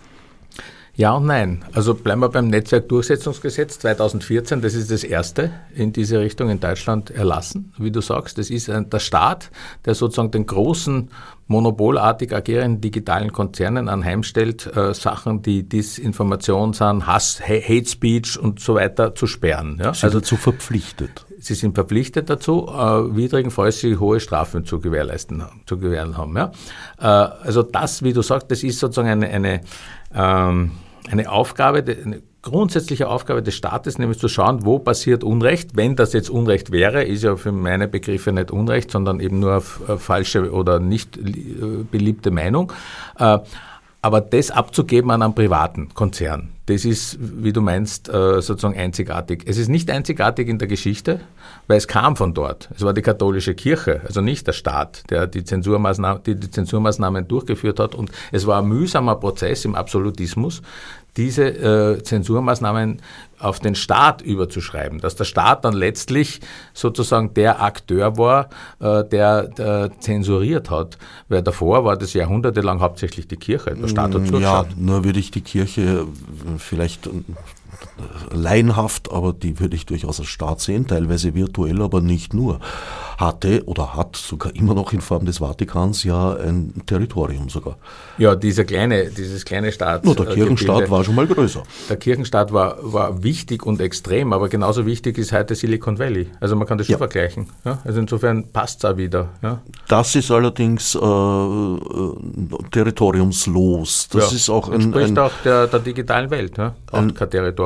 Ja 0.97 1.13
und 1.13 1.25
nein. 1.25 1.65
Also 1.73 1.93
bleiben 1.93 2.21
wir 2.21 2.29
beim 2.29 2.47
Netzwerkdurchsetzungsgesetz 2.47 3.79
2014. 3.79 4.61
Das 4.61 4.75
ist 4.75 4.89
das 4.89 5.03
erste 5.03 5.51
in 5.73 5.91
diese 5.91 6.21
Richtung 6.21 6.49
in 6.49 6.61
Deutschland 6.61 7.11
erlassen, 7.11 7.73
wie 7.77 7.91
du 7.91 7.99
sagst. 7.99 8.37
Das 8.37 8.49
ist 8.49 8.69
der 8.69 8.99
Staat, 8.99 9.51
der 9.83 9.93
sozusagen 9.93 10.31
den 10.31 10.45
großen 10.45 11.09
monopolartig 11.47 12.33
agierenden 12.33 12.79
digitalen 12.79 13.33
Konzernen 13.33 13.89
anheimstellt, 13.89 14.65
äh, 14.75 14.93
Sachen, 14.93 15.41
die 15.41 15.67
Disinformation 15.67 16.73
sind, 16.73 17.05
Hass, 17.05 17.41
Hate 17.41 17.87
Speech 17.87 18.39
und 18.39 18.59
so 18.61 18.75
weiter 18.75 19.13
zu 19.13 19.27
sperren. 19.27 19.77
Ja? 19.79 19.93
Sie 19.93 20.05
also 20.05 20.19
dazu 20.19 20.37
verpflichtet. 20.37 21.25
Sie 21.37 21.53
sind 21.53 21.75
verpflichtet 21.75 22.29
dazu, 22.29 22.67
äh, 22.67 23.15
widrigenfalls 23.15 23.79
sie 23.79 23.97
hohe 23.97 24.19
Strafen 24.19 24.65
zu 24.65 24.79
gewährleisten, 24.79 25.43
zu 25.67 25.77
gewähren 25.77 26.17
haben. 26.17 26.35
Ja? 26.35 26.51
Äh, 26.99 27.05
also 27.05 27.61
das, 27.63 28.01
wie 28.01 28.13
du 28.13 28.21
sagst, 28.21 28.49
das 28.49 28.63
ist 28.63 28.79
sozusagen 28.79 29.09
eine, 29.09 29.27
eine 29.27 29.61
ähm, 30.15 30.71
eine 31.11 31.31
Aufgabe, 31.31 31.79
eine 31.79 32.21
grundsätzliche 32.41 33.09
Aufgabe 33.09 33.41
des 33.41 33.55
Staates, 33.55 33.97
nämlich 33.97 34.19
zu 34.19 34.27
schauen, 34.27 34.65
wo 34.65 34.79
passiert 34.79 35.23
Unrecht. 35.23 35.75
Wenn 35.75 35.95
das 35.95 36.13
jetzt 36.13 36.29
Unrecht 36.29 36.71
wäre, 36.71 37.03
ist 37.03 37.23
ja 37.23 37.35
für 37.35 37.51
meine 37.51 37.87
Begriffe 37.87 38.31
nicht 38.31 38.51
Unrecht, 38.51 38.91
sondern 38.91 39.19
eben 39.19 39.39
nur 39.39 39.57
äh, 39.57 39.97
falsche 39.97 40.51
oder 40.51 40.79
nicht 40.79 41.17
äh, 41.17 41.21
beliebte 41.89 42.31
Meinung. 42.31 42.71
Äh, 43.17 43.39
aber 44.01 44.21
das 44.21 44.51
abzugeben 44.51 45.09
an 45.09 45.23
einen 45.23 45.33
privaten 45.33 45.89
Konzern, 45.95 46.51
das 46.67 46.85
ist, 46.85 47.17
wie 47.19 47.53
du 47.53 47.61
meinst, 47.61 48.07
sozusagen 48.07 48.75
einzigartig. 48.75 49.43
Es 49.45 49.57
ist 49.57 49.67
nicht 49.67 49.89
einzigartig 49.89 50.47
in 50.47 50.57
der 50.57 50.67
Geschichte, 50.67 51.19
weil 51.67 51.77
es 51.77 51.87
kam 51.87 52.15
von 52.15 52.33
dort. 52.33 52.69
Es 52.75 52.81
war 52.81 52.93
die 52.93 53.01
katholische 53.01 53.53
Kirche, 53.53 54.01
also 54.05 54.21
nicht 54.21 54.47
der 54.47 54.53
Staat, 54.53 55.03
der 55.09 55.27
die 55.27 55.43
Zensurmaßnahmen, 55.43 56.23
die, 56.23 56.35
die 56.35 56.49
Zensurmaßnahmen 56.49 57.27
durchgeführt 57.27 57.79
hat. 57.79 57.93
Und 57.93 58.11
es 58.31 58.47
war 58.47 58.61
ein 58.61 58.67
mühsamer 58.67 59.15
Prozess 59.15 59.63
im 59.65 59.75
Absolutismus, 59.75 60.61
diese 61.17 61.43
äh, 61.45 62.03
Zensurmaßnahmen 62.03 63.01
auf 63.39 63.59
den 63.59 63.75
Staat 63.75 64.21
überzuschreiben, 64.21 64.99
dass 64.99 65.15
der 65.15 65.25
Staat 65.25 65.65
dann 65.65 65.73
letztlich 65.73 66.41
sozusagen 66.73 67.33
der 67.33 67.61
Akteur 67.61 68.17
war, 68.17 68.49
äh, 68.79 69.03
der, 69.03 69.47
der, 69.49 69.91
zensuriert 69.99 70.69
hat, 70.69 70.97
weil 71.27 71.41
davor 71.41 71.85
war 71.85 71.97
das 71.97 72.13
jahrhundertelang 72.13 72.79
hauptsächlich 72.79 73.27
die 73.27 73.37
Kirche. 73.37 73.75
Der 73.75 73.87
Staat 73.87 74.13
hat 74.13 74.21
mm, 74.21 74.35
Ja, 74.37 74.65
nur 74.77 75.03
würde 75.03 75.19
ich 75.19 75.31
die 75.31 75.41
Kirche 75.41 76.05
vielleicht 76.57 77.09
laienhaft, 78.31 79.11
aber 79.11 79.33
die 79.33 79.59
würde 79.59 79.75
ich 79.75 79.85
durchaus 79.85 80.19
als 80.19 80.29
Staat 80.29 80.61
sehen, 80.61 80.87
teilweise 80.87 81.33
virtuell, 81.33 81.81
aber 81.81 82.01
nicht 82.01 82.33
nur, 82.33 82.59
hatte 83.17 83.63
oder 83.65 83.95
hat 83.95 84.15
sogar 84.15 84.55
immer 84.55 84.73
noch 84.73 84.93
in 84.93 85.01
Form 85.01 85.25
des 85.25 85.39
Vatikans 85.39 86.03
ja 86.03 86.35
ein 86.35 86.81
Territorium 86.85 87.49
sogar. 87.49 87.77
Ja, 88.17 88.35
dieser 88.35 88.65
kleine, 88.65 89.09
dieses 89.09 89.45
kleine 89.45 89.71
Staat. 89.71 90.05
Nur 90.05 90.15
der 90.15 90.25
Kirchenstaat 90.25 90.75
Gebilde, 90.75 90.91
war 90.91 91.03
schon 91.03 91.15
mal 91.15 91.27
größer. 91.27 91.63
Der 91.89 91.97
Kirchenstaat 91.97 92.51
war, 92.51 92.77
war 92.81 93.23
wichtig 93.23 93.65
und 93.65 93.79
extrem, 93.81 94.33
aber 94.33 94.49
genauso 94.49 94.85
wichtig 94.85 95.17
ist 95.17 95.31
heute 95.31 95.55
Silicon 95.55 95.99
Valley. 95.99 96.27
Also 96.39 96.55
man 96.55 96.67
kann 96.67 96.77
das 96.77 96.87
schon 96.87 96.93
ja. 96.93 96.97
vergleichen. 96.97 97.47
Ja? 97.63 97.79
Also 97.83 97.99
insofern 97.99 98.51
passt 98.51 98.83
es 98.83 98.89
auch 98.89 98.97
wieder. 98.97 99.29
Ja? 99.41 99.61
Das 99.87 100.15
ist 100.15 100.31
allerdings 100.31 100.95
äh, 100.95 100.99
äh 100.99 102.15
territoriumslos. 102.71 104.09
Das 104.09 104.33
ist 104.33 104.49
auch 104.49 104.69
ein. 104.69 104.81
Spricht 104.81 105.11
ein, 105.11 105.17
auch 105.17 105.31
der, 105.43 105.67
der 105.67 105.79
digitalen 105.79 106.29
Welt, 106.29 106.57
ja? 106.57 106.75
auch 106.91 106.97
ein, 106.97 107.13
kein 107.13 107.29
Territorium. 107.29 107.64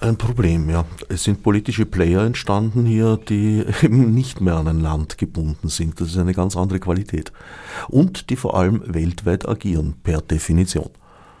Ein 0.00 0.16
Problem, 0.16 0.70
ja. 0.70 0.86
Es 1.10 1.24
sind 1.24 1.42
politische 1.42 1.84
Player 1.84 2.22
entstanden 2.22 2.86
hier, 2.86 3.18
die 3.28 3.64
eben 3.82 4.14
nicht 4.14 4.40
mehr 4.40 4.54
an 4.54 4.68
ein 4.68 4.80
Land 4.80 5.18
gebunden 5.18 5.68
sind. 5.68 6.00
Das 6.00 6.08
ist 6.08 6.16
eine 6.16 6.32
ganz 6.32 6.56
andere 6.56 6.80
Qualität. 6.80 7.32
Und 7.88 8.30
die 8.30 8.36
vor 8.36 8.56
allem 8.56 8.82
weltweit 8.86 9.46
agieren, 9.46 9.94
per 10.02 10.22
Definition. 10.22 10.88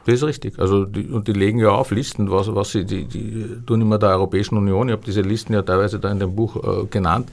Das 0.04 0.14
ist 0.14 0.24
richtig. 0.24 0.58
Also 0.58 0.84
die, 0.84 1.08
und 1.08 1.28
die 1.28 1.32
legen 1.32 1.58
ja 1.58 1.70
auf 1.70 1.90
Listen, 1.90 2.30
was, 2.30 2.54
was 2.54 2.72
sie, 2.72 2.84
die, 2.84 3.04
die 3.04 3.62
tun 3.66 3.80
immer 3.80 3.98
der 3.98 4.10
Europäischen 4.10 4.56
Union, 4.56 4.88
ich 4.88 4.92
habe 4.92 5.04
diese 5.04 5.20
Listen 5.20 5.52
ja 5.52 5.62
teilweise 5.62 5.98
da 5.98 6.10
in 6.10 6.18
dem 6.18 6.34
Buch 6.34 6.56
äh, 6.56 6.86
genannt, 6.86 7.30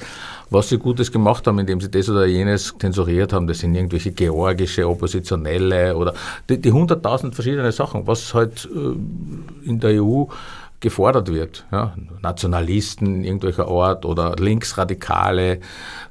was 0.50 0.70
sie 0.70 0.78
Gutes 0.78 1.12
gemacht 1.12 1.48
haben, 1.48 1.60
indem 1.60 1.82
sie 1.82 1.90
das 1.90 2.10
oder 2.10 2.26
jenes 2.26 2.74
zensuriert 2.80 3.34
haben. 3.34 3.48
Das 3.48 3.60
sind 3.60 3.76
irgendwelche 3.76 4.12
georgische 4.12 4.88
Oppositionelle 4.88 5.96
oder 5.96 6.14
die 6.50 6.72
hunderttausend 6.72 7.36
verschiedene 7.36 7.72
Sachen, 7.72 8.08
was 8.08 8.34
halt 8.34 8.68
äh, 8.74 9.68
in 9.68 9.80
der 9.80 10.04
EU 10.04 10.26
gefordert 10.80 11.32
wird. 11.32 11.66
Ja? 11.72 11.94
Nationalisten 12.22 13.24
irgendwelcher 13.24 13.68
Art 13.68 14.06
oder 14.06 14.36
Linksradikale, 14.38 15.60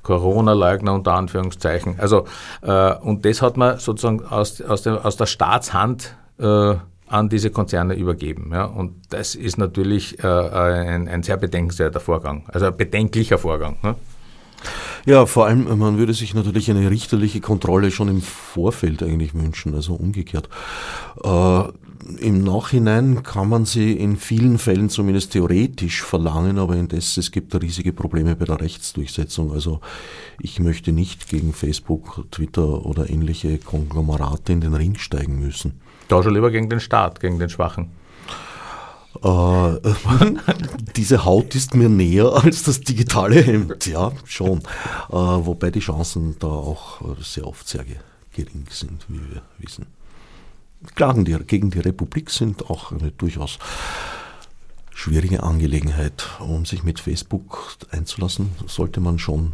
Corona-Leugner 0.03 0.93
unter 0.93 1.15
Anführungszeichen. 1.15 1.99
Also, 1.99 2.27
äh, 2.63 2.95
und 2.95 3.25
das 3.25 3.43
hat 3.43 3.57
man 3.57 3.79
sozusagen 3.79 4.25
aus, 4.25 4.61
aus, 4.61 4.83
dem, 4.83 4.99
aus 4.99 5.17
der 5.17 5.27
Staatshand 5.27 6.17
äh, 6.39 6.75
an 7.09 7.29
diese 7.29 7.51
Konzerne 7.51 7.95
übergeben. 7.95 8.51
Ja? 8.53 8.65
Und 8.65 8.95
das 9.11 9.35
ist 9.35 9.59
natürlich 9.59 10.23
äh, 10.23 10.27
ein, 10.27 11.09
ein, 11.09 11.23
sehr 11.23 11.37
bedenkenswerter 11.37 12.01
Vorgang, 12.01 12.45
also 12.49 12.67
ein 12.67 12.77
bedenklicher 12.77 13.39
Vorgang. 13.39 13.77
Ne? 13.83 13.95
Ja, 15.07 15.25
vor 15.25 15.47
allem, 15.47 15.79
man 15.79 15.99
würde 15.99 16.13
sich 16.15 16.35
natürlich 16.35 16.69
eine 16.69 16.91
richterliche 16.91 17.41
Kontrolle 17.41 17.93
schon 17.93 18.09
im 18.09 18.21
Vorfeld 18.21 19.05
eigentlich 19.05 19.35
wünschen, 19.35 19.73
also 19.73 19.95
umgekehrt. 19.95 20.49
Äh, 21.23 21.63
Im 22.19 22.43
Nachhinein 22.43 23.23
kann 23.23 23.49
man 23.49 23.67
sie 23.67 23.93
in 23.93 24.17
vielen 24.17 24.59
Fällen 24.59 24.91
zumindest 24.91 25.33
theoretisch 25.33 26.03
verlangen, 26.03 26.59
aber 26.59 26.75
indes 26.75 27.17
es 27.19 27.31
gibt 27.31 27.55
riesige 27.55 27.93
Probleme 27.93 28.35
bei 28.35 28.47
der 28.47 28.61
Rechtsdurchsetzung. 28.61 29.53
Also 29.53 29.81
ich 30.41 30.59
möchte 30.59 30.91
nicht 30.91 31.29
gegen 31.29 31.53
Facebook, 31.53 32.25
Twitter 32.33 32.85
oder 32.85 33.09
ähnliche 33.09 33.59
Konglomerate 33.59 34.53
in 34.53 34.61
den 34.61 34.75
Ring 34.75 34.99
steigen 34.99 35.39
müssen. 35.39 35.81
Da 36.09 36.21
schon 36.21 36.35
lieber 36.35 36.51
gegen 36.51 36.69
den 36.69 36.81
Staat, 36.81 37.21
gegen 37.21 37.39
den 37.39 37.49
Schwachen. 37.49 37.91
Äh, 39.23 39.93
diese 40.97 41.25
Haut 41.25 41.55
ist 41.55 41.75
mir 41.75 41.89
näher 41.89 42.33
als 42.33 42.63
das 42.63 42.81
digitale 42.81 43.43
Hemd, 43.43 43.87
ja, 43.87 44.13
schon. 44.25 44.59
Äh, 45.11 45.13
wobei 45.13 45.71
die 45.71 45.81
Chancen 45.81 46.37
da 46.39 46.49
auch 46.49 47.01
sehr 47.23 47.47
oft 47.47 47.69
sehr 47.69 47.85
gering 48.33 48.67
sind, 48.71 49.05
wie 49.09 49.21
wir 49.21 49.43
wissen. 49.59 49.87
Klagen 50.95 51.25
die, 51.25 51.35
gegen 51.35 51.71
die 51.71 51.81
Republik 51.81 52.31
sind 52.31 52.71
auch 52.71 52.93
eine 52.93 53.11
durchaus 53.11 53.59
schwierige 54.95 55.43
Angelegenheit. 55.43 56.29
Um 56.41 56.65
sich 56.65 56.83
mit 56.83 57.01
Facebook 57.01 57.77
einzulassen, 57.91 58.51
sollte 58.67 59.01
man 59.01 59.19
schon 59.19 59.53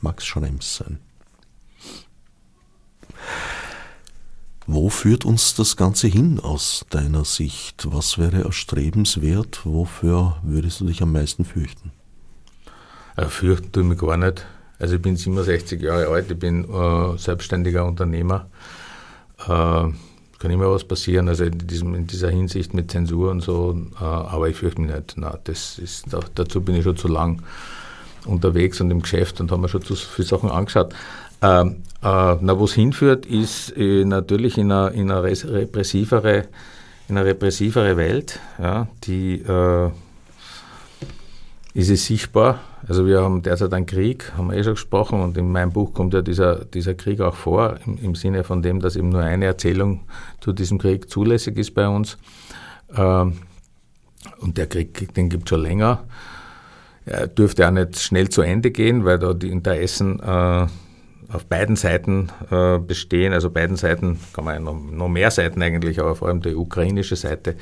Max 0.00 0.26
Schrems 0.26 0.76
sein. 0.76 0.98
Wo 4.68 4.88
führt 4.88 5.24
uns 5.24 5.54
das 5.54 5.76
Ganze 5.76 6.08
hin 6.08 6.40
aus 6.40 6.84
deiner 6.90 7.24
Sicht? 7.24 7.86
Was 7.88 8.18
wäre 8.18 8.42
erstrebenswert? 8.42 9.60
Wofür 9.64 10.38
würdest 10.42 10.80
du 10.80 10.86
dich 10.86 11.02
am 11.02 11.12
meisten 11.12 11.44
fürchten? 11.44 11.92
Äh, 13.16 13.26
fürchten 13.26 13.70
tue 13.70 13.84
ich 13.84 13.88
mich 13.90 13.98
gar 13.98 14.16
nicht. 14.16 14.44
Also 14.80 14.96
ich 14.96 15.02
bin 15.02 15.16
67 15.16 15.80
Jahre 15.80 16.08
alt, 16.08 16.30
ich 16.30 16.38
bin 16.38 16.64
äh, 16.68 17.16
selbstständiger 17.16 17.84
Unternehmer. 17.84 18.48
Äh, 19.46 19.90
kann 20.38 20.50
immer 20.50 20.70
was 20.70 20.84
passieren, 20.84 21.28
also 21.28 21.44
in, 21.44 21.58
diesem, 21.58 21.94
in, 21.94 22.06
dieser 22.06 22.30
Hinsicht 22.30 22.74
mit 22.74 22.90
Zensur 22.90 23.30
und 23.30 23.40
so, 23.40 23.80
äh, 24.00 24.04
aber 24.04 24.48
ich 24.48 24.56
fürchte 24.56 24.80
mich 24.82 24.94
nicht. 24.94 25.14
Na, 25.16 25.38
das 25.44 25.78
ist, 25.78 26.06
dazu 26.34 26.60
bin 26.60 26.74
ich 26.74 26.84
schon 26.84 26.96
zu 26.96 27.08
lang 27.08 27.42
unterwegs 28.26 28.80
und 28.80 28.90
im 28.90 29.00
Geschäft 29.00 29.40
und 29.40 29.50
habe 29.50 29.62
mir 29.62 29.68
schon 29.68 29.82
zu 29.82 29.94
viele 29.94 30.28
Sachen 30.28 30.50
angeschaut. 30.50 30.94
Ähm, 31.42 31.82
äh, 32.02 32.36
na, 32.40 32.58
wo 32.58 32.64
es 32.64 32.74
hinführt, 32.74 33.26
ist 33.26 33.76
äh, 33.76 34.04
natürlich 34.04 34.58
in 34.58 34.70
eine, 34.70 34.90
in 34.90 35.10
eine 35.10 35.22
repressivere, 35.22 36.44
in 37.08 37.18
repressivere 37.18 37.96
Welt. 37.96 38.40
Ja, 38.58 38.88
die 39.04 39.40
äh, 39.42 39.90
ist 41.74 41.90
es 41.90 42.06
sichtbar. 42.06 42.60
Also 42.88 43.06
wir 43.06 43.20
haben 43.20 43.42
derzeit 43.42 43.74
einen 43.74 43.86
Krieg, 43.86 44.32
haben 44.36 44.50
wir 44.50 44.56
eh 44.56 44.64
schon 44.64 44.74
gesprochen, 44.74 45.20
und 45.20 45.36
in 45.36 45.50
meinem 45.50 45.72
Buch 45.72 45.92
kommt 45.92 46.14
ja 46.14 46.22
dieser, 46.22 46.64
dieser 46.64 46.94
Krieg 46.94 47.20
auch 47.20 47.34
vor, 47.34 47.76
im, 47.84 47.98
im 47.98 48.14
Sinne 48.14 48.44
von 48.44 48.62
dem, 48.62 48.80
dass 48.80 48.96
eben 48.96 49.08
nur 49.08 49.22
eine 49.22 49.46
Erzählung 49.46 50.04
zu 50.40 50.52
diesem 50.52 50.78
Krieg 50.78 51.10
zulässig 51.10 51.58
ist 51.58 51.74
bei 51.74 51.88
uns. 51.88 52.16
Ähm, 52.96 53.38
und 54.38 54.56
der 54.56 54.68
Krieg, 54.68 55.12
den 55.14 55.28
gibt 55.28 55.44
es 55.44 55.50
schon 55.50 55.62
länger. 55.62 56.04
Er 57.04 57.26
dürfte 57.26 57.66
auch 57.66 57.72
nicht 57.72 58.00
schnell 58.00 58.28
zu 58.28 58.42
Ende 58.42 58.70
gehen, 58.70 59.04
weil 59.04 59.18
da 59.18 59.32
die 59.32 59.50
Interessen 59.50 60.20
äh, 60.20 60.66
auf 61.32 61.46
beiden 61.46 61.76
Seiten 61.76 62.30
äh, 62.50 62.78
bestehen, 62.78 63.32
also 63.32 63.50
beiden 63.50 63.76
Seiten, 63.76 64.18
kann 64.32 64.44
man 64.44 64.64
noch, 64.64 64.74
noch 64.74 65.08
mehr 65.08 65.30
Seiten 65.30 65.62
eigentlich, 65.62 66.00
aber 66.00 66.14
vor 66.14 66.28
allem 66.28 66.42
die 66.42 66.54
ukrainische 66.54 67.16
Seite 67.16 67.56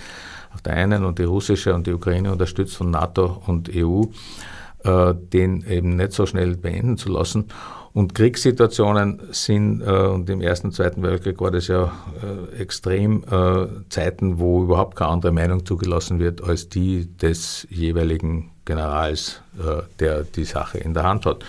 auf 0.54 0.62
der 0.62 0.74
einen 0.74 1.04
und 1.04 1.18
die 1.18 1.24
russische 1.24 1.74
und 1.74 1.86
die 1.86 1.92
Ukraine 1.92 2.32
unterstützt 2.32 2.76
von 2.76 2.90
NATO 2.90 3.42
und 3.46 3.70
EU, 3.74 4.04
äh, 4.84 5.14
den 5.14 5.64
eben 5.68 5.96
nicht 5.96 6.12
so 6.12 6.26
schnell 6.26 6.56
beenden 6.56 6.96
zu 6.96 7.10
lassen. 7.10 7.46
Und 7.92 8.14
Kriegssituationen 8.16 9.20
sind, 9.30 9.80
äh, 9.80 9.84
und 9.84 10.28
im 10.28 10.40
Ersten 10.40 10.68
und 10.68 10.72
Zweiten 10.72 11.02
Weltkrieg 11.02 11.40
war 11.40 11.52
das 11.52 11.68
ja 11.68 11.92
äh, 12.22 12.60
extrem 12.60 13.22
äh, 13.30 13.66
Zeiten, 13.88 14.40
wo 14.40 14.64
überhaupt 14.64 14.96
keine 14.96 15.10
andere 15.10 15.32
Meinung 15.32 15.64
zugelassen 15.64 16.18
wird 16.18 16.42
als 16.42 16.68
die 16.68 17.06
des 17.16 17.68
jeweiligen 17.70 18.50
Generals, 18.64 19.42
äh, 19.58 19.82
der 20.00 20.24
die 20.24 20.44
Sache 20.44 20.78
in 20.78 20.92
der 20.92 21.04
Hand 21.04 21.24
hat. 21.24 21.44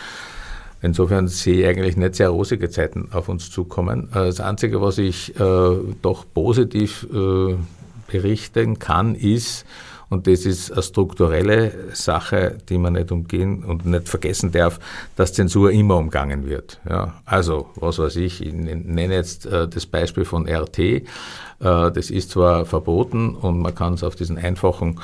Insofern 0.81 1.27
sehe 1.27 1.61
ich 1.61 1.67
eigentlich 1.67 1.97
nicht 1.97 2.15
sehr 2.15 2.29
rosige 2.29 2.69
Zeiten 2.69 3.09
auf 3.11 3.29
uns 3.29 3.49
zukommen. 3.49 4.09
Äh, 4.11 4.25
das 4.25 4.39
Einzige, 4.39 4.81
was 4.81 4.97
ich 4.97 5.39
äh, 5.39 5.77
doch 6.01 6.25
positiv 6.33 7.07
äh, 7.13 7.55
berichten 8.07 8.79
kann, 8.79 9.15
ist, 9.15 9.65
und 10.09 10.27
das 10.27 10.45
ist 10.45 10.71
eine 10.71 10.83
strukturelle 10.83 11.71
Sache, 11.93 12.57
die 12.69 12.77
man 12.77 12.93
nicht 12.93 13.11
umgehen 13.11 13.63
und 13.63 13.85
nicht 13.85 14.07
vergessen 14.07 14.51
darf, 14.51 14.79
dass 15.15 15.33
Zensur 15.33 15.71
immer 15.71 15.97
umgangen 15.97 16.47
wird. 16.47 16.79
Ja, 16.87 17.15
also, 17.25 17.69
was 17.75 17.97
weiß 17.97 18.15
ich, 18.17 18.45
ich 18.45 18.53
nenne 18.53 19.13
jetzt 19.15 19.45
äh, 19.45 19.67
das 19.67 19.85
Beispiel 19.85 20.25
von 20.25 20.47
RT. 20.47 20.79
Äh, 20.79 21.01
das 21.59 22.11
ist 22.11 22.31
zwar 22.31 22.65
verboten 22.65 23.35
und 23.35 23.59
man 23.59 23.73
kann 23.73 23.95
es 23.95 24.03
auf 24.03 24.15
diesen 24.15 24.37
einfachen 24.37 24.99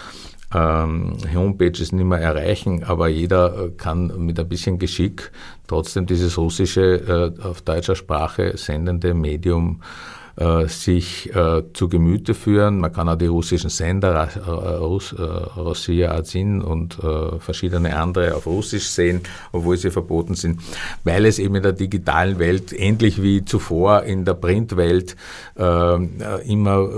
ähm, 0.53 1.17
Homepages 1.33 1.91
nicht 1.91 2.05
mehr 2.05 2.19
erreichen, 2.19 2.83
aber 2.83 3.07
jeder 3.07 3.65
äh, 3.65 3.69
kann 3.71 4.11
mit 4.17 4.39
ein 4.39 4.49
bisschen 4.49 4.79
Geschick 4.79 5.31
trotzdem 5.67 6.05
dieses 6.05 6.37
russische 6.37 7.33
äh, 7.39 7.43
auf 7.43 7.61
deutscher 7.61 7.95
Sprache 7.95 8.57
sendende 8.57 9.13
Medium 9.13 9.81
äh, 10.37 10.67
sich 10.67 11.33
äh, 11.35 11.63
zu 11.73 11.89
Gemüte 11.89 12.33
führen. 12.33 12.79
Man 12.79 12.91
kann 12.91 13.09
auch 13.09 13.15
die 13.15 13.27
russischen 13.27 13.69
Sender, 13.69 14.29
äh, 14.35 14.49
Russ, 14.49 15.13
äh, 15.13 15.21
Rossiya 15.21 16.11
Azin 16.13 16.61
und 16.61 16.99
äh, 17.03 17.39
verschiedene 17.39 17.95
andere 17.97 18.35
auf 18.35 18.45
Russisch 18.45 18.87
sehen, 18.87 19.21
obwohl 19.51 19.77
sie 19.77 19.91
verboten 19.91 20.35
sind, 20.35 20.61
weil 21.03 21.25
es 21.25 21.39
eben 21.39 21.55
in 21.55 21.63
der 21.63 21.73
digitalen 21.73 22.39
Welt, 22.39 22.73
ähnlich 22.73 23.21
wie 23.21 23.45
zuvor 23.45 24.03
in 24.03 24.25
der 24.25 24.33
Printwelt, 24.33 25.15
immer 26.45 26.89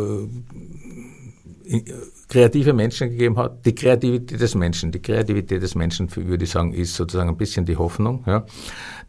kreative 2.28 2.74
Menschen 2.74 3.10
gegeben 3.10 3.38
hat. 3.38 3.66
Die 3.66 3.76
Kreativität 3.76 4.40
des 4.40 4.56
Menschen, 4.56 4.92
die 4.92 5.02
Kreativität 5.02 5.62
des 5.62 5.76
Menschen, 5.76 6.14
würde 6.16 6.44
ich 6.44 6.52
sagen, 6.52 6.74
ist 6.74 6.96
sozusagen 6.96 7.30
ein 7.30 7.38
bisschen 7.38 7.66
die 7.66 7.78
Hoffnung, 7.78 8.24
ja, 8.26 8.46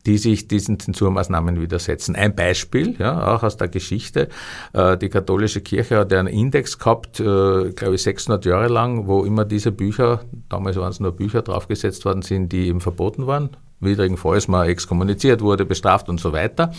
die 0.06 0.18
sich 0.18 0.48
diesen 0.48 0.78
Zensurmaßnahmen 0.78 1.60
widersetzen. 1.60 2.16
Ein 2.16 2.34
Beispiel, 2.34 2.96
ja, 2.98 3.34
auch 3.34 3.42
aus 3.42 3.56
der 3.56 3.68
Geschichte. 3.68 4.28
Äh, 4.72 4.98
die 4.98 5.08
katholische 5.08 5.60
Kirche 5.60 5.98
hat 5.98 6.12
einen 6.12 6.28
Index 6.28 6.78
gehabt, 6.78 7.20
äh, 7.20 7.70
glaube 7.72 7.94
ich, 7.94 8.02
600 8.02 8.44
Jahre 8.44 8.68
lang, 8.68 9.06
wo 9.06 9.24
immer 9.24 9.44
diese 9.44 9.72
Bücher, 9.72 10.20
damals 10.48 10.76
waren 10.76 10.90
es 10.90 11.00
nur 11.00 11.12
Bücher 11.12 11.42
draufgesetzt 11.42 12.04
worden 12.04 12.22
sind, 12.22 12.52
die 12.52 12.68
eben 12.68 12.80
verboten 12.80 13.26
waren, 13.26 13.50
widrigenfalls 13.80 14.48
mal 14.48 14.68
exkommuniziert 14.68 15.40
wurde, 15.40 15.64
bestraft 15.64 16.08
und 16.08 16.20
so 16.20 16.32
weiter. 16.32 16.72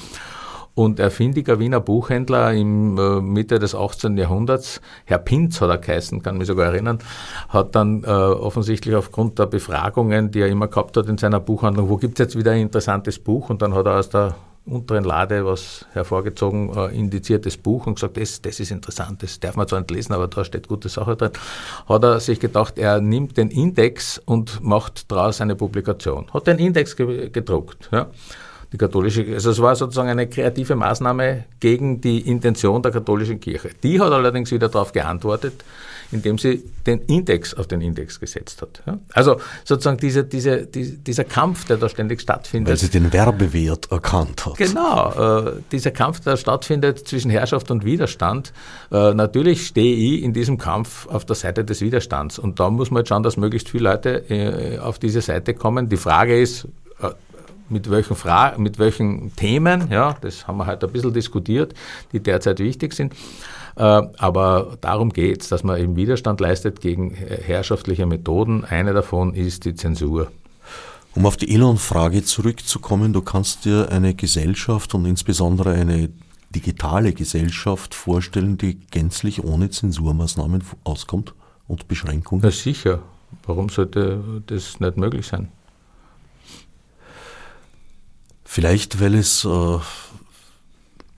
Und 0.75 0.99
ein 0.99 1.09
findiger 1.09 1.57
Wiener 1.57 1.79
Buchhändler 1.79 2.53
im 2.53 2.97
äh, 2.97 3.21
Mitte 3.21 3.59
des 3.59 3.73
18. 3.73 4.17
Jahrhunderts, 4.17 4.81
Herr 5.05 5.19
Pinz 5.19 5.61
hat 5.61 5.69
er 5.69 5.77
geheißen, 5.77 6.21
kann 6.21 6.37
mich 6.37 6.47
sogar 6.47 6.67
erinnern, 6.67 6.99
hat 7.47 7.75
dann 7.75 8.03
äh, 8.03 8.07
offensichtlich 8.07 8.93
aufgrund 8.93 9.39
der 9.39 9.45
Befragungen, 9.45 10.31
die 10.31 10.41
er 10.41 10.49
immer 10.49 10.67
gehabt 10.67 10.97
hat 10.97 11.07
in 11.07 11.17
seiner 11.17 11.39
Buchhandlung, 11.39 11.87
wo 11.87 11.95
gibt 11.95 12.19
es 12.19 12.25
jetzt 12.25 12.37
wieder 12.37 12.51
ein 12.51 12.61
interessantes 12.61 13.19
Buch? 13.19 13.49
Und 13.49 13.61
dann 13.61 13.73
hat 13.73 13.85
er 13.85 13.99
aus 13.99 14.09
der 14.09 14.35
unteren 14.65 15.05
Lade 15.05 15.45
was 15.45 15.85
hervorgezogen, 15.93 16.75
äh, 16.75 16.87
indiziertes 16.87 17.55
Buch 17.55 17.87
und 17.87 17.95
gesagt, 17.95 18.17
das, 18.17 18.41
das 18.41 18.59
ist 18.59 18.71
interessant, 18.71 19.23
das 19.23 19.39
darf 19.39 19.55
man 19.55 19.69
zwar 19.69 19.79
nicht 19.79 19.91
lesen, 19.91 20.11
aber 20.11 20.27
da 20.27 20.43
steht 20.43 20.67
gute 20.67 20.89
Sache 20.89 21.15
drin. 21.15 21.31
Hat 21.87 22.03
er 22.03 22.19
sich 22.19 22.41
gedacht, 22.41 22.77
er 22.77 22.99
nimmt 22.99 23.37
den 23.37 23.49
Index 23.49 24.21
und 24.25 24.61
macht 24.61 25.09
daraus 25.09 25.39
eine 25.39 25.55
Publikation. 25.55 26.25
Hat 26.33 26.47
den 26.47 26.57
Index 26.57 26.97
gedruckt. 26.97 27.89
Ja 27.93 28.07
die 28.71 28.77
katholische, 28.77 29.25
also 29.33 29.51
es 29.51 29.61
war 29.61 29.75
sozusagen 29.75 30.09
eine 30.09 30.27
kreative 30.27 30.75
Maßnahme 30.75 31.45
gegen 31.59 32.01
die 32.01 32.19
Intention 32.19 32.81
der 32.81 32.91
katholischen 32.91 33.39
Kirche. 33.39 33.69
Die 33.83 33.99
hat 33.99 34.11
allerdings 34.11 34.51
wieder 34.51 34.69
darauf 34.69 34.91
geantwortet, 34.91 35.63
indem 36.11 36.37
sie 36.37 36.63
den 36.85 36.99
Index 37.01 37.53
auf 37.53 37.67
den 37.67 37.81
Index 37.81 38.19
gesetzt 38.19 38.61
hat. 38.61 38.83
Also 39.13 39.37
sozusagen 39.63 39.97
diese, 39.97 40.23
diese, 40.23 40.65
die, 40.65 40.97
dieser 40.97 41.23
Kampf, 41.23 41.65
der 41.65 41.77
da 41.77 41.89
ständig 41.89 42.21
stattfindet. 42.21 42.71
Weil 42.71 42.77
sie 42.77 42.89
den 42.89 43.11
Werbewert 43.11 43.91
erkannt 43.91 44.45
hat. 44.45 44.57
Genau, 44.57 45.47
äh, 45.47 45.53
dieser 45.71 45.91
Kampf, 45.91 46.19
der 46.21 46.37
stattfindet 46.37 47.07
zwischen 47.07 47.31
Herrschaft 47.31 47.71
und 47.71 47.85
Widerstand. 47.85 48.53
Äh, 48.91 49.13
natürlich 49.13 49.67
stehe 49.67 49.95
ich 49.95 50.23
in 50.23 50.33
diesem 50.33 50.57
Kampf 50.57 51.07
auf 51.07 51.25
der 51.25 51.35
Seite 51.35 51.65
des 51.65 51.81
Widerstands. 51.81 52.39
Und 52.39 52.59
da 52.59 52.69
muss 52.69 52.91
man 52.91 53.01
jetzt 53.01 53.09
schauen, 53.09 53.23
dass 53.23 53.37
möglichst 53.37 53.69
viele 53.69 53.89
Leute 53.89 54.29
äh, 54.29 54.77
auf 54.79 54.99
diese 54.99 55.21
Seite 55.21 55.53
kommen. 55.53 55.89
Die 55.89 55.97
Frage 55.97 56.39
ist, 56.39 56.67
mit 57.69 57.89
welchen, 57.89 58.15
Fra 58.15 58.57
mit 58.57 58.79
welchen 58.79 59.35
Themen, 59.35 59.89
ja, 59.91 60.15
das 60.21 60.47
haben 60.47 60.57
wir 60.57 60.67
heute 60.67 60.87
ein 60.87 60.93
bisschen 60.93 61.13
diskutiert, 61.13 61.73
die 62.11 62.19
derzeit 62.19 62.59
wichtig 62.59 62.93
sind. 62.93 63.13
Äh, 63.75 63.81
aber 63.81 64.77
darum 64.81 65.11
geht 65.11 65.41
es, 65.41 65.49
dass 65.49 65.63
man 65.63 65.79
eben 65.79 65.95
Widerstand 65.95 66.39
leistet 66.39 66.81
gegen 66.81 67.11
herrschaftliche 67.11 68.05
Methoden. 68.05 68.63
Eine 68.65 68.93
davon 68.93 69.33
ist 69.33 69.65
die 69.65 69.75
Zensur. 69.75 70.31
Um 71.15 71.25
auf 71.25 71.37
die 71.37 71.53
Elon-Frage 71.53 72.23
zurückzukommen, 72.23 73.13
du 73.13 73.21
kannst 73.21 73.63
dir 73.63 73.89
eine 73.89 74.13
Gesellschaft 74.15 74.93
und 74.95 75.05
insbesondere 75.05 75.71
eine 75.71 76.09
digitale 76.53 77.13
Gesellschaft 77.13 77.95
vorstellen, 77.95 78.57
die 78.57 78.79
gänzlich 78.91 79.43
ohne 79.43 79.69
Zensurmaßnahmen 79.69 80.63
auskommt 80.83 81.33
und 81.67 81.87
Beschränkungen? 81.87 82.41
Na 82.43 82.51
sicher. 82.51 82.99
Warum 83.45 83.69
sollte 83.69 84.41
das 84.47 84.79
nicht 84.79 84.97
möglich 84.97 85.27
sein? 85.27 85.49
Vielleicht, 88.45 89.01
weil 89.01 89.15
es, 89.15 89.43
äh, 89.43 89.79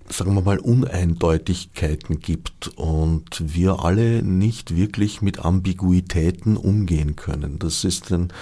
sagen 0.10 0.34
wir 0.34 0.42
mal, 0.42 0.60
Uneindeutigkeiten 0.60 2.20
gibt 2.20 2.70
und 2.78 3.54
wir 3.54 3.84
alle 3.84 4.24
nicht 4.24 4.76
wirklich 4.76 5.22
mit 5.22 5.44
Ambiguitäten 5.44 6.56
umgehen 6.56 7.18
können. 7.18 7.60
Das 7.60 7.84
ist 7.84 8.12
ein, 8.12 8.34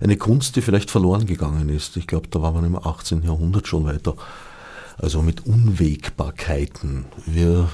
eine 0.00 0.16
Kunst, 0.16 0.56
die 0.56 0.62
vielleicht 0.62 0.90
verloren 0.90 1.26
gegangen 1.26 1.68
ist. 1.68 1.98
Ich 1.98 2.06
glaube, 2.06 2.28
da 2.28 2.40
war 2.40 2.52
man 2.52 2.64
im 2.64 2.76
18. 2.76 3.22
Jahrhundert 3.22 3.68
schon 3.68 3.84
weiter. 3.84 4.16
Also 4.96 5.22
mit 5.22 5.46
Unwägbarkeiten. 5.46 7.04
Wir 7.26 7.68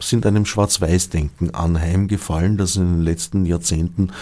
sind 0.00 0.26
einem 0.26 0.44
Schwarz-Weiß-Denken 0.44 1.54
anheimgefallen, 1.54 2.56
das 2.56 2.76
in 2.76 2.94
den 2.94 3.02
letzten 3.02 3.46
Jahrzehnten 3.46 4.12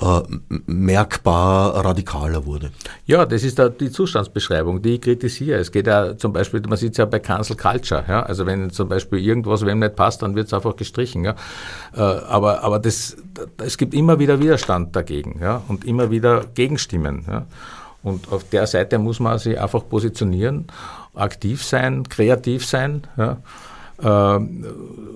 äh, 0.00 0.22
merkbar 0.66 1.84
radikaler 1.84 2.44
wurde. 2.46 2.70
Ja, 3.06 3.26
das 3.26 3.42
ist 3.42 3.58
da 3.58 3.68
die 3.68 3.90
Zustandsbeschreibung, 3.90 4.82
die 4.82 4.94
ich 4.94 5.00
kritisiere. 5.00 5.58
Es 5.58 5.72
geht 5.72 5.86
ja 5.86 6.16
zum 6.16 6.32
Beispiel, 6.32 6.60
man 6.68 6.78
sieht 6.78 6.92
es 6.92 6.98
ja 6.98 7.04
bei 7.04 7.18
Cancel 7.18 7.56
Culture, 7.56 8.04
ja? 8.08 8.22
also 8.22 8.46
wenn 8.46 8.70
zum 8.70 8.88
Beispiel 8.88 9.18
irgendwas 9.18 9.64
wem 9.64 9.78
nicht 9.78 9.96
passt, 9.96 10.22
dann 10.22 10.34
wird 10.34 10.46
es 10.46 10.54
einfach 10.54 10.76
gestrichen. 10.76 11.24
Ja? 11.24 11.34
Äh, 11.94 12.00
aber 12.00 12.62
aber 12.62 12.78
das, 12.78 13.16
es 13.58 13.78
gibt 13.78 13.94
immer 13.94 14.18
wieder 14.18 14.40
Widerstand 14.40 14.94
dagegen 14.94 15.38
ja? 15.40 15.62
und 15.68 15.84
immer 15.84 16.10
wieder 16.10 16.44
Gegenstimmen. 16.54 17.24
Ja? 17.28 17.46
Und 18.02 18.32
auf 18.32 18.48
der 18.48 18.66
Seite 18.66 18.98
muss 18.98 19.20
man 19.20 19.38
sich 19.38 19.60
einfach 19.60 19.88
positionieren, 19.88 20.66
aktiv 21.14 21.64
sein, 21.64 22.08
kreativ 22.08 22.64
sein. 22.64 23.06
Ja? 23.16 23.38
Ähm, 24.00 24.64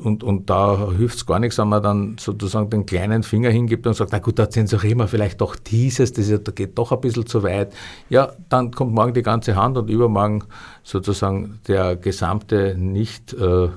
und, 0.03 0.25
und 0.25 0.51
da 0.51 0.91
hilft 0.97 1.17
es 1.17 1.27
gar 1.27 1.39
nichts, 1.39 1.59
wenn 1.59 1.69
man 1.69 1.83
dann 1.83 2.17
sozusagen 2.19 2.69
den 2.71 2.85
kleinen 2.85 3.23
Finger 3.23 3.51
hingibt 3.51 3.87
und 3.87 3.95
sagt, 3.95 4.11
na 4.13 4.19
gut, 4.19 4.39
da 4.39 4.51
zensurieren 4.51 4.99
wir 4.99 5.07
vielleicht 5.07 5.41
doch 5.41 5.55
dieses, 5.55 6.13
das 6.13 6.29
geht 6.55 6.77
doch 6.77 6.91
ein 6.91 7.01
bisschen 7.01 7.27
zu 7.27 7.43
weit. 7.45 7.73
Ja, 8.09 8.33
dann 8.49 8.73
kommt 8.73 8.93
morgen 8.93 9.15
die 9.15 9.23
ganze 9.23 9.55
Hand 9.55 9.79
und 9.79 9.89
übermorgen 9.89 10.45
sozusagen 10.83 11.61
der 11.69 11.95
gesamte 11.95 12.75
nicht 12.77 13.33
äh, 13.35 13.69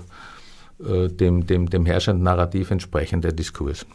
äh, 0.84 1.08
dem, 1.10 1.46
dem, 1.46 1.70
dem 1.70 1.86
herrschenden 1.86 2.24
Narrativ 2.24 2.72
entsprechende 2.72 3.32
Diskurs. 3.32 3.86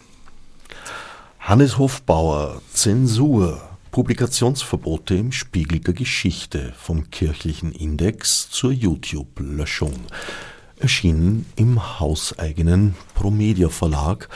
Hannes 1.40 1.78
Hofbauer, 1.78 2.60
Zensur. 2.72 3.60
Publikationsverbote 3.90 5.16
im 5.16 5.32
Spiegel 5.32 5.80
der 5.80 5.94
Geschichte 5.94 6.72
vom 6.76 7.10
kirchlichen 7.10 7.72
Index 7.72 8.48
zur 8.48 8.70
YouTube-Löschung 8.70 9.94
erschienen 10.80 11.46
im 11.56 12.00
hauseigenen 12.00 12.94
Promedia 13.14 13.68
Verlag, 13.68 14.28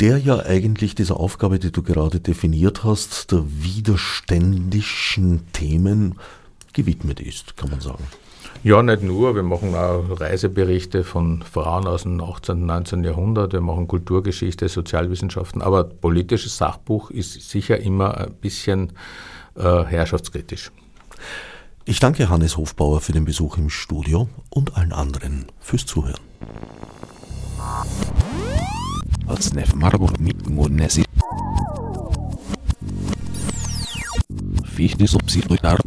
der 0.00 0.18
ja 0.18 0.40
eigentlich 0.40 0.94
dieser 0.94 1.18
Aufgabe, 1.18 1.58
die 1.58 1.72
du 1.72 1.82
gerade 1.82 2.20
definiert 2.20 2.84
hast, 2.84 3.32
der 3.32 3.44
widerständischen 3.46 5.42
Themen 5.52 6.16
gewidmet 6.72 7.20
ist, 7.20 7.56
kann 7.56 7.70
man 7.70 7.80
sagen. 7.80 8.04
Ja, 8.62 8.82
nicht 8.82 9.02
nur. 9.02 9.34
Wir 9.34 9.42
machen 9.42 9.74
auch 9.74 10.20
Reiseberichte 10.20 11.04
von 11.04 11.42
Frauen 11.42 11.86
aus 11.86 12.04
dem 12.04 12.20
18. 12.20 12.60
und 12.60 12.66
19. 12.66 13.04
Jahrhundert. 13.04 13.52
Wir 13.52 13.60
machen 13.60 13.86
Kulturgeschichte, 13.86 14.68
Sozialwissenschaften. 14.68 15.60
Aber 15.60 15.84
politisches 15.84 16.56
Sachbuch 16.56 17.10
ist 17.10 17.50
sicher 17.50 17.78
immer 17.78 18.16
ein 18.16 18.32
bisschen 18.34 18.94
äh, 19.56 19.84
herrschaftskritisch. 19.84 20.72
Ich 21.86 22.00
danke 22.00 22.30
Hannes 22.30 22.56
Hofbauer 22.56 23.02
für 23.02 23.12
den 23.12 23.26
Besuch 23.26 23.58
im 23.58 23.68
Studio 23.68 24.26
und 24.48 24.74
allen 24.76 24.94
anderen 24.94 25.46
fürs 25.60 25.84
Zuhören. 25.84 26.20
Fichte 34.64 35.06
subsidiar 35.06 35.78